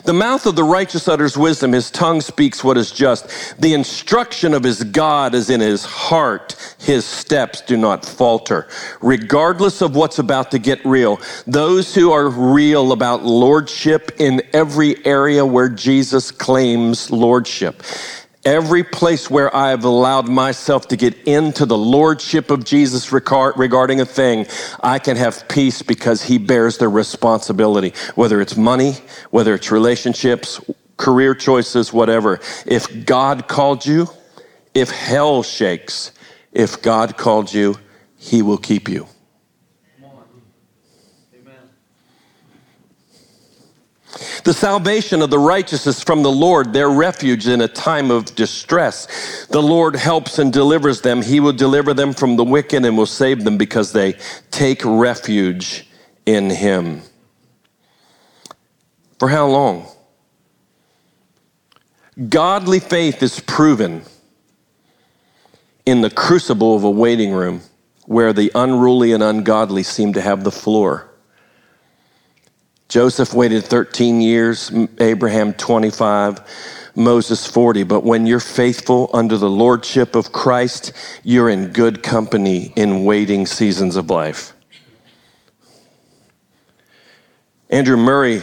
The 0.05 0.13
mouth 0.13 0.47
of 0.47 0.55
the 0.55 0.63
righteous 0.63 1.09
utters 1.09 1.37
wisdom. 1.37 1.73
His 1.73 1.91
tongue 1.91 2.21
speaks 2.21 2.63
what 2.63 2.79
is 2.79 2.93
just. 2.93 3.61
The 3.61 3.75
instruction 3.75 4.55
of 4.55 4.63
his 4.63 4.85
God 4.85 5.35
is 5.35 5.51
in 5.51 5.61
his 5.61 5.85
heart. 5.85 6.55
His 6.79 7.05
steps 7.05 7.63
do 7.63 7.77
not 7.77 8.05
falter. 8.05 8.69
Regardless 9.01 9.81
of 9.81 9.97
what's 9.97 10.21
about 10.21 10.53
to 10.53 10.61
get 10.61 10.85
real, 10.85 11.21
those 11.45 11.97
who 11.97 12.13
are 12.13 12.29
real 12.29 12.93
about 12.93 13.25
lordship 13.25 14.13
in 14.21 14.41
every 14.53 15.05
area 15.05 15.45
where 15.45 15.69
Jesus 15.69 16.31
claims 16.31 17.11
lordship 17.11 17.83
Every 18.45 18.83
place 18.83 19.31
where 19.31 19.55
I 19.55 19.71
have 19.71 19.85
allowed 19.85 20.29
myself 20.29 20.89
to 20.89 20.97
get 20.97 21.15
into 21.29 21.65
the 21.65 21.79
lordship 21.79 22.51
of 22.51 22.65
Jesus 22.65 23.13
regarding 23.13 24.01
a 24.01 24.05
thing, 24.05 24.47
I 24.83 24.99
can 24.99 25.17
have 25.17 25.47
peace 25.49 25.83
because 25.83 26.23
he 26.23 26.39
bears 26.39 26.79
the 26.79 26.89
responsibility, 26.89 27.95
whether 28.17 28.41
it's 28.41 28.57
money, 28.57 28.95
whether 29.31 29.55
it's 29.55 29.71
relationships, 29.71 30.61
career 30.97 31.37
choices, 31.37 31.93
whatever. 31.93 32.41
If 32.67 33.07
God 33.07 33.47
called 33.47 33.87
you, 33.87 34.09
if 34.75 34.91
hell 34.91 35.45
shakes, 35.45 36.11
if 36.53 36.83
God 36.83 37.17
called 37.17 37.55
you, 37.55 37.77
he 38.17 38.43
will 38.43 38.59
keep 38.59 38.89
you. 38.89 39.07
The 44.45 44.55
salvation 44.55 45.23
of 45.23 45.31
the 45.31 45.39
righteous 45.39 45.87
is 45.87 46.03
from 46.03 46.23
the 46.23 46.31
Lord, 46.31 46.73
their 46.73 46.91
refuge 46.91 47.47
in 47.47 47.61
a 47.61 47.69
time 47.69 48.11
of 48.11 48.35
distress. 48.35 49.47
The 49.47 49.63
Lord 49.63 49.97
helps 49.97 50.39
and 50.39 50.53
delivers 50.53 51.01
them. 51.01 51.23
He 51.23 51.41
will 51.41 51.53
deliver 51.53 51.95
them 51.95 52.13
from 52.13 52.37
the 52.37 52.45
wicked 52.45 52.85
and 52.85 52.97
will 52.97 53.07
save 53.07 53.45
them 53.45 53.59
because 53.59 53.93
they 53.93 54.15
take 54.51 54.83
refuge 54.85 55.89
in 56.27 56.51
Him. 56.51 57.03
For 59.19 59.29
how 59.29 59.47
long? 59.47 59.87
Godly 62.29 62.81
faith 62.81 63.23
is 63.23 63.41
proven 63.41 64.03
in 65.87 66.01
the 66.01 66.11
crucible 66.11 66.77
of 66.77 66.85
a 66.85 66.91
waiting 66.91 67.33
room 67.33 67.63
where 68.07 68.33
the 68.33 68.51
unruly 68.55 69.13
and 69.13 69.23
ungodly 69.23 69.83
seem 69.83 70.13
to 70.13 70.21
have 70.21 70.45
the 70.45 70.51
floor. 70.51 71.12
Joseph 72.93 73.33
waited 73.33 73.65
13 73.65 74.21
years, 74.21 74.71
Abraham 75.01 75.55
25, 75.55 76.93
Moses 76.95 77.47
40. 77.47 77.85
But 77.85 78.05
when 78.05 78.27
you're 78.27 78.39
faithful 78.39 79.09
under 79.15 79.39
the 79.39 79.49
lordship 79.49 80.15
of 80.15 80.31
Christ, 80.31 80.93
you're 81.23 81.49
in 81.49 81.73
good 81.73 82.03
company 82.03 82.71
in 82.77 83.07
waiting 83.07 83.47
seasons 83.47 83.97
of 83.97 84.11
life. 84.11 84.53
Andrew 87.71 87.97
Murray 87.97 88.43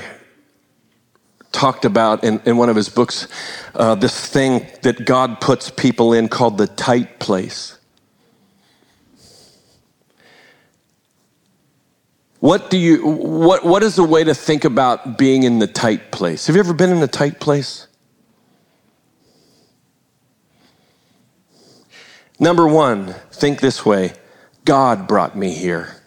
talked 1.51 1.85
about 1.85 2.23
in, 2.23 2.41
in 2.43 2.57
one 2.57 2.69
of 2.69 2.75
his 2.75 2.89
books 2.89 3.27
uh, 3.75 3.93
this 3.93 4.19
thing 4.19 4.65
that 4.81 5.05
God 5.05 5.41
puts 5.41 5.69
people 5.69 6.11
in 6.11 6.27
called 6.27 6.57
the 6.57 6.65
tight 6.65 7.19
place. 7.19 7.78
What 12.39 12.69
do 12.69 12.77
you 12.77 13.05
what 13.05 13.65
what 13.65 13.83
is 13.83 13.97
a 13.97 14.03
way 14.03 14.23
to 14.23 14.33
think 14.33 14.63
about 14.63 15.17
being 15.17 15.43
in 15.43 15.59
the 15.59 15.67
tight 15.67 16.11
place? 16.11 16.47
Have 16.47 16.55
you 16.55 16.61
ever 16.61 16.73
been 16.73 16.89
in 16.89 17.03
a 17.03 17.07
tight 17.07 17.39
place? 17.39 17.87
Number 22.39 22.65
1, 22.65 23.13
think 23.31 23.59
this 23.59 23.85
way. 23.85 24.13
God 24.63 25.07
brought 25.07 25.35
me 25.35 25.51
here. 25.51 25.97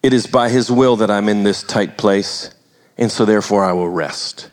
It 0.00 0.12
is 0.12 0.28
by 0.28 0.48
his 0.48 0.70
will 0.70 0.94
that 0.96 1.10
I'm 1.10 1.28
in 1.28 1.42
this 1.42 1.64
tight 1.64 1.98
place, 1.98 2.54
and 2.96 3.10
so 3.10 3.24
therefore 3.24 3.64
I 3.64 3.72
will 3.72 3.88
rest. 3.88 4.50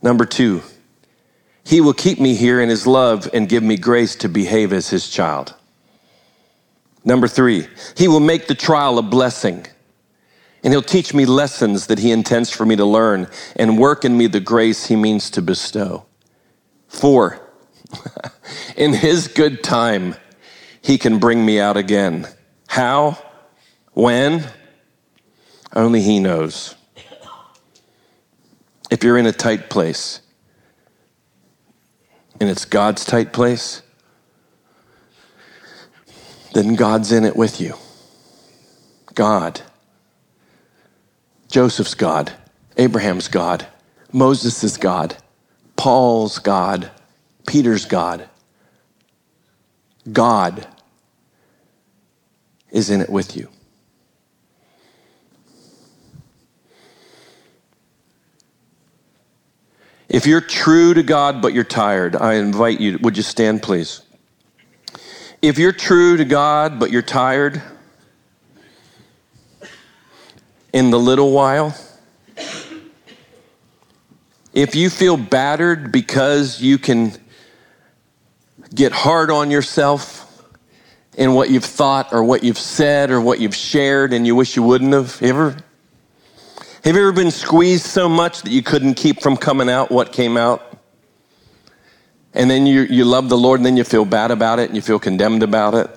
Number 0.00 0.24
2, 0.24 0.62
he 1.64 1.80
will 1.80 1.92
keep 1.92 2.20
me 2.20 2.34
here 2.34 2.60
in 2.60 2.68
his 2.68 2.86
love 2.86 3.28
and 3.34 3.48
give 3.48 3.64
me 3.64 3.76
grace 3.76 4.14
to 4.16 4.28
behave 4.28 4.72
as 4.72 4.90
his 4.90 5.10
child. 5.10 5.54
Number 7.04 7.28
three, 7.28 7.66
he 7.96 8.08
will 8.08 8.20
make 8.20 8.46
the 8.46 8.54
trial 8.54 8.98
a 8.98 9.02
blessing. 9.02 9.66
And 10.62 10.72
he'll 10.72 10.82
teach 10.82 11.14
me 11.14 11.24
lessons 11.24 11.86
that 11.86 12.00
he 12.00 12.10
intends 12.10 12.50
for 12.50 12.66
me 12.66 12.76
to 12.76 12.84
learn 12.84 13.28
and 13.56 13.78
work 13.78 14.04
in 14.04 14.16
me 14.16 14.26
the 14.26 14.40
grace 14.40 14.86
he 14.86 14.96
means 14.96 15.30
to 15.30 15.42
bestow. 15.42 16.06
Four, 16.88 17.40
in 18.76 18.92
his 18.92 19.28
good 19.28 19.62
time, 19.62 20.16
he 20.82 20.98
can 20.98 21.18
bring 21.18 21.44
me 21.44 21.60
out 21.60 21.76
again. 21.76 22.26
How? 22.66 23.18
When? 23.92 24.44
Only 25.74 26.00
he 26.00 26.18
knows. 26.18 26.74
If 28.90 29.04
you're 29.04 29.18
in 29.18 29.26
a 29.26 29.32
tight 29.32 29.68
place, 29.68 30.20
and 32.40 32.48
it's 32.48 32.64
God's 32.64 33.04
tight 33.04 33.32
place, 33.32 33.82
then 36.58 36.74
God's 36.74 37.12
in 37.12 37.24
it 37.24 37.36
with 37.36 37.60
you. 37.60 37.74
God. 39.14 39.60
Joseph's 41.48 41.94
God. 41.94 42.32
Abraham's 42.76 43.28
God. 43.28 43.66
Moses' 44.12 44.76
God. 44.76 45.16
Paul's 45.76 46.40
God. 46.40 46.90
Peter's 47.46 47.84
God. 47.84 48.28
God 50.12 50.66
is 52.72 52.90
in 52.90 53.00
it 53.00 53.08
with 53.08 53.36
you. 53.36 53.48
If 60.08 60.26
you're 60.26 60.40
true 60.40 60.92
to 60.94 61.04
God 61.04 61.40
but 61.40 61.52
you're 61.52 61.62
tired, 61.62 62.16
I 62.16 62.34
invite 62.34 62.80
you, 62.80 62.98
would 63.02 63.16
you 63.16 63.22
stand, 63.22 63.62
please? 63.62 64.02
If 65.40 65.56
you're 65.56 65.70
true 65.72 66.16
to 66.16 66.24
God, 66.24 66.80
but 66.80 66.90
you're 66.90 67.00
tired 67.00 67.62
in 70.72 70.90
the 70.90 70.98
little 70.98 71.30
while, 71.30 71.76
if 74.52 74.74
you 74.74 74.90
feel 74.90 75.16
battered 75.16 75.92
because 75.92 76.60
you 76.60 76.76
can 76.76 77.12
get 78.74 78.90
hard 78.90 79.30
on 79.30 79.52
yourself 79.52 80.24
in 81.16 81.34
what 81.34 81.50
you've 81.50 81.64
thought 81.64 82.12
or 82.12 82.24
what 82.24 82.42
you've 82.42 82.58
said 82.58 83.12
or 83.12 83.20
what 83.20 83.38
you've 83.38 83.54
shared 83.54 84.12
and 84.12 84.26
you 84.26 84.34
wish 84.34 84.56
you 84.56 84.64
wouldn't 84.64 84.92
have 84.92 85.22
ever 85.22 85.56
have 86.84 86.96
you 86.96 87.02
ever 87.02 87.12
been 87.12 87.30
squeezed 87.30 87.86
so 87.86 88.08
much 88.08 88.42
that 88.42 88.50
you 88.50 88.62
couldn't 88.62 88.94
keep 88.94 89.20
from 89.20 89.36
coming 89.36 89.70
out 89.70 89.90
what 89.90 90.12
came 90.12 90.36
out 90.36 90.67
and 92.38 92.48
then 92.48 92.66
you, 92.66 92.82
you 92.82 93.04
love 93.04 93.28
the 93.28 93.36
Lord 93.36 93.58
and 93.58 93.66
then 93.66 93.76
you 93.76 93.82
feel 93.82 94.04
bad 94.04 94.30
about 94.30 94.60
it 94.60 94.68
and 94.68 94.76
you 94.76 94.80
feel 94.80 95.00
condemned 95.00 95.42
about 95.42 95.74
it. 95.74 95.90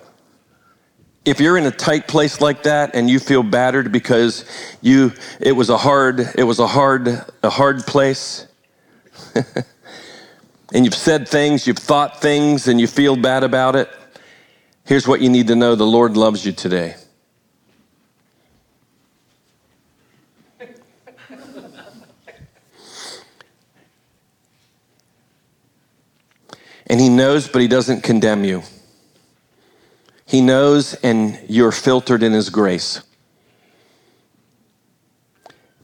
If 1.24 1.40
you're 1.40 1.56
in 1.56 1.68
a 1.68 1.72
tight 1.72 2.08
place 2.08 2.42
like 2.42 2.64
that 2.64 2.96
and 2.96 3.08
you 3.08 3.20
feel 3.20 3.44
battered 3.44 3.92
because 3.92 4.44
you 4.82 5.14
it 5.40 5.52
was 5.52 5.70
a 5.70 5.78
hard 5.78 6.20
it 6.36 6.44
was 6.44 6.58
a 6.58 6.66
hard 6.66 7.08
a 7.44 7.50
hard 7.50 7.86
place 7.86 8.48
and 9.36 10.84
you've 10.84 10.96
said 10.96 11.28
things, 11.28 11.68
you've 11.68 11.78
thought 11.78 12.20
things 12.20 12.68
and 12.68 12.82
you 12.82 12.88
feel 12.88 13.16
bad 13.16 13.44
about 13.44 13.76
it, 13.76 13.88
here's 14.84 15.08
what 15.08 15.22
you 15.22 15.30
need 15.30 15.48
to 15.48 15.56
know, 15.56 15.76
the 15.76 15.86
Lord 15.86 16.18
loves 16.18 16.44
you 16.44 16.52
today. 16.52 16.96
And 26.92 27.00
He 27.00 27.08
knows, 27.08 27.48
but 27.48 27.62
He 27.62 27.70
doesn't 27.70 28.02
condemn 28.02 28.44
you. 28.44 28.64
He 30.26 30.42
knows, 30.42 30.94
and 30.96 31.40
you're 31.48 31.72
filtered 31.72 32.22
in 32.22 32.34
His 32.34 32.50
grace. 32.50 33.02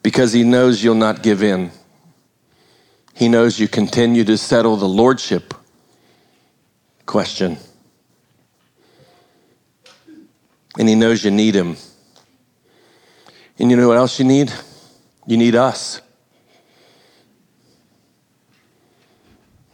Because 0.03 0.33
He 0.33 0.43
knows 0.43 0.83
you'll 0.83 0.95
not 0.95 1.23
give 1.23 1.41
in. 1.41 1.71
He 3.13 3.29
knows 3.29 3.57
you 3.57 3.69
continue 3.69 4.25
to 4.25 4.37
settle 4.37 4.75
the 4.75 4.87
Lordship 4.87 5.53
question. 7.05 7.55
And 10.77 10.89
He 10.89 10.95
knows 10.95 11.23
you 11.23 11.31
need 11.31 11.55
Him. 11.55 11.77
And 13.57 13.71
you 13.71 13.77
know 13.77 13.87
what 13.87 13.95
else 13.95 14.19
you 14.19 14.25
need? 14.25 14.51
You 15.25 15.37
need 15.37 15.55
us. 15.55 16.01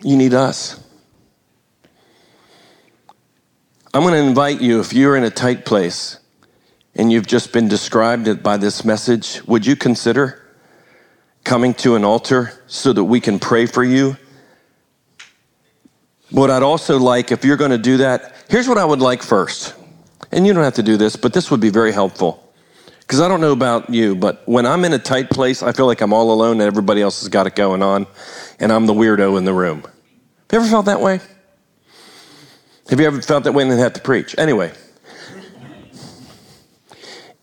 You 0.03 0.15
need 0.15 0.35
us. 0.35 0.82
I'm 3.95 4.01
going 4.01 4.15
to 4.15 4.27
invite 4.27 4.59
you, 4.59 4.79
if 4.79 4.91
you're 4.91 5.15
in 5.15 5.23
a 5.23 5.29
tight 5.29 5.65
place 5.65 6.17
and 6.95 7.11
you've 7.11 7.27
just 7.27 7.53
been 7.53 7.67
described 7.67 8.41
by 8.41 8.57
this 8.57 8.83
message, 8.83 9.43
would 9.45 9.67
you 9.67 9.75
consider 9.75 10.41
coming 11.43 11.75
to 11.75 11.95
an 11.95 12.03
altar 12.03 12.59
so 12.65 12.91
that 12.91 13.03
we 13.03 13.19
can 13.19 13.37
pray 13.37 13.67
for 13.67 13.83
you? 13.83 14.17
What 16.31 16.49
I'd 16.49 16.63
also 16.63 16.97
like, 16.97 17.31
if 17.31 17.45
you're 17.45 17.55
going 17.57 17.69
to 17.69 17.77
do 17.77 17.97
that, 17.97 18.35
here's 18.49 18.67
what 18.67 18.79
I 18.79 18.85
would 18.85 18.99
like 18.99 19.21
first. 19.21 19.75
And 20.31 20.47
you 20.47 20.53
don't 20.53 20.63
have 20.63 20.73
to 20.75 20.83
do 20.83 20.97
this, 20.97 21.15
but 21.15 21.31
this 21.31 21.51
would 21.51 21.59
be 21.59 21.69
very 21.69 21.91
helpful. 21.91 22.51
Because 23.01 23.21
I 23.21 23.27
don't 23.27 23.41
know 23.41 23.51
about 23.51 23.91
you, 23.91 24.15
but 24.15 24.41
when 24.47 24.65
I'm 24.65 24.85
in 24.85 24.93
a 24.93 24.99
tight 24.99 25.29
place, 25.29 25.61
I 25.61 25.71
feel 25.71 25.85
like 25.85 26.01
I'm 26.01 26.13
all 26.13 26.31
alone 26.31 26.53
and 26.53 26.63
everybody 26.63 27.03
else 27.03 27.19
has 27.19 27.29
got 27.29 27.45
it 27.45 27.55
going 27.55 27.83
on, 27.83 28.07
and 28.59 28.71
I'm 28.71 28.87
the 28.87 28.93
weirdo 28.93 29.37
in 29.37 29.45
the 29.45 29.53
room. 29.53 29.81
Have 29.81 29.93
you 30.51 30.59
ever 30.61 30.67
felt 30.67 30.87
that 30.87 30.99
way? 30.99 31.19
Have 32.89 32.99
you 32.99 33.07
ever 33.07 33.21
felt 33.21 33.45
that 33.45 33.53
way 33.53 33.63
and 33.63 33.71
then 33.71 33.79
had 33.79 33.95
to 33.95 34.01
preach? 34.01 34.35
Anyway, 34.37 34.71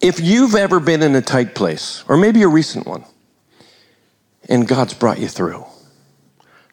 if 0.01 0.21
you've 0.21 0.55
ever 0.55 0.81
been 0.81 1.03
in 1.03 1.15
a 1.15 1.23
tight 1.23 1.55
place, 1.55 2.05
or 2.09 2.17
maybe 2.17 2.43
a 2.43 2.49
recent 2.49 2.87
one, 2.87 3.05
and 4.49 4.67
God's 4.67 4.95
brought 4.95 5.19
you 5.19 5.29
through, 5.29 5.65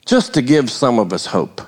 just 0.06 0.34
to 0.34 0.42
give 0.42 0.70
some 0.70 1.00
of 1.00 1.12
us 1.14 1.28
hope. 1.28 1.62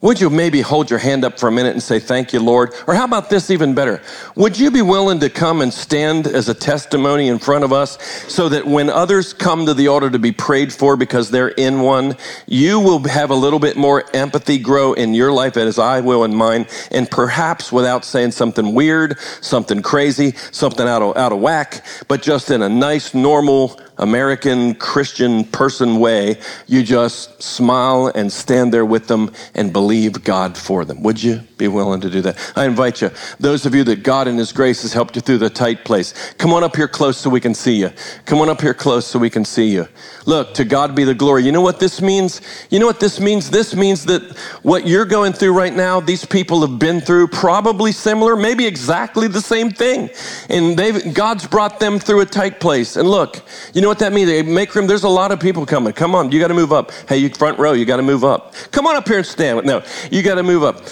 Would 0.00 0.20
you 0.20 0.30
maybe 0.30 0.60
hold 0.60 0.90
your 0.90 1.00
hand 1.00 1.24
up 1.24 1.40
for 1.40 1.48
a 1.48 1.52
minute 1.52 1.72
and 1.72 1.82
say, 1.82 1.98
Thank 1.98 2.32
you, 2.32 2.38
Lord? 2.38 2.72
Or 2.86 2.94
how 2.94 3.04
about 3.04 3.30
this 3.30 3.50
even 3.50 3.74
better? 3.74 4.00
Would 4.36 4.56
you 4.56 4.70
be 4.70 4.80
willing 4.80 5.18
to 5.18 5.28
come 5.28 5.60
and 5.60 5.74
stand 5.74 6.28
as 6.28 6.48
a 6.48 6.54
testimony 6.54 7.26
in 7.26 7.40
front 7.40 7.64
of 7.64 7.72
us 7.72 8.00
so 8.32 8.48
that 8.48 8.64
when 8.64 8.90
others 8.90 9.32
come 9.32 9.66
to 9.66 9.74
the 9.74 9.88
altar 9.88 10.08
to 10.08 10.18
be 10.20 10.30
prayed 10.30 10.72
for 10.72 10.96
because 10.96 11.32
they're 11.32 11.48
in 11.48 11.80
one, 11.80 12.16
you 12.46 12.78
will 12.78 13.02
have 13.08 13.30
a 13.30 13.34
little 13.34 13.58
bit 13.58 13.76
more 13.76 14.04
empathy 14.14 14.56
grow 14.56 14.92
in 14.92 15.14
your 15.14 15.32
life 15.32 15.56
as 15.56 15.80
I 15.80 15.98
will 16.00 16.22
in 16.22 16.32
mine? 16.32 16.68
And 16.92 17.10
perhaps 17.10 17.72
without 17.72 18.04
saying 18.04 18.30
something 18.30 18.74
weird, 18.74 19.18
something 19.40 19.82
crazy, 19.82 20.30
something 20.52 20.86
out 20.86 21.02
of, 21.02 21.16
out 21.16 21.32
of 21.32 21.40
whack, 21.40 21.84
but 22.06 22.22
just 22.22 22.52
in 22.52 22.62
a 22.62 22.68
nice, 22.68 23.14
normal, 23.14 23.80
American 23.98 24.76
Christian 24.76 25.42
person 25.42 25.98
way, 25.98 26.36
you 26.68 26.84
just 26.84 27.42
smile 27.42 28.12
and 28.14 28.32
stand 28.32 28.72
there 28.72 28.86
with 28.86 29.08
them 29.08 29.32
and 29.56 29.72
believe 29.72 29.87
God 30.22 30.56
for 30.56 30.84
them. 30.84 31.02
Would 31.02 31.22
you 31.22 31.40
be 31.56 31.68
willing 31.68 32.00
to 32.02 32.10
do 32.10 32.20
that? 32.22 32.52
I 32.56 32.64
invite 32.64 33.00
you, 33.00 33.10
those 33.40 33.66
of 33.66 33.74
you 33.74 33.84
that 33.84 34.02
God 34.02 34.28
in 34.28 34.36
His 34.36 34.52
grace 34.52 34.82
has 34.82 34.92
helped 34.92 35.16
you 35.16 35.22
through 35.22 35.38
the 35.38 35.50
tight 35.50 35.84
place, 35.84 36.14
come 36.38 36.52
on 36.52 36.62
up 36.62 36.76
here 36.76 36.88
close 36.88 37.16
so 37.16 37.30
we 37.30 37.40
can 37.40 37.54
see 37.54 37.76
you. 37.76 37.90
Come 38.26 38.40
on 38.40 38.48
up 38.48 38.60
here 38.60 38.74
close 38.74 39.06
so 39.06 39.18
we 39.18 39.30
can 39.30 39.44
see 39.44 39.68
you. 39.68 39.88
Look, 40.26 40.54
to 40.54 40.64
God 40.64 40.94
be 40.94 41.04
the 41.04 41.14
glory. 41.14 41.44
You 41.44 41.52
know 41.52 41.62
what 41.62 41.80
this 41.80 42.02
means? 42.02 42.40
You 42.70 42.78
know 42.78 42.86
what 42.86 43.00
this 43.00 43.18
means? 43.18 43.50
This 43.50 43.74
means 43.74 44.04
that 44.06 44.22
what 44.62 44.86
you're 44.86 45.06
going 45.06 45.32
through 45.32 45.52
right 45.52 45.74
now, 45.74 46.00
these 46.00 46.24
people 46.24 46.60
have 46.60 46.78
been 46.78 47.00
through 47.00 47.28
probably 47.28 47.92
similar, 47.92 48.36
maybe 48.36 48.66
exactly 48.66 49.28
the 49.28 49.40
same 49.40 49.70
thing. 49.70 50.10
And 50.48 50.78
they've, 50.78 51.14
God's 51.14 51.46
brought 51.46 51.80
them 51.80 51.98
through 51.98 52.20
a 52.20 52.26
tight 52.26 52.60
place. 52.60 52.96
And 52.96 53.08
look, 53.08 53.42
you 53.72 53.80
know 53.80 53.88
what 53.88 54.00
that 54.00 54.12
means? 54.12 54.28
Make 54.46 54.74
room. 54.74 54.86
There's 54.86 55.04
a 55.04 55.08
lot 55.08 55.32
of 55.32 55.40
people 55.40 55.64
coming. 55.64 55.92
Come 55.92 56.14
on, 56.14 56.30
you 56.30 56.40
got 56.40 56.48
to 56.48 56.54
move 56.54 56.72
up. 56.72 56.90
Hey, 57.08 57.18
you 57.18 57.30
front 57.30 57.58
row, 57.58 57.72
you 57.72 57.84
got 57.84 57.96
to 57.96 58.02
move 58.02 58.24
up. 58.24 58.54
Come 58.72 58.86
on 58.86 58.96
up 58.96 59.06
here 59.06 59.18
and 59.18 59.26
stand. 59.26 59.64
No, 59.64 59.77
you 60.10 60.22
got 60.22 60.36
to 60.36 60.42
move 60.42 60.62
up. 60.62 60.82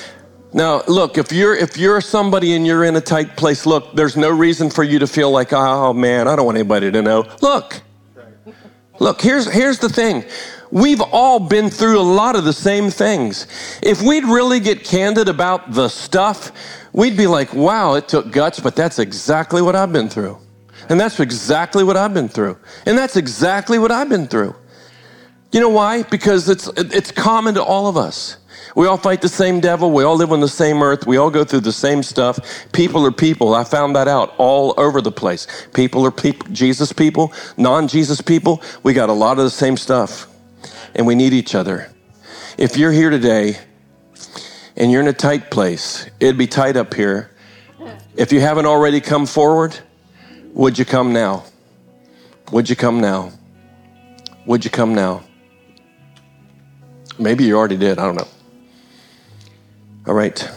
Now, 0.52 0.82
look, 0.88 1.18
if 1.18 1.32
you're 1.32 1.54
if 1.54 1.76
you're 1.76 2.00
somebody 2.00 2.54
and 2.54 2.66
you're 2.66 2.84
in 2.84 2.96
a 2.96 3.00
tight 3.00 3.36
place, 3.36 3.66
look, 3.66 3.94
there's 3.94 4.16
no 4.16 4.30
reason 4.30 4.70
for 4.70 4.82
you 4.84 4.98
to 4.98 5.06
feel 5.06 5.30
like, 5.30 5.52
oh 5.52 5.92
man, 5.92 6.28
I 6.28 6.36
don't 6.36 6.46
want 6.46 6.56
anybody 6.56 6.90
to 6.90 7.02
know. 7.02 7.30
Look, 7.42 7.82
look, 8.98 9.20
here's 9.20 9.50
here's 9.52 9.78
the 9.78 9.88
thing. 9.88 10.24
We've 10.70 11.00
all 11.00 11.38
been 11.38 11.70
through 11.70 12.00
a 12.00 12.02
lot 12.02 12.36
of 12.36 12.44
the 12.44 12.52
same 12.52 12.90
things. 12.90 13.46
If 13.82 14.02
we'd 14.02 14.24
really 14.24 14.58
get 14.58 14.82
candid 14.82 15.28
about 15.28 15.72
the 15.72 15.88
stuff, 15.88 16.52
we'd 16.92 17.16
be 17.16 17.26
like, 17.26 17.52
wow, 17.54 17.94
it 17.94 18.08
took 18.08 18.32
guts, 18.32 18.58
but 18.58 18.74
that's 18.74 18.98
exactly 18.98 19.62
what 19.62 19.76
I've 19.76 19.92
been 19.92 20.08
through. 20.08 20.38
And 20.88 20.98
that's 20.98 21.20
exactly 21.20 21.84
what 21.84 21.96
I've 21.96 22.14
been 22.14 22.28
through. 22.28 22.58
And 22.84 22.96
that's 22.98 23.16
exactly 23.16 23.78
what 23.78 23.92
I've 23.92 24.08
been 24.08 24.26
through. 24.26 24.54
You 25.52 25.60
know 25.60 25.68
why? 25.68 26.02
Because 26.02 26.48
it's, 26.48 26.68
it's 26.76 27.12
common 27.12 27.54
to 27.54 27.62
all 27.62 27.86
of 27.86 27.96
us. 27.96 28.36
We 28.76 28.86
all 28.86 28.98
fight 28.98 29.22
the 29.22 29.28
same 29.30 29.60
devil. 29.60 29.90
We 29.90 30.04
all 30.04 30.16
live 30.16 30.32
on 30.32 30.40
the 30.40 30.48
same 30.48 30.82
earth. 30.82 31.06
We 31.06 31.16
all 31.16 31.30
go 31.30 31.44
through 31.44 31.60
the 31.60 31.72
same 31.72 32.02
stuff. 32.02 32.38
People 32.72 33.06
are 33.06 33.10
people. 33.10 33.54
I 33.54 33.64
found 33.64 33.96
that 33.96 34.06
out 34.06 34.34
all 34.36 34.74
over 34.76 35.00
the 35.00 35.10
place. 35.10 35.46
People 35.72 36.04
are 36.04 36.10
people, 36.10 36.46
Jesus 36.52 36.92
people, 36.92 37.32
non 37.56 37.88
Jesus 37.88 38.20
people. 38.20 38.62
We 38.82 38.92
got 38.92 39.08
a 39.08 39.14
lot 39.14 39.38
of 39.38 39.44
the 39.44 39.50
same 39.50 39.78
stuff. 39.78 40.26
And 40.94 41.06
we 41.06 41.14
need 41.14 41.32
each 41.32 41.54
other. 41.54 41.90
If 42.58 42.76
you're 42.76 42.92
here 42.92 43.08
today 43.08 43.58
and 44.76 44.92
you're 44.92 45.00
in 45.00 45.08
a 45.08 45.12
tight 45.14 45.50
place, 45.50 46.06
it'd 46.20 46.36
be 46.36 46.46
tight 46.46 46.76
up 46.76 46.92
here. 46.92 47.30
If 48.14 48.30
you 48.30 48.40
haven't 48.40 48.66
already 48.66 49.00
come 49.00 49.24
forward, 49.24 49.78
would 50.52 50.78
you 50.78 50.84
come 50.84 51.14
now? 51.14 51.44
Would 52.52 52.68
you 52.68 52.76
come 52.76 53.00
now? 53.00 53.32
Would 54.44 54.66
you 54.66 54.70
come 54.70 54.94
now? 54.94 55.24
Maybe 57.18 57.44
you 57.44 57.56
already 57.56 57.78
did. 57.78 57.98
I 57.98 58.04
don't 58.04 58.16
know. 58.16 58.28
All 60.06 60.14
right. 60.14 60.48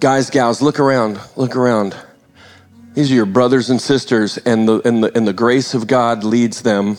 Guys, 0.00 0.28
gals, 0.28 0.60
look 0.60 0.78
around. 0.78 1.18
Look 1.34 1.56
around. 1.56 1.96
These 2.92 3.10
are 3.10 3.14
your 3.14 3.24
brothers 3.24 3.70
and 3.70 3.80
sisters, 3.80 4.36
and 4.36 4.68
the, 4.68 4.86
and 4.86 5.02
the, 5.02 5.16
and 5.16 5.26
the 5.26 5.32
grace 5.32 5.72
of 5.72 5.86
God 5.86 6.24
leads 6.24 6.60
them 6.60 6.98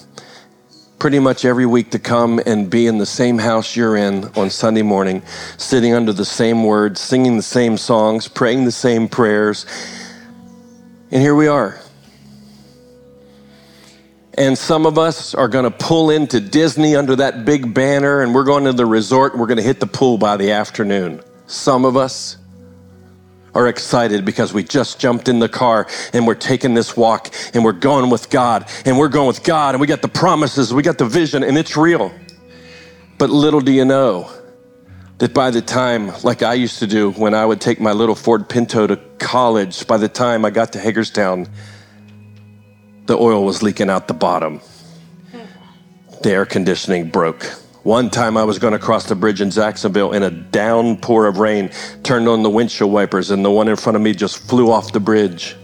pretty 0.97 1.19
much 1.19 1.45
every 1.45 1.67
week 1.67 1.91
to 1.91 1.99
come 1.99 2.39
and 2.47 2.67
be 2.67 2.87
in 2.87 2.97
the 2.97 3.05
same 3.05 3.37
house 3.37 3.75
you're 3.75 3.95
in 3.95 4.25
on 4.35 4.49
Sunday 4.49 4.81
morning, 4.81 5.21
sitting 5.57 5.93
under 5.93 6.13
the 6.13 6.25
same 6.25 6.63
words, 6.63 6.99
singing 6.99 7.37
the 7.37 7.43
same 7.43 7.77
songs, 7.77 8.27
praying 8.27 8.65
the 8.65 8.71
same 8.71 9.07
prayers. 9.07 9.67
And 11.11 11.21
here 11.21 11.35
we 11.35 11.47
are. 11.47 11.82
And 14.35 14.57
some 14.57 14.85
of 14.85 14.97
us 14.97 15.35
are 15.35 15.47
going 15.47 15.65
to 15.65 15.71
pull 15.71 16.09
into 16.09 16.39
Disney 16.39 16.95
under 16.95 17.15
that 17.17 17.45
big 17.45 17.73
banner, 17.73 18.21
and 18.21 18.33
we're 18.33 18.43
going 18.43 18.63
to 18.63 18.73
the 18.73 18.85
resort 18.85 19.33
and 19.33 19.41
we're 19.41 19.47
going 19.47 19.57
to 19.57 19.63
hit 19.63 19.79
the 19.79 19.87
pool 19.87 20.17
by 20.17 20.37
the 20.37 20.51
afternoon. 20.51 21.21
Some 21.45 21.85
of 21.85 21.95
us 21.95 22.37
are 23.53 23.67
excited 23.67 24.25
because 24.25 24.51
we 24.51 24.63
just 24.63 24.99
jumped 24.99 25.29
in 25.29 25.37
the 25.37 25.49
car 25.49 25.87
and 26.13 26.25
we're 26.25 26.33
taking 26.33 26.73
this 26.73 26.97
walk 26.97 27.29
and 27.53 27.63
we're 27.63 27.71
going 27.71 28.09
with 28.09 28.31
God 28.31 28.67
and 28.85 28.97
we're 28.97 29.09
going 29.09 29.27
with 29.27 29.43
God 29.43 29.75
and 29.75 29.81
we 29.81 29.85
got 29.85 30.01
the 30.01 30.07
promises, 30.07 30.73
we 30.73 30.81
got 30.81 30.97
the 30.97 31.05
vision, 31.05 31.43
and 31.43 31.55
it's 31.55 31.77
real. 31.77 32.11
But 33.19 33.29
little 33.29 33.61
do 33.61 33.71
you 33.71 33.85
know 33.85 34.31
that 35.19 35.35
by 35.35 35.51
the 35.51 35.61
time, 35.61 36.11
like 36.23 36.41
I 36.41 36.55
used 36.55 36.79
to 36.79 36.87
do 36.87 37.11
when 37.11 37.35
I 37.35 37.45
would 37.45 37.61
take 37.61 37.79
my 37.79 37.91
little 37.91 38.15
Ford 38.15 38.49
Pinto 38.49 38.87
to 38.87 38.97
college, 39.19 39.85
by 39.85 39.97
the 39.97 40.09
time 40.09 40.43
I 40.43 40.49
got 40.49 40.73
to 40.73 40.79
Hagerstown, 40.79 41.47
the 43.05 43.17
oil 43.17 43.43
was 43.43 43.61
leaking 43.61 43.89
out 43.89 44.07
the 44.07 44.13
bottom. 44.13 44.61
The 46.21 46.31
air 46.31 46.45
conditioning 46.45 47.09
broke. 47.09 47.43
One 47.83 48.09
time 48.09 48.37
I 48.37 48.45
was 48.45 48.59
going 48.59 48.71
to 48.71 48.79
cross 48.79 49.07
the 49.07 49.15
bridge 49.15 49.41
in 49.41 49.51
Jacksonville 49.51 50.13
in 50.13 50.23
a 50.23 50.31
downpour 50.31 51.27
of 51.27 51.39
rain, 51.39 51.69
turned 52.03 52.29
on 52.29 52.41
the 52.41 52.49
windshield 52.49 52.93
wipers, 52.93 53.29
and 53.29 53.43
the 53.43 53.51
one 53.51 53.67
in 53.67 53.75
front 53.75 53.97
of 53.97 54.01
me 54.01 54.13
just 54.13 54.37
flew 54.37 54.71
off 54.71 54.93
the 54.93 55.01
bridge. 55.01 55.57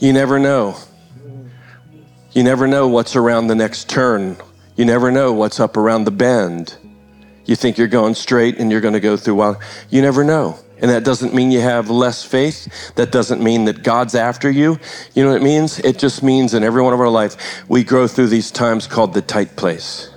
You 0.00 0.12
never 0.12 0.40
know. 0.40 0.76
You 2.32 2.42
never 2.42 2.66
know 2.66 2.88
what's 2.88 3.14
around 3.14 3.46
the 3.46 3.54
next 3.54 3.88
turn. 3.88 4.36
You 4.74 4.84
never 4.84 5.12
know 5.12 5.32
what's 5.32 5.60
up 5.60 5.76
around 5.76 6.04
the 6.04 6.10
bend. 6.10 6.76
You 7.44 7.54
think 7.54 7.78
you're 7.78 7.86
going 7.86 8.14
straight 8.14 8.58
and 8.58 8.70
you're 8.72 8.80
going 8.80 8.94
to 8.94 9.00
go 9.00 9.16
through 9.16 9.36
while 9.36 9.60
you 9.90 10.02
never 10.02 10.24
know. 10.24 10.58
And 10.82 10.90
that 10.90 11.04
doesn't 11.04 11.32
mean 11.32 11.52
you 11.52 11.60
have 11.60 11.88
less 11.90 12.24
faith. 12.24 12.92
That 12.96 13.12
doesn't 13.12 13.40
mean 13.40 13.66
that 13.66 13.84
God's 13.84 14.16
after 14.16 14.50
you. 14.50 14.80
You 15.14 15.22
know 15.22 15.30
what 15.30 15.40
it 15.40 15.44
means? 15.44 15.78
It 15.78 15.96
just 15.96 16.24
means 16.24 16.54
in 16.54 16.64
every 16.64 16.82
one 16.82 16.92
of 16.92 16.98
our 16.98 17.08
life, 17.08 17.64
we 17.68 17.84
grow 17.84 18.08
through 18.08 18.26
these 18.26 18.50
times 18.50 18.88
called 18.88 19.14
the 19.14 19.22
tight 19.22 19.54
place. 19.54 20.10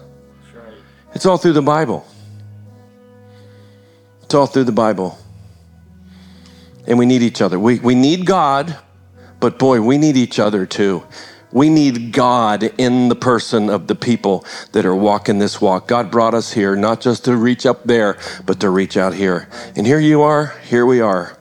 It's 1.14 1.28
all 1.28 1.38
through 1.38 1.54
the 1.54 1.62
Bible. 1.62 2.06
It's 4.24 4.34
all 4.34 4.48
through 4.48 4.64
the 4.64 4.72
Bible. 4.72 5.20
And 6.88 6.98
we 6.98 7.06
need 7.06 7.22
each 7.22 7.42
other. 7.42 7.60
We, 7.60 7.80
we 7.80 7.94
need 7.94 8.26
God, 8.26 8.76
but 9.40 9.60
boy, 9.60 9.82
we 9.82 10.00
need 10.00 10.18
each 10.18 10.40
other 10.40 10.66
too. 10.66 11.04
We 11.56 11.70
need 11.70 12.12
God 12.12 12.64
in 12.78 13.08
the 13.08 13.16
person 13.16 13.70
of 13.70 13.88
the 13.88 13.96
people 13.96 14.44
that 14.74 14.86
are 14.86 14.94
walking 14.94 15.40
this 15.40 15.62
walk. 15.62 15.88
God 15.88 16.12
brought 16.12 16.34
us 16.34 16.52
here 16.52 16.76
not 16.76 17.00
just 17.00 17.24
to 17.26 17.38
reach 17.38 17.66
up 17.66 17.86
there, 17.86 18.18
but 18.46 18.60
to 18.60 18.70
reach 18.70 18.98
out 18.98 19.14
here. 19.14 19.48
And 19.78 19.88
here 19.88 20.00
you 20.00 20.22
are, 20.24 20.48
here 20.66 20.86
we 20.86 21.00
are. 21.00 21.38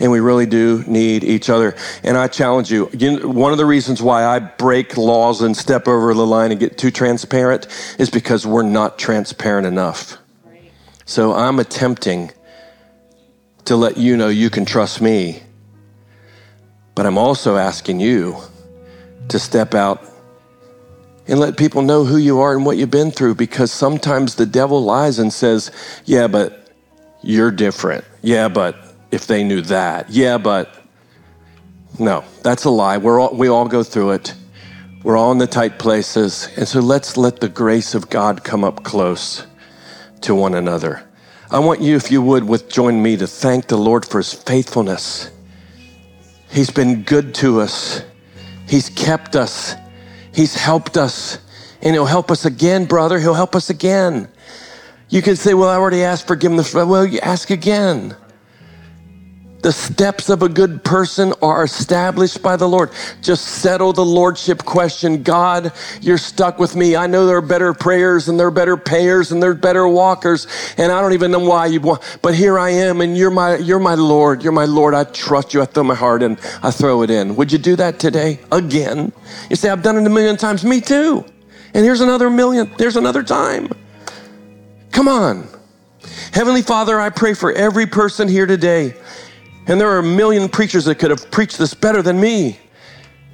And 0.00 0.10
we 0.10 0.20
really 0.20 0.46
do 0.46 0.82
need 0.86 1.22
each 1.22 1.50
other. 1.50 1.76
And 2.02 2.16
I 2.16 2.28
challenge 2.28 2.72
you, 2.72 2.88
you 2.94 3.20
know, 3.20 3.28
one 3.28 3.52
of 3.52 3.58
the 3.58 3.66
reasons 3.66 4.00
why 4.00 4.24
I 4.24 4.38
break 4.38 4.96
laws 4.96 5.42
and 5.42 5.54
step 5.54 5.86
over 5.86 6.14
the 6.14 6.26
line 6.26 6.50
and 6.50 6.58
get 6.58 6.78
too 6.78 6.90
transparent 6.90 7.66
is 7.98 8.08
because 8.08 8.46
we're 8.46 8.62
not 8.62 8.98
transparent 8.98 9.66
enough. 9.66 10.16
So 11.04 11.34
I'm 11.34 11.58
attempting 11.58 12.32
to 13.66 13.76
let 13.76 13.98
you 13.98 14.16
know 14.16 14.28
you 14.28 14.48
can 14.48 14.64
trust 14.64 15.02
me 15.02 15.42
But 16.94 17.06
I'm 17.06 17.18
also 17.18 17.56
asking 17.56 18.00
you 18.00 18.38
to 19.28 19.38
step 19.38 19.74
out 19.74 20.02
and 21.26 21.38
let 21.38 21.56
people 21.56 21.82
know 21.82 22.04
who 22.04 22.16
you 22.16 22.40
are 22.40 22.54
and 22.54 22.66
what 22.66 22.76
you've 22.76 22.90
been 22.90 23.10
through 23.10 23.34
because 23.34 23.70
sometimes 23.70 24.34
the 24.34 24.46
devil 24.46 24.82
lies 24.82 25.18
and 25.18 25.32
says, 25.32 25.70
Yeah, 26.04 26.26
but 26.26 26.70
you're 27.22 27.50
different. 27.50 28.04
Yeah, 28.22 28.48
but 28.48 28.76
if 29.10 29.26
they 29.26 29.44
knew 29.44 29.60
that. 29.62 30.10
Yeah, 30.10 30.38
but 30.38 30.74
no, 31.98 32.24
that's 32.42 32.64
a 32.64 32.70
lie. 32.70 32.98
We're 32.98 33.20
all, 33.20 33.34
we 33.34 33.48
all 33.48 33.68
go 33.68 33.82
through 33.82 34.12
it. 34.12 34.34
We're 35.04 35.16
all 35.16 35.32
in 35.32 35.38
the 35.38 35.46
tight 35.46 35.78
places. 35.78 36.48
And 36.56 36.66
so 36.66 36.80
let's 36.80 37.16
let 37.16 37.40
the 37.40 37.48
grace 37.48 37.94
of 37.94 38.08
God 38.08 38.44
come 38.44 38.64
up 38.64 38.84
close 38.84 39.46
to 40.22 40.34
one 40.34 40.54
another. 40.54 41.06
I 41.50 41.58
want 41.58 41.82
you, 41.82 41.96
if 41.96 42.10
you 42.10 42.22
would, 42.22 42.44
with 42.44 42.70
join 42.70 43.02
me 43.02 43.16
to 43.18 43.26
thank 43.26 43.66
the 43.66 43.76
Lord 43.76 44.06
for 44.06 44.18
his 44.18 44.32
faithfulness. 44.32 45.30
He's 46.50 46.70
been 46.70 47.02
good 47.02 47.34
to 47.36 47.60
us. 47.60 48.02
He's 48.72 48.88
kept 48.88 49.36
us. 49.36 49.74
He's 50.32 50.54
helped 50.54 50.96
us. 50.96 51.36
And 51.82 51.94
he'll 51.94 52.06
help 52.06 52.30
us 52.30 52.46
again, 52.46 52.86
brother. 52.86 53.18
He'll 53.18 53.34
help 53.34 53.54
us 53.54 53.68
again. 53.68 54.28
You 55.10 55.20
can 55.20 55.36
say, 55.36 55.52
well, 55.52 55.68
I 55.68 55.74
already 55.74 56.02
asked 56.02 56.26
forgiveness. 56.26 56.72
Well, 56.72 57.04
you 57.04 57.18
ask 57.20 57.50
again. 57.50 58.16
The 59.62 59.70
steps 59.70 60.28
of 60.28 60.42
a 60.42 60.48
good 60.48 60.82
person 60.82 61.32
are 61.40 61.62
established 61.62 62.42
by 62.42 62.56
the 62.56 62.68
Lord. 62.68 62.90
Just 63.22 63.44
settle 63.44 63.92
the 63.92 64.04
lordship 64.04 64.64
question. 64.64 65.22
God, 65.22 65.72
you're 66.00 66.18
stuck 66.18 66.58
with 66.58 66.74
me. 66.74 66.96
I 66.96 67.06
know 67.06 67.26
there 67.26 67.36
are 67.36 67.40
better 67.40 67.72
prayers 67.72 68.28
and 68.28 68.40
there 68.40 68.48
are 68.48 68.52
better 68.52 68.76
payers 68.76 69.30
and 69.30 69.40
there 69.40 69.50
are 69.50 69.54
better 69.54 69.86
walkers. 69.86 70.48
And 70.76 70.90
I 70.90 71.00
don't 71.00 71.12
even 71.12 71.30
know 71.30 71.38
why 71.38 71.66
you 71.66 71.80
want, 71.80 72.18
but 72.22 72.34
here 72.34 72.58
I 72.58 72.70
am 72.70 73.00
and 73.00 73.16
you're 73.16 73.30
my, 73.30 73.56
you're 73.56 73.78
my 73.78 73.94
Lord. 73.94 74.42
You're 74.42 74.52
my 74.52 74.64
Lord. 74.64 74.94
I 74.94 75.04
trust 75.04 75.54
you. 75.54 75.62
I 75.62 75.66
throw 75.66 75.84
my 75.84 75.94
heart 75.94 76.24
in. 76.24 76.38
I 76.60 76.72
throw 76.72 77.02
it 77.02 77.10
in. 77.10 77.36
Would 77.36 77.52
you 77.52 77.58
do 77.58 77.76
that 77.76 78.00
today? 78.00 78.40
Again. 78.50 79.12
You 79.48 79.54
say, 79.54 79.68
I've 79.70 79.82
done 79.82 79.96
it 79.96 80.04
a 80.04 80.10
million 80.10 80.36
times. 80.36 80.64
Me 80.64 80.80
too. 80.80 81.24
And 81.72 81.84
here's 81.84 82.00
another 82.00 82.28
million. 82.30 82.68
There's 82.78 82.96
another 82.96 83.22
time. 83.22 83.68
Come 84.90 85.06
on. 85.06 85.46
Heavenly 86.32 86.62
Father, 86.62 86.98
I 86.98 87.10
pray 87.10 87.34
for 87.34 87.52
every 87.52 87.86
person 87.86 88.26
here 88.26 88.46
today 88.46 88.96
and 89.66 89.80
there 89.80 89.88
are 89.88 89.98
a 89.98 90.02
million 90.02 90.48
preachers 90.48 90.84
that 90.86 90.96
could 90.96 91.10
have 91.10 91.30
preached 91.30 91.58
this 91.58 91.74
better 91.74 92.02
than 92.02 92.20
me. 92.20 92.58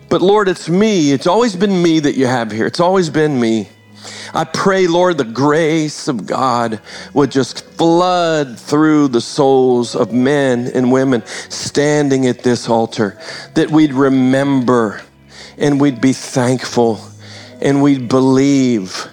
But 0.08 0.22
Lord, 0.22 0.48
it's 0.48 0.68
me. 0.68 1.12
It's 1.12 1.26
always 1.26 1.54
been 1.54 1.82
me 1.82 2.00
that 2.00 2.16
you 2.16 2.26
have 2.26 2.50
here. 2.50 2.66
It's 2.66 2.80
always 2.80 3.10
been 3.10 3.38
me. 3.38 3.68
I 4.32 4.44
pray, 4.44 4.86
Lord, 4.86 5.18
the 5.18 5.24
grace 5.24 6.08
of 6.08 6.26
God 6.26 6.80
would 7.14 7.30
just 7.30 7.64
flood 7.76 8.58
through 8.58 9.08
the 9.08 9.20
souls 9.20 9.94
of 9.94 10.12
men 10.12 10.70
and 10.74 10.92
women 10.92 11.24
standing 11.26 12.26
at 12.26 12.42
this 12.42 12.68
altar, 12.68 13.18
that 13.54 13.70
we'd 13.70 13.92
remember 13.92 15.02
and 15.56 15.80
we'd 15.80 16.00
be 16.00 16.12
thankful 16.12 17.00
and 17.60 17.82
we'd 17.82 18.08
believe 18.08 19.08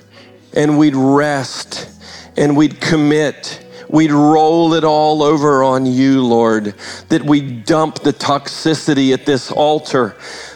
and 0.54 0.78
we'd 0.78 0.96
rest 0.96 1.90
and 2.38 2.56
we'd 2.56 2.80
commit 2.80 3.65
we'd 3.90 4.12
roll 4.12 4.74
it 4.74 4.84
all 4.84 5.24
over 5.24 5.64
on 5.64 5.86
you, 5.86 6.24
Lord, 6.24 6.76
that 7.10 7.24
we 7.24 7.42
dump 7.42 8.00
the 8.00 8.14
toxicity 8.14 9.14
at 9.14 9.26
this 9.26 9.52
altar 9.52 10.16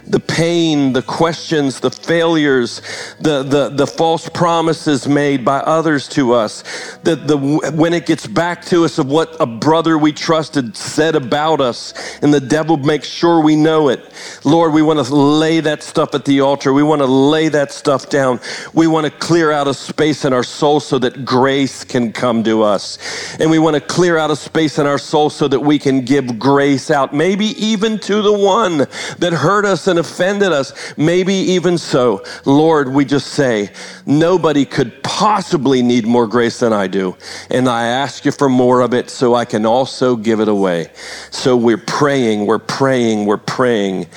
the 0.10 0.20
pain, 0.20 0.94
the 0.94 1.02
questions, 1.04 1.80
the 1.80 1.92
failures, 1.92 2.82
the, 3.20 3.44
the, 3.44 3.70
the 3.70 3.86
false 3.86 4.28
promises 4.30 5.08
made 5.08 5.46
by 5.46 5.60
others 5.60 6.08
to 6.10 6.34
us, 6.34 6.64
that 7.04 7.28
the, 7.28 7.38
when 7.76 7.94
it 7.94 8.06
gets 8.06 8.26
back 8.26 8.64
to 8.66 8.86
us 8.86 8.98
of 8.98 9.08
what 9.08 9.36
a 9.40 9.46
brother 9.46 9.98
we 9.98 10.12
trusted 10.12 10.76
said 10.76 11.16
about 11.16 11.62
us, 11.62 11.94
and 12.22 12.34
the 12.34 12.40
devil 12.40 12.78
makes 12.78 13.08
sure 13.08 13.42
we 13.42 13.56
know 13.56 13.90
it. 13.90 14.12
Lord, 14.44 14.74
we 14.74 14.82
want 14.82 15.06
to 15.06 15.16
lay 15.16 15.60
that 15.60 15.84
stuff 15.84 16.16
at 16.16 16.26
the 16.26 16.42
altar. 16.42 16.74
We 16.74 16.84
want 16.84 17.02
to 17.02 17.06
lay 17.06 17.50
that 17.50 17.72
stuff 17.72 18.10
down. 18.10 18.40
We 18.74 18.88
want 18.88 19.06
to 19.06 19.12
clear 19.12 19.52
out 19.52 19.68
a 19.68 19.74
space 19.74 20.26
in 20.26 20.34
our 20.34 20.44
soul 20.44 20.80
so 20.80 20.98
that 21.00 21.24
grace 21.24 21.84
can 21.84 22.12
come 22.12 22.44
to 22.46 22.64
us. 22.64 22.98
And 23.40 23.52
we 23.52 23.60
want 23.60 23.76
to 23.76 23.82
clear 23.82 24.18
out 24.18 24.32
a 24.32 24.36
space 24.36 24.80
in 24.80 24.88
our 24.88 24.98
soul 24.98 25.30
so 25.30 25.48
that 25.48 25.60
we 25.60 25.78
can 25.78 26.02
give 26.02 26.40
grace 26.40 26.90
out, 26.90 27.14
maybe 27.14 27.46
even 27.64 28.00
to 28.00 28.22
the 28.22 28.34
one 28.34 28.80
that 29.20 29.34
hurt 29.34 29.66
us 29.66 29.88
offended 30.00 30.52
us. 30.52 30.74
Maybe 30.98 31.34
even 31.34 31.78
so, 31.78 32.24
Lord, 32.46 32.90
we 32.90 33.06
just 33.06 33.28
say, 33.28 33.72
nobody 34.06 34.66
could 34.66 35.04
possibly 35.04 35.82
need 35.82 36.06
more 36.06 36.28
grace 36.28 36.60
than 36.60 36.74
I 36.74 36.88
do. 36.88 37.16
And 37.52 37.68
I 37.68 37.88
ask 37.88 38.26
you 38.26 38.32
for 38.32 38.50
more 38.50 38.82
of 38.82 38.94
it 38.94 39.10
so 39.10 39.36
I 39.36 39.46
can 39.46 39.66
also 39.66 40.16
give 40.16 40.40
it 40.40 40.48
away. 40.48 40.92
So 41.30 41.56
we're 41.56 41.78
praying, 41.78 42.46
we're 42.46 42.60
praying, 42.60 43.26
we're 43.26 43.38
praying 43.38 44.08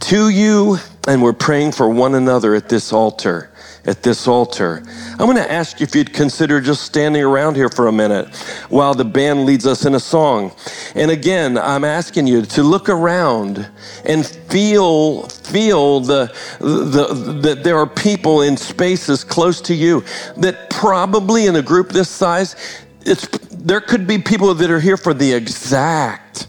to 0.00 0.28
you, 0.28 0.78
and 1.08 1.22
we're 1.22 1.32
praying 1.32 1.72
for 1.72 1.88
one 1.88 2.14
another 2.14 2.54
at 2.54 2.68
this 2.68 2.92
altar 2.92 3.51
at 3.84 4.02
this 4.02 4.28
altar. 4.28 4.82
I'm 5.10 5.26
going 5.26 5.36
to 5.36 5.50
ask 5.50 5.80
you 5.80 5.84
if 5.84 5.94
you'd 5.94 6.12
consider 6.12 6.60
just 6.60 6.82
standing 6.82 7.22
around 7.22 7.56
here 7.56 7.68
for 7.68 7.88
a 7.88 7.92
minute 7.92 8.34
while 8.68 8.94
the 8.94 9.04
band 9.04 9.44
leads 9.44 9.66
us 9.66 9.84
in 9.84 9.94
a 9.94 10.00
song. 10.00 10.52
And 10.94 11.10
again, 11.10 11.58
I'm 11.58 11.84
asking 11.84 12.26
you 12.28 12.42
to 12.42 12.62
look 12.62 12.88
around 12.88 13.68
and 14.04 14.24
feel 14.24 15.22
feel 15.28 16.00
the, 16.00 16.32
the 16.60 17.40
that 17.42 17.64
there 17.64 17.76
are 17.76 17.86
people 17.86 18.42
in 18.42 18.56
spaces 18.56 19.24
close 19.24 19.60
to 19.62 19.74
you 19.74 20.04
that 20.36 20.70
probably 20.70 21.46
in 21.46 21.56
a 21.56 21.62
group 21.62 21.88
this 21.90 22.08
size 22.08 22.56
it's 23.04 23.26
there 23.50 23.80
could 23.80 24.06
be 24.06 24.18
people 24.18 24.54
that 24.54 24.70
are 24.70 24.80
here 24.80 24.96
for 24.96 25.14
the 25.14 25.32
exact 25.32 26.46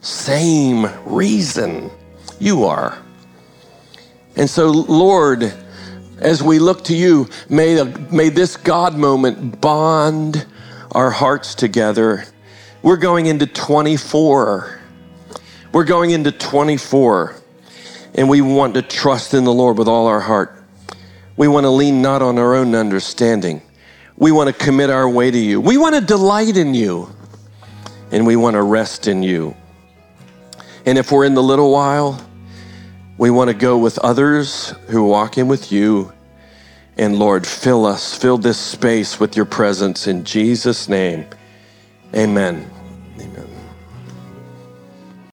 same 0.00 0.86
reason 1.06 1.90
you 2.38 2.64
are. 2.64 2.98
And 4.36 4.48
so 4.48 4.70
Lord, 4.70 5.52
as 6.18 6.42
we 6.42 6.58
look 6.58 6.84
to 6.84 6.96
you, 6.96 7.28
may, 7.48 7.82
may 8.10 8.28
this 8.28 8.56
God 8.56 8.96
moment 8.96 9.60
bond 9.60 10.46
our 10.92 11.10
hearts 11.10 11.54
together. 11.54 12.24
We're 12.82 12.96
going 12.96 13.26
into 13.26 13.46
24. 13.46 14.80
We're 15.72 15.84
going 15.84 16.10
into 16.10 16.30
24, 16.30 17.34
and 18.14 18.28
we 18.28 18.40
want 18.40 18.74
to 18.74 18.82
trust 18.82 19.34
in 19.34 19.44
the 19.44 19.52
Lord 19.52 19.76
with 19.76 19.88
all 19.88 20.06
our 20.06 20.20
heart. 20.20 20.62
We 21.36 21.48
want 21.48 21.64
to 21.64 21.70
lean 21.70 22.00
not 22.00 22.22
on 22.22 22.38
our 22.38 22.54
own 22.54 22.76
understanding. 22.76 23.60
We 24.16 24.30
want 24.30 24.56
to 24.56 24.64
commit 24.64 24.90
our 24.90 25.08
way 25.08 25.32
to 25.32 25.38
you. 25.38 25.60
We 25.60 25.76
want 25.76 25.96
to 25.96 26.00
delight 26.00 26.56
in 26.56 26.74
you, 26.74 27.08
and 28.12 28.24
we 28.24 28.36
want 28.36 28.54
to 28.54 28.62
rest 28.62 29.08
in 29.08 29.24
you. 29.24 29.56
And 30.86 30.96
if 30.96 31.10
we're 31.10 31.24
in 31.24 31.34
the 31.34 31.42
little 31.42 31.72
while, 31.72 32.24
we 33.16 33.30
want 33.30 33.48
to 33.48 33.54
go 33.54 33.78
with 33.78 33.98
others 33.98 34.70
who 34.88 35.06
walk 35.06 35.38
in 35.38 35.48
with 35.48 35.70
you. 35.70 36.12
And 36.96 37.18
Lord, 37.18 37.46
fill 37.46 37.86
us, 37.86 38.16
fill 38.16 38.38
this 38.38 38.58
space 38.58 39.18
with 39.18 39.36
your 39.36 39.46
presence 39.46 40.06
in 40.06 40.24
Jesus' 40.24 40.88
name. 40.88 41.26
Amen. 42.14 42.73